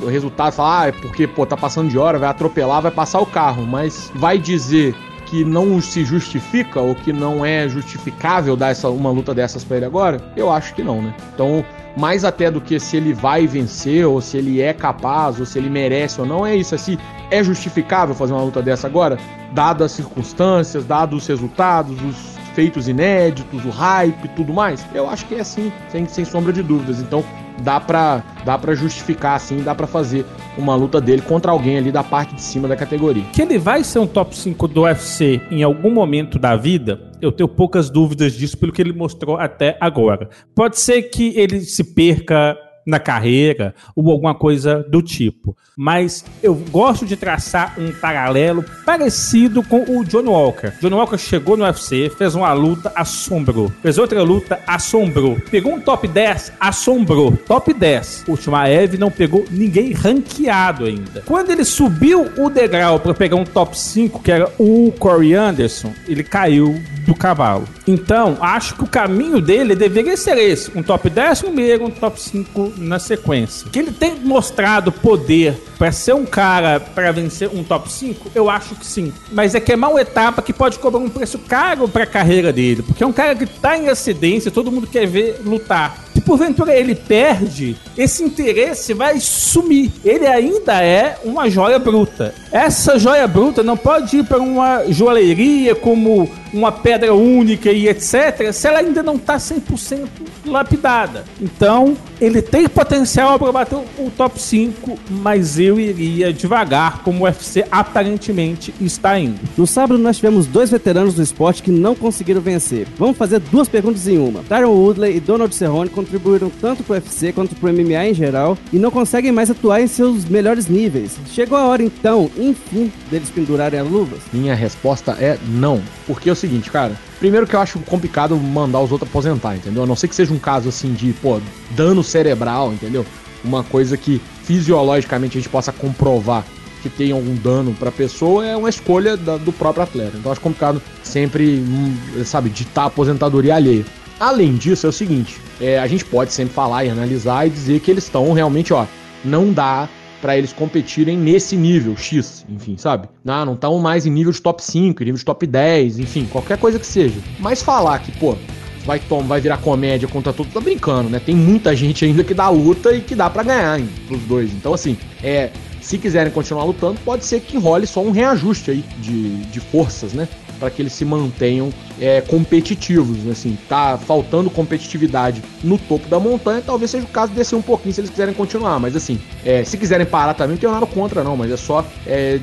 o 0.02 0.08
resultado, 0.08 0.54
falar, 0.54 0.82
ah, 0.82 0.88
é 0.88 0.92
porque, 0.92 1.28
pô, 1.28 1.46
tá 1.46 1.56
passando 1.56 1.90
de 1.90 1.98
hora, 1.98 2.20
vai 2.20 2.30
atropelar, 2.30 2.82
vai 2.82 2.92
passar 2.92 3.20
o 3.20 3.26
carro, 3.26 3.66
mas 3.66 4.12
vai 4.16 4.38
dizer 4.38 4.96
que 5.34 5.44
não 5.44 5.82
se 5.82 6.06
justifica 6.06 6.80
ou 6.80 6.94
que 6.94 7.12
não 7.12 7.44
é 7.44 7.68
justificável 7.68 8.56
dar 8.56 8.70
essa, 8.70 8.88
uma 8.88 9.10
luta 9.10 9.34
dessas 9.34 9.64
para 9.64 9.78
ele 9.78 9.86
agora? 9.88 10.22
Eu 10.36 10.52
acho 10.52 10.76
que 10.76 10.84
não, 10.84 11.02
né? 11.02 11.12
Então, 11.34 11.66
mais 11.98 12.24
até 12.24 12.52
do 12.52 12.62
que 12.62 12.80
se 12.80 12.98
ele 12.98 13.16
vai 13.16 13.48
vencer, 13.48 14.06
ou 14.06 14.22
se 14.22 14.38
ele 14.38 14.62
é 14.62 14.74
capaz, 14.74 15.40
ou 15.40 15.46
se 15.48 15.58
ele 15.58 15.72
merece 15.72 16.22
ou 16.22 16.28
não, 16.28 16.46
é 16.46 16.56
isso. 16.56 16.76
Assim, 16.76 17.00
é 17.32 17.44
justificável 17.44 18.14
fazer 18.14 18.32
uma 18.32 18.44
luta 18.44 18.62
dessa 18.62 18.86
agora, 18.86 19.18
dadas 19.54 19.86
as 19.86 19.92
circunstâncias, 19.94 20.86
dados 20.86 21.24
os 21.24 21.28
resultados, 21.28 22.00
os 22.04 22.38
feitos 22.54 22.88
inéditos, 22.88 23.66
o 23.66 23.72
hype 23.72 24.26
e 24.26 24.28
tudo 24.36 24.54
mais? 24.54 24.86
Eu 24.94 25.10
acho 25.10 25.26
que 25.26 25.34
é 25.34 25.40
assim, 25.40 25.74
sem, 25.90 26.08
sem 26.08 26.26
sombra 26.26 26.54
de 26.54 26.62
dúvidas. 26.62 27.00
Então, 27.00 27.26
dá 27.64 27.80
pra, 27.80 28.22
dá 28.46 28.60
justificar, 28.76 29.38
assim, 29.38 29.64
dá 29.64 29.74
pra 29.74 29.88
fazer 29.88 30.28
uma 30.58 30.76
luta 30.76 31.00
dele 31.02 31.22
contra 31.22 31.52
alguém 31.52 31.78
ali 31.78 31.92
da 31.92 32.04
parte 32.04 32.36
de 32.36 32.42
cima 32.42 32.68
da 32.68 32.76
categoria. 32.76 33.24
Que 33.34 33.42
ele 33.42 33.58
vai 33.58 33.84
ser 33.84 34.00
um 34.00 34.08
top 34.08 34.36
5 34.36 34.68
do 34.68 34.82
UFC 34.82 35.42
em 35.52 35.64
algum 35.64 35.92
momento 35.92 36.38
da 36.38 36.56
vida, 36.56 37.12
eu 37.22 37.32
tenho 37.32 37.48
poucas 37.48 37.90
dúvidas 37.90 38.34
disso 38.34 38.58
pelo 38.58 38.72
que 38.72 38.82
ele 38.82 38.94
mostrou 38.94 39.38
até 39.38 39.78
agora. 39.80 40.30
Pode 40.54 40.80
ser 40.80 41.04
que 41.04 41.34
ele 41.38 41.62
se 41.62 41.84
perca 41.84 42.58
na 42.86 43.00
carreira 43.00 43.74
ou 43.96 44.12
alguma 44.12 44.36
coisa 44.36 44.86
do 44.90 45.02
tipo. 45.02 45.56
Mas 45.76 46.24
eu 46.42 46.54
gosto 46.54 47.06
de 47.06 47.16
traçar 47.16 47.76
um 47.80 47.92
paralelo 47.92 48.64
parecido 48.86 49.64
com 49.64 49.84
o 49.98 50.04
John 50.04 50.26
Walker. 50.26 50.72
John 50.80 50.96
Walker 50.96 51.18
chegou 51.18 51.58
no 51.58 51.64
UFC, 51.64 52.12
fez 52.16 52.36
uma 52.36 52.54
luta, 52.54 52.92
assombrou. 52.96 53.72
Fez 53.82 53.98
outra 53.98 54.22
luta, 54.22 54.60
assombrou. 54.68 55.38
Pegou 55.50 55.74
um 55.74 55.80
top 55.80 56.08
10, 56.08 56.54
assombrou. 56.60 57.36
Top 57.36 57.74
10. 57.74 58.26
O 58.28 58.36
Shimaev 58.36 58.98
não 58.98 59.10
pegou 59.10 59.46
ninguém 59.50 59.94
ranqueado 59.94 60.86
ainda. 60.86 61.24
Quando 61.26 61.52
ele 61.52 61.66
subiu 61.66 62.30
o 62.38 62.50
degrau 62.50 63.00
para 63.00 63.14
pegar 63.14 63.36
um 63.36 63.46
top 63.46 63.78
5, 63.78 64.22
que 64.22 64.32
era 64.32 64.52
o 64.60 64.94
Corey 65.00 65.34
Anderson, 65.34 65.94
ele 66.08 66.24
caiu 66.24 66.80
do 67.06 67.14
cavalo. 67.14 67.68
Então, 67.88 68.38
acho 68.40 68.76
que 68.76 68.84
o 68.84 68.88
caminho 68.88 69.42
dele 69.42 69.76
deveria 69.76 70.16
ser 70.16 70.38
esse: 70.38 70.72
um 70.78 70.84
top 70.84 71.10
10 71.10 71.42
primeiro, 71.42 71.86
um 71.86 71.90
top 71.90 72.20
5 72.22 72.73
na 72.78 73.00
sequência. 73.00 73.70
Que 73.70 73.80
ele 73.80 73.92
tem 73.92 74.16
mostrado 74.16 74.92
poder 74.92 75.56
para 75.78 75.92
ser 75.92 76.14
um 76.14 76.26
cara 76.26 76.80
para 76.80 77.12
vencer 77.12 77.50
um 77.54 77.64
top 77.64 77.92
5, 77.92 78.32
eu 78.34 78.50
acho 78.50 78.76
que 78.76 78.86
sim. 78.86 79.12
Mas 79.32 79.56
é 79.56 79.60
que 79.60 79.74
é 79.74 79.76
uma 79.76 80.00
etapa 80.00 80.42
que 80.42 80.54
pode 80.54 80.80
cobrar 80.80 81.00
um 81.00 81.10
preço 81.10 81.38
caro 81.40 81.88
para 81.88 82.04
a 82.04 82.08
carreira 82.08 82.54
dele, 82.54 82.84
porque 82.84 83.04
é 83.04 83.08
um 83.08 83.12
cara 83.12 83.36
que 83.36 83.46
tá 83.46 83.78
em 83.78 83.90
acidência, 83.90 84.52
todo 84.52 84.72
mundo 84.72 84.88
quer 84.88 85.06
ver 85.06 85.42
lutar. 85.44 86.04
Se 86.14 86.22
porventura 86.22 86.74
ele 86.74 86.96
perde, 86.96 87.76
esse 87.98 88.24
interesse 88.24 88.94
vai 88.94 89.20
sumir. 89.20 89.92
Ele 90.06 90.28
ainda 90.28 90.82
é 90.82 91.18
uma 91.24 91.50
joia 91.50 91.80
bruta. 91.80 92.34
Essa 92.52 93.00
joia 93.00 93.28
bruta 93.28 93.64
não 93.64 93.76
pode 93.76 94.18
ir 94.18 94.24
para 94.24 94.40
uma 94.40 94.84
joalheria 94.90 95.76
como 95.76 96.30
uma 96.54 96.72
pedra 96.72 97.14
única 97.14 97.72
e 97.72 97.88
etc, 97.88 98.52
se 98.54 98.68
ela 98.68 98.80
ainda 98.80 99.02
não 99.02 99.16
está 99.16 99.38
100% 99.38 100.08
lapidada. 100.46 101.26
Então, 101.42 101.98
ele 102.24 102.42
tem 102.42 102.70
potencial 102.70 103.38
para 103.38 103.52
bater 103.52 103.76
o 103.76 104.10
top 104.16 104.42
5, 104.42 104.98
mas 105.10 105.60
eu 105.60 105.78
iria 105.78 106.32
devagar, 106.32 107.04
como 107.04 107.20
o 107.20 107.24
UFC 107.24 107.66
aparentemente 107.70 108.74
está 108.80 109.20
indo. 109.20 109.40
No 109.58 109.68
sábado, 109.68 109.98
nós 110.00 110.16
tivemos 110.16 110.48
dois 110.48 110.72
veteranos 110.72 111.16
do 111.16 111.22
esporte 111.22 111.62
que 111.62 111.70
não 111.70 111.94
conseguiram 111.94 112.40
vencer. 112.40 112.88
Vamos 112.98 113.18
fazer 113.18 113.40
duas 113.40 113.68
perguntas 113.68 114.08
em 114.08 114.18
uma. 114.18 114.42
Tyron 114.44 114.72
Woodley 114.72 115.18
e 115.18 115.20
Donald 115.20 115.54
Cerrone 115.54 115.90
contribuíram 115.90 116.50
tanto 116.62 116.82
para 116.82 116.94
o 116.94 116.96
UFC 116.96 117.34
quanto 117.34 117.56
para 117.56 117.70
o 117.70 117.74
MMA 117.74 118.08
em 118.08 118.14
geral 118.14 118.58
e 118.72 118.80
não 118.80 118.90
conseguem 118.90 119.34
mais 119.34 119.52
atuar 119.52 119.82
em 119.82 119.88
seus 119.88 120.24
melhores 120.24 120.68
níveis. 120.68 121.18
Chegou 121.28 121.58
a 121.58 121.66
hora 121.66 121.84
então, 121.84 122.32
enfim, 122.38 122.90
deles 123.12 123.30
pendurarem 123.30 123.82
as 123.82 123.88
luvas? 123.90 124.22
Minha 124.32 124.56
resposta 124.56 125.12
é 125.20 125.38
não. 125.46 125.82
Porque 126.08 126.30
é 126.30 126.32
o 126.32 126.36
seguinte, 126.36 126.72
cara. 126.72 126.94
Primeiro 127.24 127.48
que 127.48 127.56
eu 127.56 127.62
acho 127.62 127.80
complicado 127.80 128.36
mandar 128.36 128.82
os 128.82 128.92
outros 128.92 129.10
aposentar, 129.10 129.56
entendeu? 129.56 129.84
A 129.84 129.86
não 129.86 129.96
ser 129.96 130.10
que 130.10 130.16
seja 130.16 130.34
um 130.34 130.38
caso 130.38 130.68
assim 130.68 130.92
de, 130.92 131.14
pô, 131.14 131.40
dano 131.72 132.04
cerebral, 132.04 132.74
entendeu? 132.74 133.06
Uma 133.42 133.64
coisa 133.64 133.96
que 133.96 134.22
fisiologicamente 134.44 135.38
a 135.38 135.40
gente 135.40 135.50
possa 135.50 135.72
comprovar 135.72 136.44
que 136.82 136.90
tem 136.90 137.14
algum 137.14 137.34
dano 137.34 137.74
para 137.80 137.88
a 137.88 137.92
pessoa 137.94 138.46
é 138.46 138.58
uma 138.58 138.68
escolha 138.68 139.16
da, 139.16 139.38
do 139.38 139.54
próprio 139.54 139.84
atleta. 139.84 140.18
Então 140.18 140.34
acho 140.34 140.42
complicado 140.42 140.82
sempre, 141.02 141.60
hum, 141.60 141.96
sabe, 142.26 142.50
ditar 142.50 142.88
aposentadoria 142.88 143.56
alheia. 143.56 143.86
Além 144.20 144.58
disso, 144.58 144.86
é 144.86 144.90
o 144.90 144.92
seguinte: 144.92 145.40
é, 145.62 145.80
a 145.80 145.88
gente 145.88 146.04
pode 146.04 146.34
sempre 146.34 146.54
falar 146.54 146.84
e 146.84 146.90
analisar 146.90 147.48
e 147.48 147.50
dizer 147.50 147.80
que 147.80 147.90
eles 147.90 148.04
estão 148.04 148.34
realmente, 148.34 148.74
ó, 148.74 148.86
não 149.24 149.54
dá 149.54 149.88
para 150.24 150.38
eles 150.38 150.54
competirem 150.54 151.18
nesse 151.18 151.58
nível 151.58 151.98
X, 151.98 152.46
enfim, 152.48 152.78
sabe? 152.78 153.10
Não, 153.26 153.46
não 153.46 153.54
estão 153.56 153.78
mais 153.78 154.06
em 154.06 154.10
nível 154.10 154.32
de 154.32 154.42
top 154.42 154.64
5, 154.64 155.04
nível 155.04 155.20
de 155.20 155.26
top 155.26 155.46
10, 155.46 156.00
enfim, 156.00 156.26
qualquer 156.32 156.58
coisa 156.58 156.80
que 156.80 156.88
seja. 156.88 157.20
Mas 157.40 157.62
falar 157.62 158.00
que, 158.00 158.10
pô, 158.14 158.38
vai, 158.86 159.00
tom, 159.00 159.22
vai 159.24 159.42
virar 159.42 159.58
comédia 159.58 160.08
contra 160.08 160.32
tudo, 160.32 160.50
tá 160.50 160.62
brincando, 160.62 161.10
né? 161.10 161.20
Tem 161.20 161.36
muita 161.36 161.76
gente 161.76 162.06
ainda 162.06 162.24
que 162.24 162.34
dá 162.34 162.48
luta 162.48 162.96
e 162.96 163.02
que 163.02 163.16
dá 163.16 163.30
para 163.30 163.44
ganhar 163.44 163.78
hein, 163.78 163.90
pros 164.08 164.22
dois. 164.22 164.54
Então, 164.54 164.74
assim, 164.74 164.96
é. 165.22 165.52
Se 165.82 165.98
quiserem 165.98 166.32
continuar 166.32 166.64
lutando, 166.64 166.98
pode 167.04 167.26
ser 167.26 167.42
que 167.42 167.58
role 167.58 167.86
só 167.86 168.02
um 168.02 168.12
reajuste 168.12 168.72
aí 168.72 168.86
de, 169.00 169.36
de 169.48 169.60
forças, 169.60 170.14
né? 170.14 170.30
Para 170.64 170.72
que 170.72 170.82
eles 170.82 170.94
se 170.94 171.04
mantenham 171.04 171.70
é, 172.00 172.22
competitivos. 172.22 173.28
Assim, 173.28 173.58
tá 173.68 173.98
faltando 173.98 174.50
competitividade 174.50 175.44
no 175.62 175.78
topo 175.78 176.08
da 176.08 176.22
montanha, 176.22 176.64
talvez 176.66 176.90
seja 176.90 177.04
o 177.04 177.10
caso 177.10 177.34
de 177.34 177.38
descer 177.38 177.58
um 177.58 177.62
pouquinho 177.62 177.94
se 177.94 178.00
eles 178.00 178.10
quiserem 178.10 178.34
continuar. 178.34 178.80
Mas 178.80 178.96
assim, 178.96 179.20
é, 179.44 179.66
se 179.66 179.78
quiserem 179.78 180.06
parar 180.06 180.34
também, 180.34 180.54
não 180.54 180.58
tenho 180.58 180.72
nada 180.72 180.86
contra, 180.86 181.22
não. 181.22 181.36
Mas 181.36 181.52
é 181.52 181.58
só 181.58 181.86
é, 182.08 182.40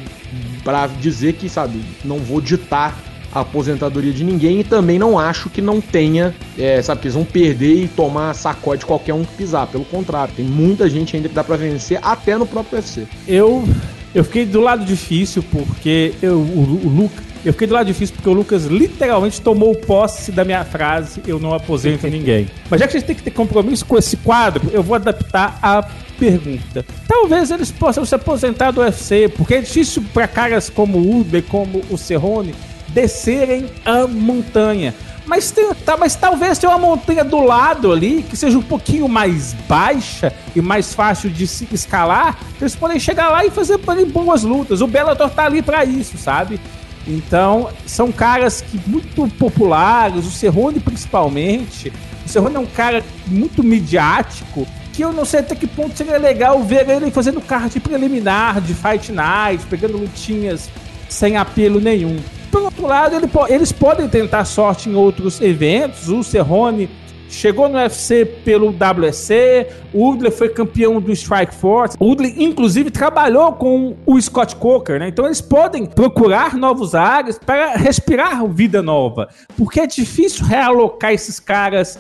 para 0.63 0.87
dizer 0.87 1.33
que, 1.33 1.49
sabe, 1.49 1.83
não 2.05 2.19
vou 2.19 2.43
ditar 2.43 2.99
a 3.33 3.41
aposentadoria 3.41 4.13
de 4.13 4.23
ninguém 4.23 4.61
e 4.61 4.65
também 4.65 4.99
não 4.99 5.19
acho 5.19 5.49
que 5.49 5.63
não 5.63 5.81
tenha, 5.81 6.35
é, 6.59 6.83
sabe, 6.83 7.01
que 7.01 7.07
eles 7.07 7.15
vão 7.15 7.25
perder 7.25 7.85
e 7.85 7.89
tomar 7.89 8.35
sacode 8.35 8.85
qualquer 8.85 9.15
um 9.15 9.25
que 9.25 9.35
pisar. 9.35 9.67
Pelo 9.67 9.85
contrário, 9.87 10.35
tem 10.35 10.45
muita 10.45 10.91
gente 10.91 11.17
ainda 11.17 11.29
que 11.29 11.35
dá 11.35 11.43
para 11.43 11.57
vencer, 11.57 11.99
até 12.03 12.37
no 12.37 12.45
próprio 12.45 12.77
UFC. 12.77 13.07
Eu 13.27 13.65
eu 14.13 14.25
fiquei 14.25 14.45
do 14.45 14.61
lado 14.61 14.85
difícil 14.85 15.43
porque 15.51 16.13
eu, 16.21 16.39
o, 16.39 16.81
o 16.85 16.89
Lucas. 16.89 17.30
Eu 17.45 17.53
fiquei 17.53 17.67
do 17.67 17.75
lado 17.75 17.87
difícil 17.87 18.15
porque 18.15 18.29
o 18.29 18.33
Lucas 18.33 18.67
literalmente 18.67 19.41
tomou 19.41 19.75
posse 19.75 20.31
da 20.31 20.45
minha 20.45 20.65
frase: 20.65 21.23
eu 21.27 21.39
não 21.39 21.55
aposento 21.55 22.07
ninguém. 22.07 22.49
Mas 22.69 22.81
já 22.81 22.87
que 22.87 22.97
a 22.97 23.01
gente 23.01 23.07
tem 23.07 23.17
que 23.17 23.23
ter 23.23 23.31
compromisso 23.31 23.85
com 23.87 23.97
esse 23.97 24.17
quadro, 24.19 24.71
eu 24.73 24.83
vou 24.83 24.95
adaptar 24.95 25.59
a 25.63 25.83
pergunta. 26.19 26.85
Talvez 27.09 27.51
eles 27.51 27.71
possam 27.71 28.05
se 28.05 28.15
aposentar 28.15 28.71
do 28.73 28.83
UFC, 28.83 29.29
porque 29.29 29.55
é 29.55 29.61
difícil 29.61 30.05
para 30.13 30.29
caras 30.29 30.69
como 30.69 30.99
o 30.99 31.21
Uber, 31.21 31.43
como 31.45 31.83
o 31.89 31.97
Cerrone, 31.97 32.55
descerem 32.89 33.67
a 33.87 34.07
montanha. 34.07 34.95
Mas, 35.25 35.51
tem, 35.53 35.73
tá, 35.87 35.97
mas 35.97 36.17
talvez 36.17 36.59
tenha 36.59 36.73
uma 36.73 36.79
montanha 36.79 37.23
do 37.23 37.41
lado 37.41 37.93
ali 37.93 38.23
que 38.23 38.37
seja 38.37 38.59
um 38.59 38.63
pouquinho 38.63 39.09
mais 39.09 39.53
baixa 39.69 40.33
e 40.57 40.61
mais 40.61 40.93
fácil 40.93 41.31
de 41.31 41.47
se 41.47 41.69
escalar. 41.73 42.37
Eles 42.61 42.75
podem 42.75 42.99
chegar 42.99 43.31
lá 43.31 43.45
e 43.45 43.51
fazer 43.51 43.79
boas 44.13 44.43
lutas. 44.43 44.81
O 44.81 44.89
Bellator 44.89 45.31
tá 45.31 45.45
ali 45.45 45.63
para 45.63 45.85
isso, 45.85 46.19
sabe? 46.19 46.61
Então, 47.07 47.71
são 47.87 48.13
caras 48.13 48.61
que 48.61 48.81
muito 48.87 49.29
populares, 49.37 50.27
o 50.27 50.31
Cerrone 50.31 50.81
principalmente. 50.81 51.93
O 52.25 52.29
Cerrone 52.29 52.57
é 52.57 52.59
um 52.59 52.67
cara 52.67 53.03
muito 53.27 53.63
midiático, 53.63 54.67
que 54.93 55.03
eu 55.03 55.13
não 55.13 55.25
sei 55.25 55.41
até 55.41 55.55
que 55.55 55.67
ponto 55.67 55.97
seria 55.97 56.19
legal 56.19 56.63
ver 56.63 56.89
ele 56.89 57.11
fazendo 57.11 57.41
card 57.41 57.81
preliminar 57.81 58.61
de 58.61 58.75
Fight 58.75 59.11
Night, 59.11 59.65
pegando 59.67 59.97
lutinhas 59.97 60.69
sem 61.09 61.37
apelo 61.37 61.81
nenhum. 61.81 62.19
Por 62.51 62.63
outro 62.63 62.87
lado, 62.87 63.15
ele, 63.15 63.29
eles 63.49 63.73
podem 63.73 64.09
tentar 64.09 64.45
sorte 64.45 64.89
em 64.89 64.95
outros 64.95 65.41
eventos. 65.41 66.09
O 66.09 66.23
Cerrone 66.23 66.89
chegou 67.31 67.69
no 67.69 67.79
UFC 67.79 68.25
pelo 68.45 68.67
WEC, 68.67 69.69
o 69.93 70.11
Udley 70.11 70.31
foi 70.31 70.49
campeão 70.49 71.01
do 71.01 71.13
Strike 71.13 71.55
Force. 71.55 71.97
O 71.99 72.11
Udley, 72.11 72.35
inclusive, 72.39 72.91
trabalhou 72.91 73.53
com 73.53 73.97
o 74.05 74.21
Scott 74.21 74.57
Coker, 74.57 74.99
né? 74.99 75.09
Então 75.09 75.25
eles 75.25 75.41
podem 75.41 75.87
procurar 75.87 76.57
novos 76.57 76.95
áreas 76.95 77.39
para 77.39 77.77
respirar 77.77 78.47
vida 78.47 78.83
nova. 78.83 79.29
Porque 79.57 79.81
é 79.81 79.87
difícil 79.87 80.45
realocar 80.45 81.13
esses 81.13 81.39
caras 81.39 81.99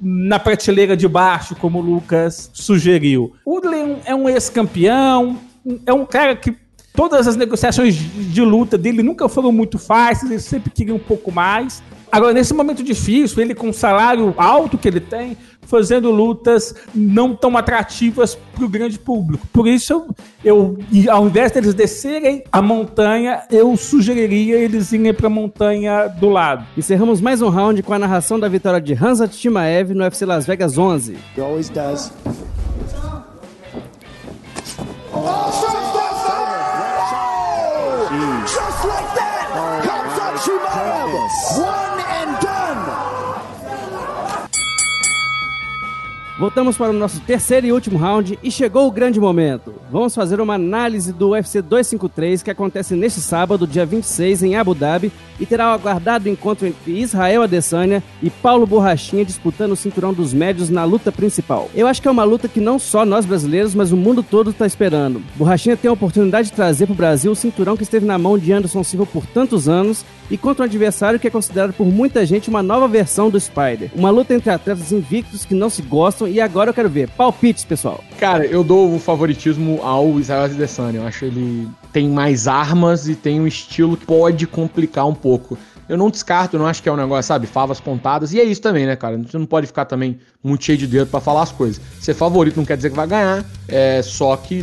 na 0.00 0.38
prateleira 0.38 0.96
de 0.96 1.06
baixo, 1.06 1.54
como 1.54 1.78
o 1.78 1.82
Lucas 1.82 2.50
sugeriu. 2.52 3.32
O 3.44 3.58
Udley 3.58 3.98
é 4.04 4.14
um 4.14 4.28
ex-campeão, 4.28 5.38
é 5.86 5.92
um 5.92 6.04
cara 6.04 6.34
que 6.34 6.60
Todas 6.94 7.26
as 7.26 7.36
negociações 7.36 7.94
de 7.94 8.42
luta 8.42 8.76
dele 8.76 9.02
nunca 9.02 9.26
foram 9.26 9.50
muito 9.50 9.78
fáceis, 9.78 10.30
ele 10.30 10.40
sempre 10.40 10.70
queria 10.70 10.94
um 10.94 10.98
pouco 10.98 11.32
mais. 11.32 11.82
Agora, 12.12 12.34
nesse 12.34 12.52
momento 12.52 12.82
difícil, 12.82 13.42
ele 13.42 13.54
com 13.54 13.70
o 13.70 13.72
salário 13.72 14.34
alto 14.36 14.76
que 14.76 14.86
ele 14.86 15.00
tem, 15.00 15.34
fazendo 15.62 16.10
lutas 16.10 16.74
não 16.94 17.34
tão 17.34 17.56
atrativas 17.56 18.34
para 18.34 18.66
o 18.66 18.68
grande 18.68 18.98
público. 18.98 19.46
Por 19.50 19.66
isso, 19.66 20.04
eu, 20.44 20.76
ao 21.10 21.26
invés 21.26 21.50
deles 21.52 21.72
descerem 21.72 22.44
a 22.52 22.60
montanha, 22.60 23.44
eu 23.50 23.74
sugeriria 23.78 24.56
eles 24.56 24.92
irem 24.92 25.14
para 25.14 25.28
a 25.28 25.30
montanha 25.30 26.06
do 26.06 26.28
lado. 26.28 26.66
Encerramos 26.76 27.22
mais 27.22 27.40
um 27.40 27.48
round 27.48 27.82
com 27.82 27.94
a 27.94 27.98
narração 27.98 28.38
da 28.38 28.46
vitória 28.46 28.78
de 28.78 28.92
Hansa 28.92 29.26
Timaev 29.26 29.94
no 29.94 30.04
UFC 30.04 30.26
Las 30.26 30.44
Vegas 30.44 30.76
11. 30.76 31.16
He 31.34 31.40
always 31.40 31.70
does. 31.70 32.12
Oh, 41.54 41.81
Voltamos 46.42 46.76
para 46.76 46.90
o 46.90 46.92
nosso 46.92 47.20
terceiro 47.20 47.68
e 47.68 47.72
último 47.72 47.96
round 47.96 48.36
e 48.42 48.50
chegou 48.50 48.88
o 48.88 48.90
grande 48.90 49.20
momento. 49.20 49.72
Vamos 49.92 50.12
fazer 50.12 50.40
uma 50.40 50.54
análise 50.54 51.12
do 51.12 51.28
UFC 51.28 51.62
253 51.62 52.42
que 52.42 52.50
acontece 52.50 52.96
neste 52.96 53.20
sábado, 53.20 53.64
dia 53.64 53.86
26, 53.86 54.42
em 54.42 54.56
Abu 54.56 54.74
Dhabi, 54.74 55.12
e 55.38 55.46
terá 55.46 55.68
o 55.68 55.74
aguardado 55.74 56.28
encontro 56.28 56.66
entre 56.66 56.98
Israel 56.98 57.44
Adesanya 57.44 58.02
e 58.20 58.28
Paulo 58.28 58.66
Borrachinha 58.66 59.24
disputando 59.24 59.70
o 59.70 59.76
cinturão 59.76 60.12
dos 60.12 60.34
médios 60.34 60.68
na 60.68 60.82
luta 60.82 61.12
principal. 61.12 61.70
Eu 61.76 61.86
acho 61.86 62.02
que 62.02 62.08
é 62.08 62.10
uma 62.10 62.24
luta 62.24 62.48
que 62.48 62.58
não 62.58 62.76
só 62.76 63.06
nós 63.06 63.24
brasileiros, 63.24 63.72
mas 63.72 63.92
o 63.92 63.96
mundo 63.96 64.20
todo 64.20 64.50
está 64.50 64.66
esperando. 64.66 65.22
Borrachinha 65.36 65.76
tem 65.76 65.88
a 65.88 65.94
oportunidade 65.94 66.48
de 66.48 66.54
trazer 66.54 66.86
para 66.86 66.94
o 66.94 66.96
Brasil 66.96 67.30
o 67.30 67.36
cinturão 67.36 67.76
que 67.76 67.84
esteve 67.84 68.04
na 68.04 68.18
mão 68.18 68.36
de 68.36 68.52
Anderson 68.52 68.82
Silva 68.82 69.06
por 69.06 69.24
tantos 69.26 69.68
anos 69.68 70.04
e 70.32 70.38
contra 70.38 70.62
um 70.62 70.66
adversário 70.66 71.20
que 71.20 71.26
é 71.26 71.30
considerado 71.30 71.74
por 71.74 71.86
muita 71.86 72.24
gente 72.24 72.48
uma 72.48 72.62
nova 72.62 72.88
versão 72.88 73.28
do 73.28 73.38
Spider. 73.38 73.90
Uma 73.94 74.08
luta 74.08 74.32
entre 74.32 74.48
atletas 74.48 74.90
invictos 74.90 75.44
que 75.44 75.54
não 75.54 75.68
se 75.68 75.82
gostam 75.82 76.26
e 76.26 76.40
agora 76.40 76.70
eu 76.70 76.74
quero 76.74 76.88
ver. 76.88 77.10
Palpites, 77.10 77.66
pessoal. 77.66 78.02
Cara, 78.18 78.46
eu 78.46 78.64
dou 78.64 78.94
o 78.94 78.98
favoritismo 78.98 79.80
ao 79.82 80.18
Israel 80.18 80.44
Adesanya. 80.44 81.00
Eu 81.00 81.06
acho 81.06 81.26
ele 81.26 81.68
tem 81.92 82.08
mais 82.08 82.48
armas 82.48 83.08
e 83.08 83.14
tem 83.14 83.42
um 83.42 83.46
estilo 83.46 83.94
que 83.94 84.06
pode 84.06 84.46
complicar 84.46 85.06
um 85.06 85.14
pouco. 85.14 85.58
Eu 85.86 85.98
não 85.98 86.08
descarto, 86.08 86.56
eu 86.56 86.60
não 86.60 86.66
acho 86.66 86.82
que 86.82 86.88
é 86.88 86.92
um 86.92 86.96
negócio, 86.96 87.28
sabe, 87.28 87.46
favas 87.46 87.78
contadas. 87.78 88.32
E 88.32 88.40
é 88.40 88.44
isso 88.44 88.62
também, 88.62 88.86
né, 88.86 88.96
cara? 88.96 89.18
Você 89.18 89.36
não 89.36 89.44
pode 89.44 89.66
ficar 89.66 89.84
também 89.84 90.18
muito 90.42 90.64
cheio 90.64 90.78
de 90.78 90.86
dedo 90.86 91.08
para 91.08 91.20
falar 91.20 91.42
as 91.42 91.52
coisas. 91.52 91.78
Ser 92.00 92.14
favorito 92.14 92.56
não 92.56 92.64
quer 92.64 92.76
dizer 92.78 92.88
que 92.88 92.96
vai 92.96 93.06
ganhar, 93.06 93.44
é 93.68 94.00
só 94.00 94.34
que 94.34 94.62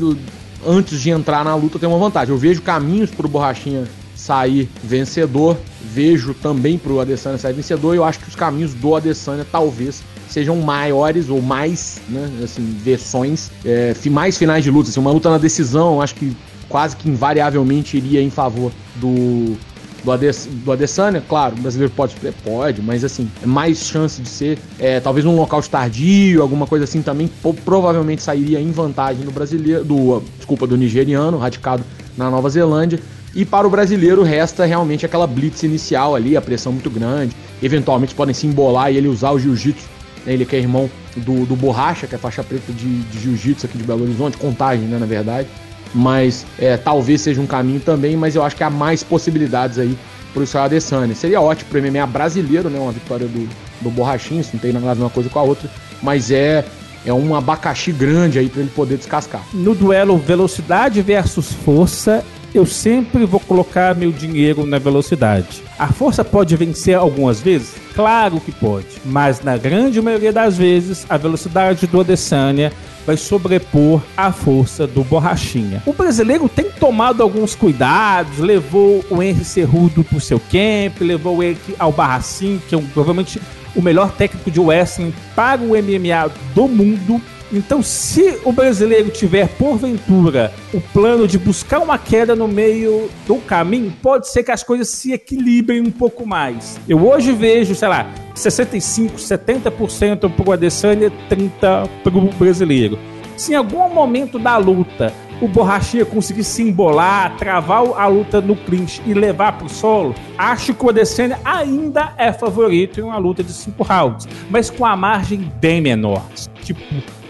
antes 0.66 1.00
de 1.00 1.12
entrar 1.12 1.46
na 1.46 1.54
luta 1.54 1.78
tem 1.78 1.88
uma 1.88 2.00
vantagem. 2.00 2.34
Eu 2.34 2.40
vejo 2.40 2.64
caminhos 2.64 3.12
pro 3.12 3.28
Borrachinha 3.28 3.88
sair 4.30 4.70
vencedor, 4.84 5.58
vejo 5.82 6.36
também 6.36 6.78
pro 6.78 7.00
Adesanya 7.00 7.40
sair 7.40 7.54
vencedor. 7.54 7.96
Eu 7.96 8.04
acho 8.04 8.20
que 8.20 8.30
os 8.30 8.36
caminhos 8.36 8.76
do 8.76 8.96
Adesanya 8.96 9.44
talvez 9.52 10.04
sejam 10.30 10.56
maiores 10.58 11.30
ou 11.30 11.42
mais, 11.42 12.00
né, 12.08 12.30
assim, 12.44 12.78
versões, 12.84 13.50
é, 13.66 13.96
mais 14.12 14.38
finais 14.38 14.64
de 14.64 14.70
luta. 14.70 14.92
Assim, 14.92 15.00
uma 15.00 15.12
luta 15.12 15.32
na 15.32 15.40
decisão, 15.40 16.00
acho 16.00 16.14
que 16.14 16.38
quase 16.68 16.96
que 16.96 17.10
invariavelmente 17.10 17.98
iria 17.98 18.22
em 18.22 18.30
favor 18.30 18.72
do 18.98 19.58
do, 20.04 20.12
Ades, 20.14 20.48
do 20.50 20.72
Adesanya, 20.72 21.22
claro, 21.28 21.56
o 21.58 21.62
brasileiro 21.62 21.92
pode, 21.94 22.16
pode, 22.42 22.82
mas 22.82 23.04
assim, 23.04 23.30
é 23.44 23.46
mais 23.46 23.80
chance 23.80 24.22
de 24.22 24.30
ser, 24.30 24.58
é, 24.80 24.98
talvez 25.02 25.26
um 25.26 25.36
local 25.36 25.62
tardio, 25.64 26.42
alguma 26.42 26.66
coisa 26.66 26.86
assim 26.86 27.02
também, 27.02 27.30
provavelmente 27.66 28.22
sairia 28.22 28.62
em 28.62 28.72
vantagem 28.72 29.26
do 29.26 29.32
brasileiro, 29.32 29.84
do, 29.84 30.24
desculpa, 30.38 30.66
do 30.66 30.78
nigeriano, 30.78 31.38
radicado 31.38 31.84
na 32.16 32.30
Nova 32.30 32.50
Zelândia. 32.50 33.00
E 33.34 33.46
para 33.46 33.68
o 33.68 33.70
brasileiro 33.70 34.24
resta 34.24 34.66
realmente 34.66 35.06
aquela 35.06 35.28
blitz 35.28 35.64
inicial 35.64 36.16
ali, 36.16 36.36
a 36.36 36.42
pressão 36.42 36.72
muito 36.72 36.90
grande. 36.90 37.36
Eventualmente 37.62 38.16
podem 38.16 38.34
se 38.34 38.48
embolar 38.48 38.92
e 38.92 38.98
ele 38.98 39.08
usar 39.08 39.32
o 39.32 39.40
jiu-jitsu. 39.40 39.86
Né? 40.26 40.34
Ele 40.34 40.46
que 40.46 40.56
é 40.56 40.60
irmão 40.60 40.90
do, 41.16 41.46
do 41.46 41.56
Borracha, 41.56 42.08
que 42.08 42.16
é 42.16 42.18
faixa 42.18 42.44
preta 42.44 42.72
de, 42.72 43.02
de 43.02 43.20
jiu-jitsu 43.20 43.66
aqui 43.66 43.78
de 43.78 43.84
Belo 43.84 44.04
Horizonte, 44.04 44.38
contagem, 44.38 44.86
né, 44.86 44.98
na 44.98 45.06
verdade. 45.06 45.48
Mas 45.94 46.46
é, 46.58 46.78
talvez 46.78 47.22
seja 47.22 47.42
um 47.42 47.48
caminho 47.48 47.80
também, 47.80 48.16
mas 48.16 48.36
eu 48.36 48.44
acho 48.44 48.56
que 48.56 48.64
há 48.64 48.70
mais 48.70 49.04
possibilidades 49.04 49.80
aí 49.80 49.98
para 50.34 50.42
o 50.42 50.44
Israel 50.44 50.66
Adesanya. 50.66 51.16
Seria 51.16 51.42
ótimo 51.42 51.70
para 51.70 51.80
o 51.80 51.92
MMA 51.92 52.06
brasileiro, 52.06 52.70
né? 52.70 52.80
Uma 52.80 52.92
vitória 52.92 53.28
do, 53.28 53.50
do 53.82 53.90
Borrachinho, 53.90 54.42
isso 54.42 54.52
não 54.54 54.60
tem 54.60 54.72
nada 54.72 54.92
a 54.92 54.94
ver 54.94 55.02
uma 55.02 55.10
coisa 55.10 55.30
com 55.30 55.40
a 55.40 55.44
outra. 55.44 55.70
Mas 56.02 56.30
é 56.30 56.64
é 57.06 57.14
um 57.14 57.34
abacaxi 57.34 57.92
grande 57.92 58.40
aí 58.40 58.50
para 58.50 58.62
ele 58.62 58.72
poder 58.72 58.98
descascar. 58.98 59.42
No 59.54 59.74
duelo 59.74 60.18
velocidade 60.18 61.02
versus 61.02 61.54
força, 61.54 62.24
eu 62.54 62.66
sempre 62.66 63.26
vou 63.26 63.40
colocar 63.40 63.96
meu 63.96 64.12
dinheiro 64.12 64.66
na 64.66 64.80
velocidade. 64.80 65.64
A 65.78 65.88
força 65.88 66.24
pode 66.24 66.56
vencer 66.56 66.96
algumas 66.96 67.40
vezes? 67.40 67.76
Claro 67.94 68.40
que 68.40 68.52
pode, 68.52 68.88
mas 69.06 69.42
na 69.42 69.58
grande 69.58 70.02
maioria 70.02 70.34
das 70.34 70.58
vezes 70.58 71.06
a 71.10 71.18
velocidade 71.18 71.86
do 71.88 72.00
Adesanya 72.00 72.72
vai 73.06 73.18
sobrepor 73.18 74.02
a 74.16 74.32
força 74.32 74.86
do 74.86 75.04
Borrachinha. 75.04 75.82
O 75.86 75.94
brasileiro 75.94 76.48
tem 76.48 76.70
tomado 76.70 77.24
alguns 77.24 77.56
cuidados, 77.56 78.40
levou 78.40 79.04
o 79.10 79.22
Henry 79.22 79.44
Cerrudo 79.44 80.04
pro 80.04 80.20
seu 80.20 80.40
camp, 80.40 81.02
levou 81.02 81.42
ele 81.42 81.58
ao 81.78 81.92
Barracim, 81.92 82.62
que 82.68 82.76
é 82.76 82.78
um, 82.78 82.86
provavelmente 82.86 83.42
o 83.76 83.82
melhor 83.82 84.12
técnico 84.12 84.52
de 84.52 84.60
wrestling 84.60 85.14
para 85.36 85.62
o 85.62 85.70
MMA 85.70 86.32
do 86.54 86.68
mundo. 86.68 87.22
Então, 87.52 87.82
se 87.82 88.40
o 88.46 88.52
brasileiro 88.52 89.10
tiver, 89.10 89.48
porventura, 89.48 90.54
o 90.72 90.80
plano 90.80 91.28
de 91.28 91.38
buscar 91.40 91.80
uma 91.80 91.98
queda 91.98 92.36
no 92.36 92.48
meio 92.48 93.10
do 93.26 93.38
caminho, 93.38 93.92
pode 94.04 94.28
ser 94.30 94.44
que 94.44 94.52
as 94.52 94.62
coisas 94.62 94.90
se 94.90 95.14
equilibrem 95.14 95.82
um 95.82 95.90
pouco 95.90 96.28
mais. 96.28 96.80
Eu 96.88 97.08
hoje 97.08 97.32
vejo, 97.32 97.74
sei 97.74 97.88
lá, 97.88 98.08
65%, 98.36 99.16
70% 99.16 100.32
para 100.32 100.50
o 100.50 100.52
Adesanya, 100.52 101.12
30% 101.30 101.90
para 102.04 102.18
o 102.18 102.22
brasileiro. 102.34 103.00
Se 103.36 103.54
em 103.54 103.56
algum 103.56 103.90
momento 103.90 104.38
da 104.38 104.58
luta 104.58 105.12
o 105.42 105.48
Borrachinha 105.48 106.06
conseguir 106.06 106.44
se 106.44 106.62
embolar, 106.62 107.38
travar 107.38 107.84
a 107.98 108.06
luta 108.08 108.42
no 108.42 108.56
clinch 108.56 109.02
e 109.08 109.14
levar 109.14 109.58
pro 109.58 109.70
solo, 109.70 110.14
acho 110.38 110.74
que 110.74 110.86
o 110.86 110.90
Adesanya 110.90 111.40
ainda 111.44 112.14
é 112.18 112.32
favorito 112.32 113.00
em 113.00 113.04
uma 113.04 113.18
luta 113.18 113.42
de 113.42 113.54
cinco 113.54 113.84
rounds, 113.84 114.28
mas 114.50 114.70
com 114.70 114.86
a 114.86 114.96
margem 114.96 115.52
bem 115.60 115.80
menor, 115.80 116.22
tipo 116.62 116.84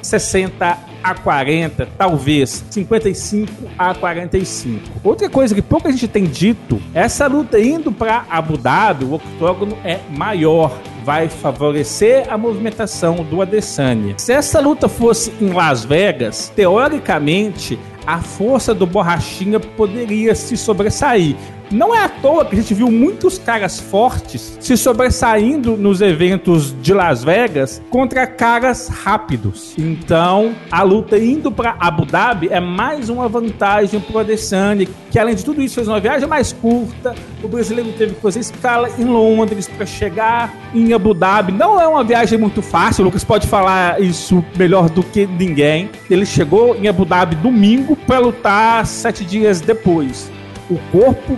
60 0.09 0.77
a 1.01 1.15
40, 1.15 1.87
talvez 1.97 2.63
55 2.69 3.51
a 3.77 3.93
45. 3.93 4.99
Outra 5.03 5.29
coisa 5.29 5.55
que 5.55 5.61
pouca 5.61 5.91
gente 5.91 6.07
tem 6.07 6.25
dito, 6.25 6.81
essa 6.93 7.27
luta 7.27 7.59
indo 7.59 7.91
para 7.91 8.25
Abu 8.29 8.57
Dhabi, 8.57 9.05
o 9.05 9.13
octógono 9.13 9.77
é 9.83 9.99
maior, 10.09 10.77
vai 11.03 11.29
favorecer 11.29 12.25
a 12.29 12.37
movimentação 12.37 13.17
do 13.17 13.41
Adesanya. 13.41 14.15
Se 14.17 14.33
essa 14.33 14.59
luta 14.59 14.89
fosse 14.89 15.31
em 15.39 15.51
Las 15.51 15.85
Vegas, 15.85 16.51
teoricamente 16.55 17.79
a 18.05 18.19
força 18.21 18.73
do 18.73 18.85
Borrachinha 18.85 19.59
poderia 19.59 20.33
se 20.33 20.57
sobressair. 20.57 21.35
Não 21.71 21.93
é 21.93 22.03
à 22.03 22.09
toa 22.09 22.43
que 22.45 22.55
a 22.55 22.61
gente 22.61 22.73
viu 22.73 22.89
muitos 22.89 23.37
caras 23.37 23.79
fortes 23.79 24.57
se 24.59 24.75
sobressaindo 24.75 25.77
nos 25.77 26.01
eventos 26.01 26.75
de 26.81 26.95
Las 26.95 27.23
Vegas 27.23 27.79
contra 27.91 28.25
caras 28.25 28.87
rápidos. 28.87 29.75
Então, 29.77 30.55
a 30.71 30.81
luta 30.81 31.15
indo 31.19 31.51
para 31.51 31.75
Abu 31.79 32.05
Dhabi 32.05 32.47
é 32.49 32.59
mais 32.59 33.07
uma 33.07 33.29
vantagem 33.29 33.99
para 33.99 34.15
o 34.15 34.19
Adesanya, 34.19 34.87
que 35.11 35.19
além 35.19 35.35
de 35.35 35.45
tudo 35.45 35.61
isso 35.61 35.75
fez 35.75 35.87
uma 35.87 35.99
viagem 35.99 36.27
mais 36.27 36.51
curta. 36.51 37.13
O 37.43 37.47
brasileiro 37.47 37.91
teve 37.93 38.15
que 38.15 38.21
fazer 38.21 38.39
escala 38.39 38.89
em 38.97 39.05
Londres 39.05 39.67
para 39.67 39.85
chegar 39.85 40.51
em 40.73 40.91
Abu 40.91 41.13
Dhabi. 41.13 41.51
Não 41.51 41.79
é 41.79 41.87
uma 41.87 42.03
viagem 42.03 42.39
muito 42.39 42.63
fácil, 42.63 43.03
o 43.03 43.05
Lucas 43.05 43.23
pode 43.23 43.45
falar 43.45 44.01
isso 44.01 44.43
melhor 44.57 44.89
do 44.89 45.03
que 45.03 45.27
ninguém. 45.27 45.91
Ele 46.09 46.25
chegou 46.25 46.75
em 46.75 46.87
Abu 46.87 47.05
Dhabi 47.05 47.35
domingo 47.35 47.95
para 47.95 48.17
lutar 48.17 48.87
sete 48.87 49.23
dias 49.23 49.61
depois 49.61 50.31
o 50.69 50.77
corpo 50.91 51.37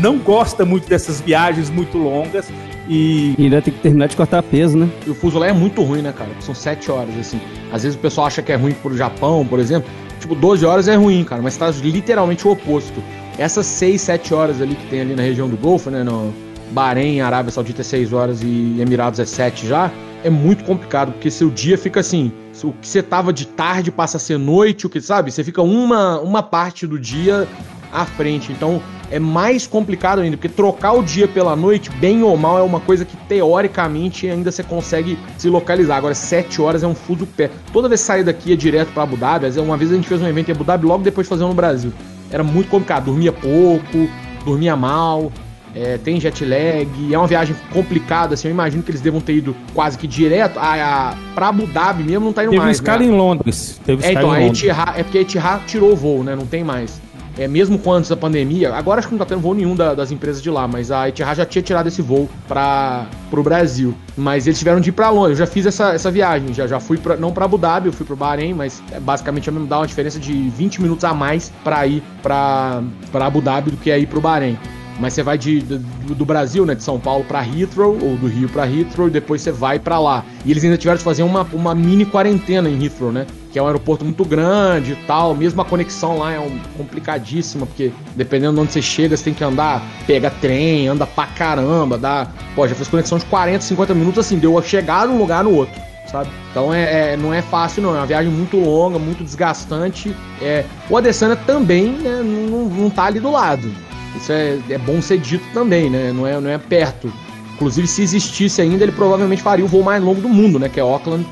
não 0.00 0.18
gosta 0.18 0.64
muito 0.64 0.88
dessas 0.88 1.20
viagens 1.20 1.68
muito 1.70 1.98
longas. 1.98 2.50
E... 2.88 3.34
e 3.38 3.44
ainda 3.44 3.62
tem 3.62 3.72
que 3.72 3.80
terminar 3.80 4.08
de 4.08 4.16
cortar 4.16 4.42
peso, 4.42 4.76
né? 4.76 4.88
E 5.06 5.10
o 5.10 5.14
fuso 5.14 5.38
lá 5.38 5.48
é 5.48 5.52
muito 5.52 5.82
ruim, 5.82 6.02
né, 6.02 6.12
cara? 6.12 6.30
São 6.40 6.54
7 6.54 6.90
horas, 6.90 7.16
assim. 7.18 7.40
Às 7.72 7.82
vezes 7.82 7.96
o 7.96 8.00
pessoal 8.00 8.26
acha 8.26 8.42
que 8.42 8.50
é 8.50 8.56
ruim 8.56 8.72
pro 8.72 8.96
Japão, 8.96 9.46
por 9.46 9.58
exemplo. 9.58 9.90
Tipo, 10.18 10.34
12 10.34 10.66
horas 10.66 10.88
é 10.88 10.96
ruim, 10.96 11.24
cara, 11.24 11.40
mas 11.40 11.56
tá 11.56 11.70
literalmente 11.70 12.46
o 12.46 12.50
oposto. 12.50 13.02
Essas 13.38 13.66
6, 13.66 14.00
7 14.00 14.34
horas 14.34 14.60
ali 14.60 14.74
que 14.74 14.86
tem 14.88 15.00
ali 15.00 15.14
na 15.14 15.22
região 15.22 15.48
do 15.48 15.56
Golfo, 15.56 15.90
né, 15.90 16.02
no 16.02 16.32
Bahrein, 16.72 17.20
Arábia 17.20 17.50
Saudita 17.50 17.80
é 17.80 17.84
6 17.84 18.12
horas 18.12 18.42
e 18.42 18.76
Emirados 18.80 19.18
é 19.18 19.24
7 19.24 19.66
já, 19.66 19.90
é 20.22 20.28
muito 20.28 20.64
complicado, 20.64 21.12
porque 21.12 21.30
seu 21.30 21.48
dia 21.48 21.78
fica 21.78 22.00
assim, 22.00 22.30
o 22.62 22.72
que 22.72 22.86
você 22.86 23.02
tava 23.02 23.32
de 23.32 23.46
tarde 23.46 23.90
passa 23.90 24.18
a 24.18 24.20
ser 24.20 24.38
noite, 24.38 24.86
o 24.86 24.90
que, 24.90 25.00
sabe? 25.00 25.30
Você 25.30 25.42
fica 25.42 25.62
uma, 25.62 26.20
uma 26.20 26.42
parte 26.42 26.86
do 26.86 26.98
dia 26.98 27.48
à 27.92 28.04
frente. 28.04 28.52
Então 28.52 28.80
é 29.10 29.18
mais 29.18 29.66
complicado 29.66 30.20
ainda, 30.20 30.36
porque 30.36 30.48
trocar 30.48 30.92
o 30.92 31.02
dia 31.02 31.26
pela 31.26 31.56
noite, 31.56 31.90
bem 31.90 32.22
ou 32.22 32.36
mal, 32.36 32.58
é 32.58 32.62
uma 32.62 32.78
coisa 32.78 33.04
que 33.04 33.16
teoricamente 33.16 34.28
ainda 34.28 34.52
você 34.52 34.62
consegue 34.62 35.18
se 35.36 35.48
localizar. 35.48 35.96
Agora, 35.96 36.14
7 36.14 36.62
horas 36.62 36.82
é 36.82 36.86
um 36.86 36.94
fuso 36.94 37.26
pé. 37.26 37.50
Toda 37.72 37.88
vez 37.88 38.00
que 38.00 38.06
sair 38.06 38.22
daqui 38.22 38.52
é 38.52 38.56
direto 38.56 38.92
para 38.92 39.02
Abu 39.02 39.16
Dhabi. 39.16 39.46
Uma 39.58 39.76
vez 39.76 39.90
a 39.90 39.96
gente 39.96 40.06
fez 40.06 40.22
um 40.22 40.28
evento 40.28 40.48
em 40.48 40.52
Abu 40.52 40.64
Dhabi 40.64 40.86
logo 40.86 41.02
depois 41.02 41.26
de 41.26 41.28
fazer 41.28 41.44
no 41.44 41.54
Brasil. 41.54 41.92
Era 42.30 42.44
muito 42.44 42.70
complicado, 42.70 43.06
dormia 43.06 43.32
pouco, 43.32 44.08
dormia 44.44 44.76
mal. 44.76 45.32
É, 45.74 45.98
tem 45.98 46.20
jet 46.20 46.44
lag, 46.44 46.88
é 47.12 47.16
uma 47.16 47.28
viagem 47.28 47.54
complicada, 47.72 48.34
assim, 48.34 48.48
eu 48.48 48.52
imagino 48.52 48.82
que 48.82 48.90
eles 48.90 49.00
devam 49.00 49.20
ter 49.20 49.34
ido 49.34 49.54
quase 49.72 49.96
que 49.96 50.04
direto 50.04 50.58
a, 50.58 51.10
a, 51.10 51.16
pra 51.32 51.46
Abu 51.46 51.64
Dhabi 51.66 52.02
mesmo, 52.02 52.24
não 52.24 52.32
tá 52.32 52.42
indo 52.42 52.50
Teve 52.50 52.64
mais. 52.64 52.80
Teve 52.80 52.90
escala 52.90 52.98
né? 52.98 53.06
em 53.06 53.16
Londres. 53.16 53.80
Teve 53.84 54.04
é, 54.04 54.10
então, 54.10 54.32
a 54.32 54.42
Etihad, 54.42 54.98
é 54.98 55.04
porque 55.04 55.18
a 55.18 55.20
Etihad 55.20 55.62
tirou 55.68 55.92
o 55.92 55.96
voo, 55.96 56.24
né, 56.24 56.34
não 56.34 56.44
tem 56.44 56.64
mais 56.64 57.00
é, 57.40 57.48
mesmo 57.48 57.78
com 57.78 57.90
antes 57.90 58.10
da 58.10 58.16
pandemia, 58.18 58.74
agora 58.74 58.98
acho 58.98 59.08
que 59.08 59.14
não 59.14 59.18
tá 59.18 59.24
tendo 59.24 59.40
voo 59.40 59.54
nenhum 59.54 59.74
da, 59.74 59.94
das 59.94 60.12
empresas 60.12 60.42
de 60.42 60.50
lá, 60.50 60.68
mas 60.68 60.90
a 60.90 61.08
Etihad 61.08 61.38
já 61.38 61.46
tinha 61.46 61.62
tirado 61.62 61.86
esse 61.86 62.02
voo 62.02 62.28
para 62.46 63.06
pro 63.30 63.42
Brasil. 63.42 63.94
Mas 64.14 64.46
eles 64.46 64.58
tiveram 64.58 64.78
de 64.78 64.90
ir 64.90 64.92
para 64.92 65.08
longe. 65.08 65.32
Eu 65.32 65.36
já 65.36 65.46
fiz 65.46 65.64
essa, 65.64 65.94
essa 65.94 66.10
viagem, 66.10 66.52
já, 66.52 66.66
já 66.66 66.78
fui 66.78 66.98
pra, 66.98 67.16
não 67.16 67.32
para 67.32 67.46
Abu 67.46 67.56
Dhabi, 67.56 67.86
eu 67.86 67.94
fui 67.94 68.04
pro 68.04 68.14
Bahrein, 68.14 68.52
mas 68.52 68.82
é 68.92 69.00
basicamente 69.00 69.50
mesmo 69.50 69.66
dá 69.66 69.78
uma 69.78 69.86
diferença 69.86 70.18
de 70.18 70.50
20 70.50 70.82
minutos 70.82 71.02
a 71.02 71.14
mais 71.14 71.50
para 71.64 71.86
ir 71.86 72.02
para 72.22 72.82
Abu 73.14 73.40
Dhabi 73.40 73.70
do 73.70 73.78
que 73.78 73.90
ir 73.96 74.06
pro 74.06 74.20
Bahrein. 74.20 74.58
Mas 75.00 75.14
você 75.14 75.22
vai 75.22 75.38
de, 75.38 75.60
do, 75.60 76.14
do 76.14 76.24
Brasil, 76.26 76.66
né, 76.66 76.74
de 76.74 76.82
São 76.82 77.00
Paulo 77.00 77.24
para 77.24 77.42
Heathrow 77.42 77.98
ou 78.00 78.16
do 78.18 78.26
Rio 78.26 78.48
para 78.50 78.70
Heathrow 78.70 79.08
e 79.08 79.10
depois 79.10 79.40
você 79.40 79.50
vai 79.50 79.78
para 79.78 79.98
lá. 79.98 80.24
E 80.44 80.50
eles 80.50 80.62
ainda 80.62 80.76
tiveram 80.76 80.98
de 80.98 81.04
fazer 81.04 81.22
uma, 81.22 81.42
uma 81.54 81.74
mini 81.74 82.04
quarentena 82.04 82.68
em 82.68 82.84
Heathrow, 82.84 83.10
né? 83.10 83.26
Que 83.50 83.58
é 83.58 83.62
um 83.62 83.66
aeroporto 83.66 84.04
muito 84.04 84.24
grande 84.24 84.92
e 84.92 84.96
tal. 85.06 85.34
Mesmo 85.34 85.60
a 85.62 85.64
conexão 85.64 86.18
lá 86.18 86.32
é 86.32 86.38
um, 86.38 86.58
complicadíssima, 86.76 87.64
porque 87.64 87.90
dependendo 88.14 88.54
de 88.54 88.60
onde 88.60 88.72
você 88.72 88.82
chega, 88.82 89.16
você 89.16 89.24
tem 89.24 89.34
que 89.34 89.42
andar, 89.42 89.82
pega 90.06 90.30
trem, 90.30 90.86
anda 90.86 91.06
pra 91.06 91.26
caramba, 91.26 91.96
dá. 91.96 92.28
Pô, 92.54 92.68
já 92.68 92.74
fez 92.74 92.86
conexão 92.86 93.16
de 93.16 93.24
40, 93.24 93.64
50 93.64 93.94
minutos 93.94 94.26
assim, 94.26 94.38
deu 94.38 94.58
a 94.58 94.62
chegar 94.62 95.08
num 95.08 95.16
lugar 95.16 95.42
no 95.42 95.54
outro. 95.54 95.80
Sabe? 96.10 96.28
Então 96.50 96.74
é, 96.74 97.12
é, 97.12 97.16
não 97.16 97.32
é 97.32 97.40
fácil, 97.40 97.82
não. 97.82 97.94
É 97.94 97.98
uma 97.98 98.06
viagem 98.06 98.30
muito 98.30 98.58
longa, 98.58 98.98
muito 98.98 99.24
desgastante. 99.24 100.14
É, 100.42 100.64
o 100.90 100.96
Adesanya 100.96 101.36
também 101.36 101.92
né, 101.92 102.20
não, 102.22 102.68
não 102.68 102.90
tá 102.90 103.04
ali 103.04 103.20
do 103.20 103.30
lado. 103.30 103.70
Isso 104.16 104.32
é, 104.32 104.58
é 104.68 104.78
bom 104.78 105.00
ser 105.00 105.18
dito 105.18 105.44
também, 105.52 105.88
né? 105.88 106.12
Não 106.12 106.26
é, 106.26 106.40
não 106.40 106.50
é 106.50 106.58
perto. 106.58 107.12
Inclusive, 107.54 107.86
se 107.86 108.02
existisse 108.02 108.60
ainda, 108.60 108.84
ele 108.84 108.92
provavelmente 108.92 109.42
faria 109.42 109.64
o 109.64 109.68
voo 109.68 109.82
mais 109.82 110.02
longo 110.02 110.20
do 110.20 110.28
mundo, 110.28 110.58
né? 110.58 110.68
Que 110.68 110.80
é 110.80 110.82
Auckland 110.82 111.26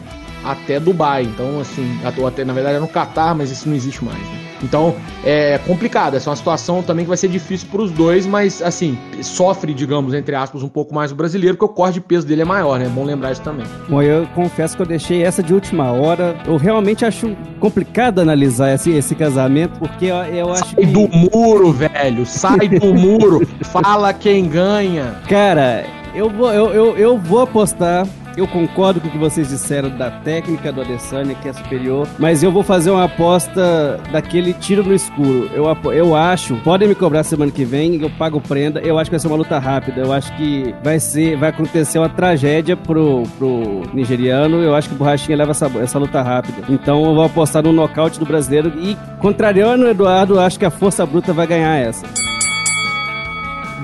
até 0.45 0.79
Dubai. 0.79 1.25
Então, 1.25 1.61
assim, 1.61 1.99
até, 2.05 2.45
na 2.45 2.53
verdade 2.53 2.77
é 2.77 2.81
no 2.81 2.89
Catar, 2.89 3.35
mas 3.35 3.51
isso 3.51 3.69
não 3.69 3.75
existe 3.75 4.05
mais. 4.05 4.19
Né? 4.19 4.48
Então 4.63 4.95
é 5.25 5.59
complicado, 5.67 6.17
essa 6.17 6.29
é 6.29 6.31
uma 6.31 6.37
situação 6.37 6.83
também 6.83 7.05
que 7.05 7.09
vai 7.09 7.17
ser 7.17 7.29
difícil 7.29 7.69
para 7.71 7.83
os 7.83 7.91
dois, 7.91 8.27
mas 8.27 8.63
assim, 8.63 8.99
sofre, 9.23 9.75
digamos, 9.75 10.15
entre 10.15 10.35
aspas, 10.35 10.63
um 10.63 10.69
pouco 10.69 10.95
mais 10.95 11.13
o 11.13 11.15
brasileiro, 11.15 11.57
porque 11.57 11.73
o 11.73 11.75
corte 11.75 11.95
de 11.95 12.01
peso 12.01 12.27
dele 12.27 12.43
é 12.43 12.45
maior, 12.45 12.79
né? 12.79 12.87
É 12.87 12.89
bom 12.89 13.05
lembrar 13.05 13.33
isso 13.33 13.43
também. 13.43 13.67
Bom, 13.89 14.03
eu 14.03 14.27
confesso 14.35 14.77
que 14.77 14.83
eu 14.83 14.87
deixei 14.87 15.23
essa 15.23 15.43
de 15.43 15.53
última 15.53 15.93
hora. 15.93 16.37
Eu 16.47 16.57
realmente 16.57 17.05
acho 17.05 17.37
complicado 17.61 18.21
analisar 18.21 18.75
esse, 18.75 18.91
esse 18.91 19.15
casamento, 19.15 19.79
porque 19.79 20.07
eu, 20.07 20.17
eu 20.17 20.53
acho 20.53 20.75
Sai 20.75 20.85
que... 20.85 20.87
do 20.87 21.09
muro, 21.09 21.73
velho! 21.73 22.27
Sai 22.27 22.69
do 22.69 22.95
muro! 22.95 23.47
Fala 23.63 24.13
quem 24.13 24.49
ganha! 24.49 25.17
Cara, 25.29 25.85
eu 26.15 26.31
vou, 26.31 26.53
eu, 26.53 26.73
eu, 26.73 26.97
eu 26.97 27.19
vou 27.19 27.41
apostar 27.43 28.07
eu 28.39 28.47
concordo 28.47 29.01
com 29.01 29.09
o 29.09 29.11
que 29.11 29.19
vocês 29.19 29.49
disseram 29.49 29.91
da 29.91 30.11
técnica 30.11 30.73
do 30.73 30.81
Adesanya, 30.81 31.35
que 31.35 31.49
é 31.49 31.53
superior, 31.53 32.07
mas 32.19 32.43
eu 32.43 32.53
vou 32.53 32.63
fazer 32.63 32.91
uma 32.91 33.05
aposta 33.05 34.01
daquele 34.13 34.53
tiro 34.53 34.83
no 34.83 34.95
escuro. 34.95 35.51
Eu, 35.53 35.67
eu 35.93 36.15
acho, 36.15 36.57
podem 36.57 36.89
me 36.89 36.95
cobrar 36.95 37.23
semana 37.25 37.51
que 37.51 37.65
vem, 37.65 38.01
eu 38.01 38.11
pago 38.11 38.41
prenda, 38.41 38.81
eu 38.81 38.99
acho 38.99 39.11
que 39.11 39.17
vai 39.17 39.21
ser 39.21 39.27
uma 39.27 39.37
luta 39.37 39.59
rápida, 39.59 40.01
eu 40.01 40.13
acho 40.13 40.35
que 40.37 40.75
vai 40.83 41.01
ser, 41.01 41.37
vai 41.37 41.51
acontecer 41.51 41.99
uma 41.99 42.09
tragédia 42.09 42.77
pro, 42.77 43.25
pro 43.39 43.83
nigeriano, 43.93 44.63
eu 44.63 44.75
acho 44.75 44.89
que 44.89 44.95
o 44.95 44.99
Borrachinha 44.99 45.37
leva 45.37 45.51
essa, 45.51 45.67
essa 45.81 45.99
luta 45.99 46.23
rápida. 46.23 46.63
Então 46.69 47.05
eu 47.05 47.15
vou 47.15 47.25
apostar 47.25 47.63
no 47.63 47.73
nocaute 47.73 48.19
do 48.19 48.27
brasileiro 48.27 48.73
e, 48.79 48.97
contrariando 49.19 49.85
o 49.85 49.89
Eduardo, 49.89 50.39
acho 50.39 50.59
que 50.59 50.65
a 50.65 50.71
força 50.71 51.05
bruta 51.05 51.33
vai 51.33 51.47
ganhar 51.47 51.77
essa. 51.77 52.28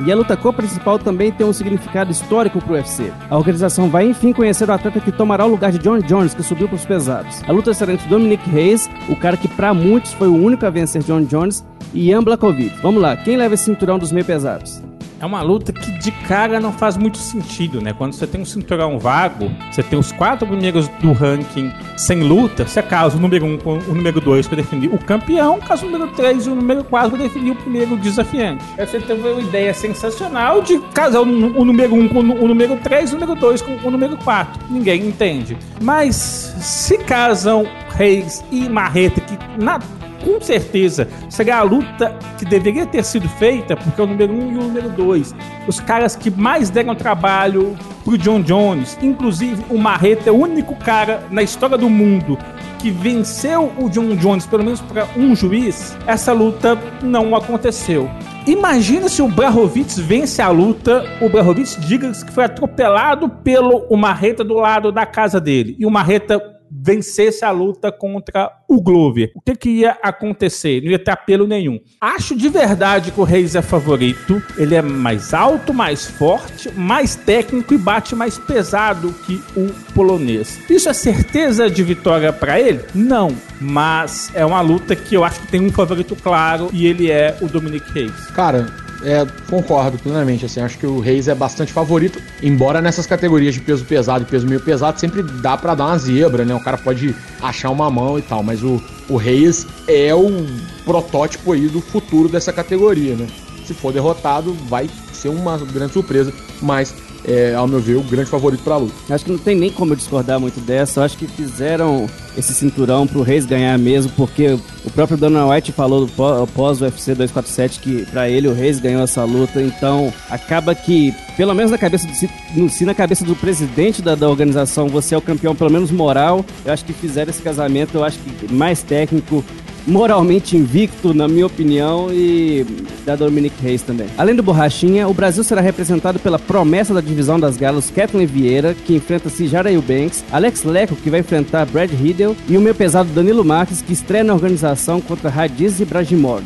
E 0.05 0.11
a 0.11 0.17
luta 0.17 0.37
co-principal 0.37 0.99
também 0.99 1.31
tem 1.31 1.47
um 1.47 1.53
significado 1.53 2.11
histórico 2.11 2.61
para 2.61 2.73
o 2.73 2.75
UFC. 2.75 3.13
A 3.31 3.37
organização 3.37 3.89
vai 3.89 4.07
enfim 4.07 4.33
conhecer 4.33 4.69
o 4.69 4.73
atleta 4.73 5.01
que 5.01 5.13
tomará 5.13 5.47
o 5.47 5.51
lugar 5.51 5.71
de 5.71 5.79
John 5.79 6.01
Jones, 6.01 6.35
que 6.35 6.43
subiu 6.43 6.69
para 6.69 6.77
os 6.77 6.85
pesados. 6.85 7.43
A 7.47 7.53
luta 7.53 7.73
será 7.73 7.93
entre 7.93 8.09
Dominic 8.09 8.49
Reis, 8.49 8.91
o 9.09 9.17
cara 9.17 9.37
que 9.37 9.49
para 9.49 9.73
muitos 9.73 10.13
foi 10.13 10.29
o 10.29 10.35
único 10.35 10.67
a 10.67 10.71
vencer 10.71 11.03
John 11.03 11.23
Jones, 11.25 11.65
e 11.93 12.11
Ian 12.11 12.25
Blakovic. 12.25 12.77
Vamos 12.83 13.01
lá, 13.01 13.17
quem 13.17 13.37
leva 13.37 13.55
esse 13.55 13.65
cinturão 13.65 13.99
dos 13.99 14.11
meio 14.11 14.27
pesados? 14.27 14.83
É 15.21 15.27
uma 15.27 15.43
luta 15.43 15.73
que 15.73 15.91
de 15.99 16.11
cara 16.11 16.61
não 16.61 16.73
faz 16.73 16.97
muito 16.97 17.19
sentido, 17.19 17.81
né? 17.81 17.93
Quando 17.93 18.13
você 18.13 18.27
tem 18.27 18.41
um 18.41 18.45
cinturão 18.45 18.99
vago, 18.99 19.51
você 19.71 19.83
tem 19.83 19.99
os 19.99 20.13
quatro 20.13 20.47
primeiros 20.47 20.89
do 21.01 21.13
ranking 21.13 21.73
sem 21.97 22.23
luta, 22.23 22.67
você 22.67 22.83
casa 22.83 23.17
o 23.17 23.21
número 23.21 23.45
um 23.45 23.57
com 23.57 23.79
o 23.79 23.95
número 23.95 24.21
dois 24.21 24.47
para 24.47 24.57
definir 24.57 24.93
o 24.93 24.99
campeão, 24.99 25.59
caso 25.61 25.87
o 25.87 25.91
número 25.91 26.11
três 26.13 26.47
e 26.47 26.51
o 26.51 26.55
número 26.55 26.85
quatro 26.85 27.11
para 27.13 27.23
definir 27.23 27.53
o 27.53 27.57
primeiro 27.57 27.97
desafiante. 27.97 28.65
Você 28.79 29.01
teve 29.01 29.29
uma 29.29 29.41
ideia 29.41 29.73
sensacional 29.73 30.63
de 30.63 30.79
casar 30.93 31.21
o, 31.21 31.25
número 31.27 31.95
um 31.95 32.09
com 32.09 32.21
o 32.21 32.49
número 32.49 32.77
três 32.79 33.13
o 33.13 33.19
número 33.19 33.35
dois 33.39 33.63
com 33.63 33.77
o 33.83 33.91
número 33.91 34.17
quatro. 34.19 34.61
Ninguém 34.69 35.07
entende. 35.07 35.57
Mas 35.81 36.17
se 36.17 36.99
casam 36.99 37.67
Reis 37.91 38.45
e 38.51 38.69
Marreta, 38.69 39.21
que 39.21 39.39
na 39.63 39.79
com 40.25 40.41
certeza 40.41 41.07
seria 41.29 41.59
a 41.59 41.63
luta 41.63 42.17
que 42.39 42.45
deveria 42.45 42.87
ter 42.87 43.05
sido 43.05 43.29
feita, 43.29 43.77
porque 43.77 44.01
é 44.01 44.05
o 44.05 44.07
número 44.07 44.33
1 44.33 44.37
um 44.37 44.53
e 44.53 44.57
o 44.57 44.63
número 44.63 44.89
2. 44.89 45.35
Os 45.69 45.79
caras 45.79 46.17
que 46.17 46.31
mais 46.31 46.71
deram 46.71 46.95
trabalho 46.95 47.77
pro 48.03 48.19
John 48.19 48.41
Jones, 48.41 48.99
inclusive 49.03 49.63
o 49.71 49.79
Marreta 49.79 50.31
é 50.31 50.33
o 50.33 50.37
único 50.37 50.75
cara 50.77 51.23
na 51.31 51.43
história 51.43 51.77
do 51.77 51.89
mundo 51.89 52.39
que 52.79 52.91
venceu 52.91 53.73
o 53.79 53.89
John 53.89 54.15
Jones, 54.17 54.47
pelo 54.47 54.63
menos 54.63 54.81
para 54.83 55.09
um 55.17 55.35
juiz, 55.35 55.97
essa 56.07 56.33
luta 56.33 56.79
não 57.03 57.35
aconteceu. 57.35 58.11
Imagina 58.47 59.09
se 59.09 59.23
o 59.23 59.29
Brahovitz 59.29 59.99
vence 59.99 60.43
a 60.43 60.51
luta, 60.51 61.03
o 61.23 61.31
Brahovitz 61.31 61.79
diga 61.81 62.13
que 62.13 62.31
foi 62.31 62.45
atropelado 62.45 63.27
pelo 63.27 63.87
o 63.89 63.97
Marreta 63.97 64.45
do 64.45 64.53
lado 64.53 64.93
da 64.93 65.07
casa 65.07 65.41
dele. 65.41 65.75
E 65.79 65.87
o 65.87 65.91
Marreta 65.91 66.39
vencesse 66.85 67.47
a 67.47 67.51
luta 67.51 67.91
contra 67.91 68.53
o 68.69 68.79
Glover. 68.79 69.33
O 69.35 69.41
que, 69.41 69.57
que 69.57 69.71
ia 69.71 69.97
acontecer? 70.03 70.83
Não 70.83 70.91
ia 70.91 70.99
ter 70.99 71.13
apelo 71.13 71.47
nenhum. 71.47 71.81
Acho 71.99 72.37
de 72.37 72.51
verdade 72.51 73.11
que 73.11 73.19
o 73.19 73.25
Reis 73.25 73.55
é 73.55 73.63
favorito. 73.63 74.43
Ele 74.59 74.75
é 74.75 74.83
mais 74.83 75.33
alto, 75.33 75.73
mais 75.73 76.07
forte, 76.07 76.71
mais 76.73 77.17
técnico 77.17 77.73
e 77.73 77.79
bate 77.79 78.15
mais 78.15 78.39
pesado 78.39 79.15
que 79.25 79.43
o 79.57 79.73
polonês. 79.95 80.61
Isso 80.69 80.91
é 80.91 80.93
certeza 80.93 81.71
de 81.71 81.83
vitória 81.83 82.31
para 82.35 82.61
ele? 82.61 82.81
Não. 82.95 83.35
Mas 83.59 84.31
é 84.35 84.45
uma 84.45 84.61
luta 84.61 84.95
que 84.95 85.15
eu 85.15 85.25
acho 85.25 85.41
que 85.41 85.47
tem 85.47 85.63
um 85.63 85.73
favorito 85.73 86.15
claro 86.15 86.69
e 86.71 86.87
ele 86.87 87.11
é 87.11 87.35
o 87.41 87.47
Dominic 87.47 87.91
Reis. 87.93 88.27
Cara, 88.35 88.84
é, 89.05 89.27
concordo 89.49 89.99
plenamente. 89.99 90.45
Assim, 90.45 90.61
acho 90.61 90.79
que 90.79 90.87
o 90.87 91.01
Reis 91.01 91.29
é 91.29 91.35
bastante 91.35 91.73
favorito, 91.73 92.21
embora 92.43 92.81
nessas 92.81 93.07
categorias 93.07 93.55
de 93.55 93.61
peso 93.61 93.85
pesado 93.85 94.25
e 94.25 94.27
peso 94.27 94.47
meio 94.47 94.61
pesado 94.61 94.99
sempre 94.99 95.23
dá 95.23 95.57
para 95.57 95.75
dar 95.75 95.87
uma 95.87 95.99
zebra, 95.99 96.45
né? 96.45 96.55
O 96.55 96.61
cara 96.61 96.79
pode 96.79 97.15
achar 97.41 97.71
uma 97.71 97.91
mão 97.91 98.19
e 98.19 98.23
tal, 98.23 98.43
mas 98.43 98.63
o, 98.63 98.83
o 99.09 99.17
Reis 99.17 99.67
é 99.87 100.15
o 100.15 100.47
protótipo 100.85 101.53
aí 101.53 101.69
do 101.69 101.81
futuro 101.81 102.29
dessa 102.29 102.53
categoria, 102.53 103.15
né? 103.15 103.27
Se 103.67 103.75
for 103.75 103.93
derrotado, 103.93 104.53
vai 104.69 104.89
ser 105.13 105.29
uma 105.29 105.57
grande 105.57 105.93
surpresa, 105.93 106.33
mas 106.61 106.95
é, 107.27 107.55
ao 107.55 107.67
meu 107.67 107.81
ver, 107.81 107.97
o 107.97 108.03
grande 108.03 108.31
favorito 108.31 108.63
para 108.63 108.75
a 108.75 108.79
luta. 108.79 108.95
Acho 109.11 109.25
que 109.25 109.31
não 109.31 109.39
tem 109.39 109.57
nem 109.57 109.71
como 109.71 109.93
eu 109.93 109.97
discordar 109.97 110.39
muito 110.39 110.61
dessa. 110.61 111.03
Acho 111.03 111.17
que 111.17 111.27
fizeram 111.27 112.09
esse 112.37 112.53
cinturão 112.53 113.07
pro 113.07 113.23
Reis 113.23 113.47
ganhar 113.47 113.79
mesmo, 113.79 114.13
porque 114.17 114.59
o 114.85 114.91
próprio 114.91 115.17
Dana 115.17 115.47
White 115.47 115.73
falou 115.73 116.09
após 116.43 116.81
o 116.81 116.85
UFC 116.85 117.13
247 117.15 117.81
que 117.81 118.07
para 118.07 118.29
ele 118.29 118.49
o 118.49 118.53
Reis 118.53 118.79
ganhou 118.79 119.03
essa 119.03 119.25
luta. 119.25 119.63
Então 119.63 120.13
acaba 120.29 120.75
que, 120.75 121.15
pelo 121.37 121.55
menos 121.55 121.71
na 121.71 121.79
cabeça 121.79 122.07
do, 122.55 122.69
se 122.69 122.85
na 122.85 122.95
cabeça 122.95 123.25
do 123.25 123.35
presidente 123.37 124.03
da, 124.03 124.15
da 124.15 124.29
organização 124.29 124.89
você 124.89 125.15
é 125.15 125.19
o 125.19 125.23
campeão, 125.23 125.55
pelo 125.55 125.71
menos 125.71 125.91
moral, 125.91 126.45
eu 126.65 126.73
acho 126.73 126.85
que 126.85 126.93
fizeram 126.93 127.31
esse 127.31 127.43
casamento, 127.43 127.97
eu 127.97 128.05
acho 128.05 128.19
que 128.19 128.53
mais 128.53 128.83
técnico, 128.83 129.45
moralmente 129.87 130.57
invicto, 130.57 131.13
na 131.13 131.29
minha 131.29 131.47
opinião, 131.47 132.09
e 132.13 132.67
da 133.05 133.17
Dominic 133.17 133.55
Reis 133.63 133.83
também. 133.83 134.07
Além 134.17 134.35
do 134.35 134.43
Borrachinha, 134.43 135.09
o 135.09 135.15
Brasil 135.15 135.45
será 135.45 135.61
representado 135.61 136.19
pela 136.19 136.39
promessa 136.39 136.95
da 136.95 137.01
divisão 137.01 137.39
das 137.39 137.57
galas 137.57 137.91
Kathleen 137.91 138.27
Vieira, 138.27 138.75
que 138.75 138.95
enfrenta 138.95 139.29
Cijara 139.29 139.71
Eubanks, 139.71 140.25
Alex 140.33 140.65
Leco, 140.65 140.97
que 140.97 141.11
vai 141.11 141.21
enfrentar 141.21 141.67
Brad 141.67 141.91
Riddle, 141.91 142.37
e 142.49 142.57
o 142.57 142.61
meu 142.61 142.75
pesado 142.75 143.11
Danilo 143.11 143.45
Marques, 143.45 143.83
que 143.83 143.93
estreia 143.93 144.25
na 144.25 144.35
organização 144.35 145.01
contra 145.01 145.31
Radiz 145.31 145.81
Ibrahimov. 145.81 146.45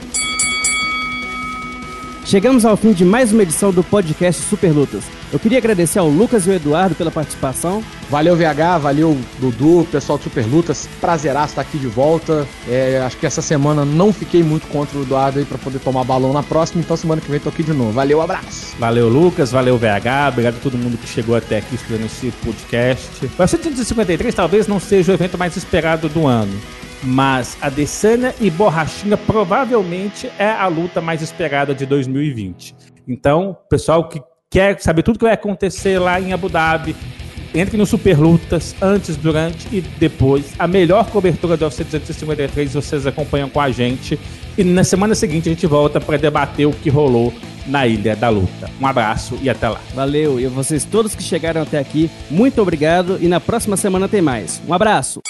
Chegamos 2.24 2.64
ao 2.64 2.76
fim 2.76 2.92
de 2.92 3.04
mais 3.04 3.32
uma 3.32 3.42
edição 3.42 3.72
do 3.72 3.82
podcast 3.82 4.42
Super 4.42 4.70
Lutas. 4.70 5.17
Eu 5.30 5.38
queria 5.38 5.58
agradecer 5.58 5.98
ao 5.98 6.08
Lucas 6.08 6.46
e 6.46 6.50
ao 6.50 6.56
Eduardo 6.56 6.94
pela 6.94 7.10
participação. 7.10 7.84
Valeu, 8.08 8.34
VH, 8.34 8.78
valeu, 8.80 9.16
Dudu, 9.38 9.86
pessoal 9.92 10.16
do 10.16 10.24
Super 10.24 10.46
Lutas. 10.46 10.88
Prazeraço 11.00 11.52
estar 11.52 11.60
aqui 11.60 11.76
de 11.76 11.86
volta. 11.86 12.46
É, 12.66 13.02
acho 13.04 13.18
que 13.18 13.26
essa 13.26 13.42
semana 13.42 13.84
não 13.84 14.10
fiquei 14.10 14.42
muito 14.42 14.66
contra 14.68 14.98
o 14.98 15.02
Eduardo 15.02 15.38
aí 15.38 15.44
para 15.44 15.58
poder 15.58 15.80
tomar 15.80 16.02
balão 16.04 16.32
na 16.32 16.42
próxima, 16.42 16.80
então 16.80 16.96
semana 16.96 17.20
que 17.20 17.30
vem 17.30 17.38
tô 17.38 17.50
aqui 17.50 17.62
de 17.62 17.74
novo. 17.74 17.92
Valeu, 17.92 18.22
abraço. 18.22 18.74
Valeu, 18.78 19.08
Lucas, 19.08 19.52
valeu, 19.52 19.76
VH. 19.76 20.30
Obrigado 20.32 20.56
a 20.56 20.60
todo 20.60 20.78
mundo 20.78 20.96
que 20.96 21.06
chegou 21.06 21.36
até 21.36 21.58
aqui 21.58 21.74
estudando 21.74 22.06
esse 22.06 22.30
podcast. 22.42 23.26
O 23.38 23.46
753 23.46 24.34
talvez 24.34 24.66
não 24.66 24.80
seja 24.80 25.12
o 25.12 25.14
evento 25.14 25.36
mais 25.36 25.56
esperado 25.58 26.08
do 26.08 26.26
ano. 26.26 26.58
Mas 27.02 27.56
a 27.60 27.68
Desânia 27.68 28.34
e 28.40 28.50
Borrachinha 28.50 29.16
provavelmente 29.16 30.30
é 30.38 30.48
a 30.48 30.66
luta 30.66 31.02
mais 31.02 31.20
esperada 31.20 31.74
de 31.74 31.84
2020. 31.84 32.74
Então, 33.06 33.56
pessoal 33.70 34.08
que 34.08 34.20
quer 34.50 34.80
saber 34.80 35.02
tudo 35.02 35.18
que 35.18 35.24
vai 35.24 35.34
acontecer 35.34 35.98
lá 35.98 36.20
em 36.20 36.32
Abu 36.32 36.48
Dhabi, 36.48 36.96
entre 37.54 37.76
no 37.76 37.86
Super 37.86 38.18
Lutas 38.18 38.74
antes, 38.80 39.16
durante 39.16 39.68
e 39.74 39.80
depois. 39.80 40.52
A 40.58 40.66
melhor 40.66 41.06
cobertura 41.10 41.56
do 41.56 41.64
UFC 41.64 41.84
253 41.84 42.74
vocês 42.74 43.06
acompanham 43.06 43.48
com 43.48 43.60
a 43.60 43.70
gente. 43.70 44.18
E 44.56 44.64
na 44.64 44.84
semana 44.84 45.14
seguinte 45.14 45.48
a 45.48 45.52
gente 45.52 45.66
volta 45.66 46.00
para 46.00 46.16
debater 46.16 46.66
o 46.66 46.72
que 46.72 46.90
rolou 46.90 47.32
na 47.66 47.86
Ilha 47.86 48.16
da 48.16 48.28
Luta. 48.28 48.70
Um 48.80 48.86
abraço 48.86 49.38
e 49.42 49.48
até 49.48 49.68
lá. 49.68 49.80
Valeu, 49.94 50.40
e 50.40 50.46
vocês 50.46 50.84
todos 50.84 51.14
que 51.14 51.22
chegaram 51.22 51.62
até 51.62 51.78
aqui, 51.78 52.10
muito 52.30 52.60
obrigado 52.60 53.18
e 53.20 53.28
na 53.28 53.40
próxima 53.40 53.76
semana 53.76 54.08
tem 54.08 54.20
mais. 54.20 54.60
Um 54.66 54.74
abraço. 54.74 55.20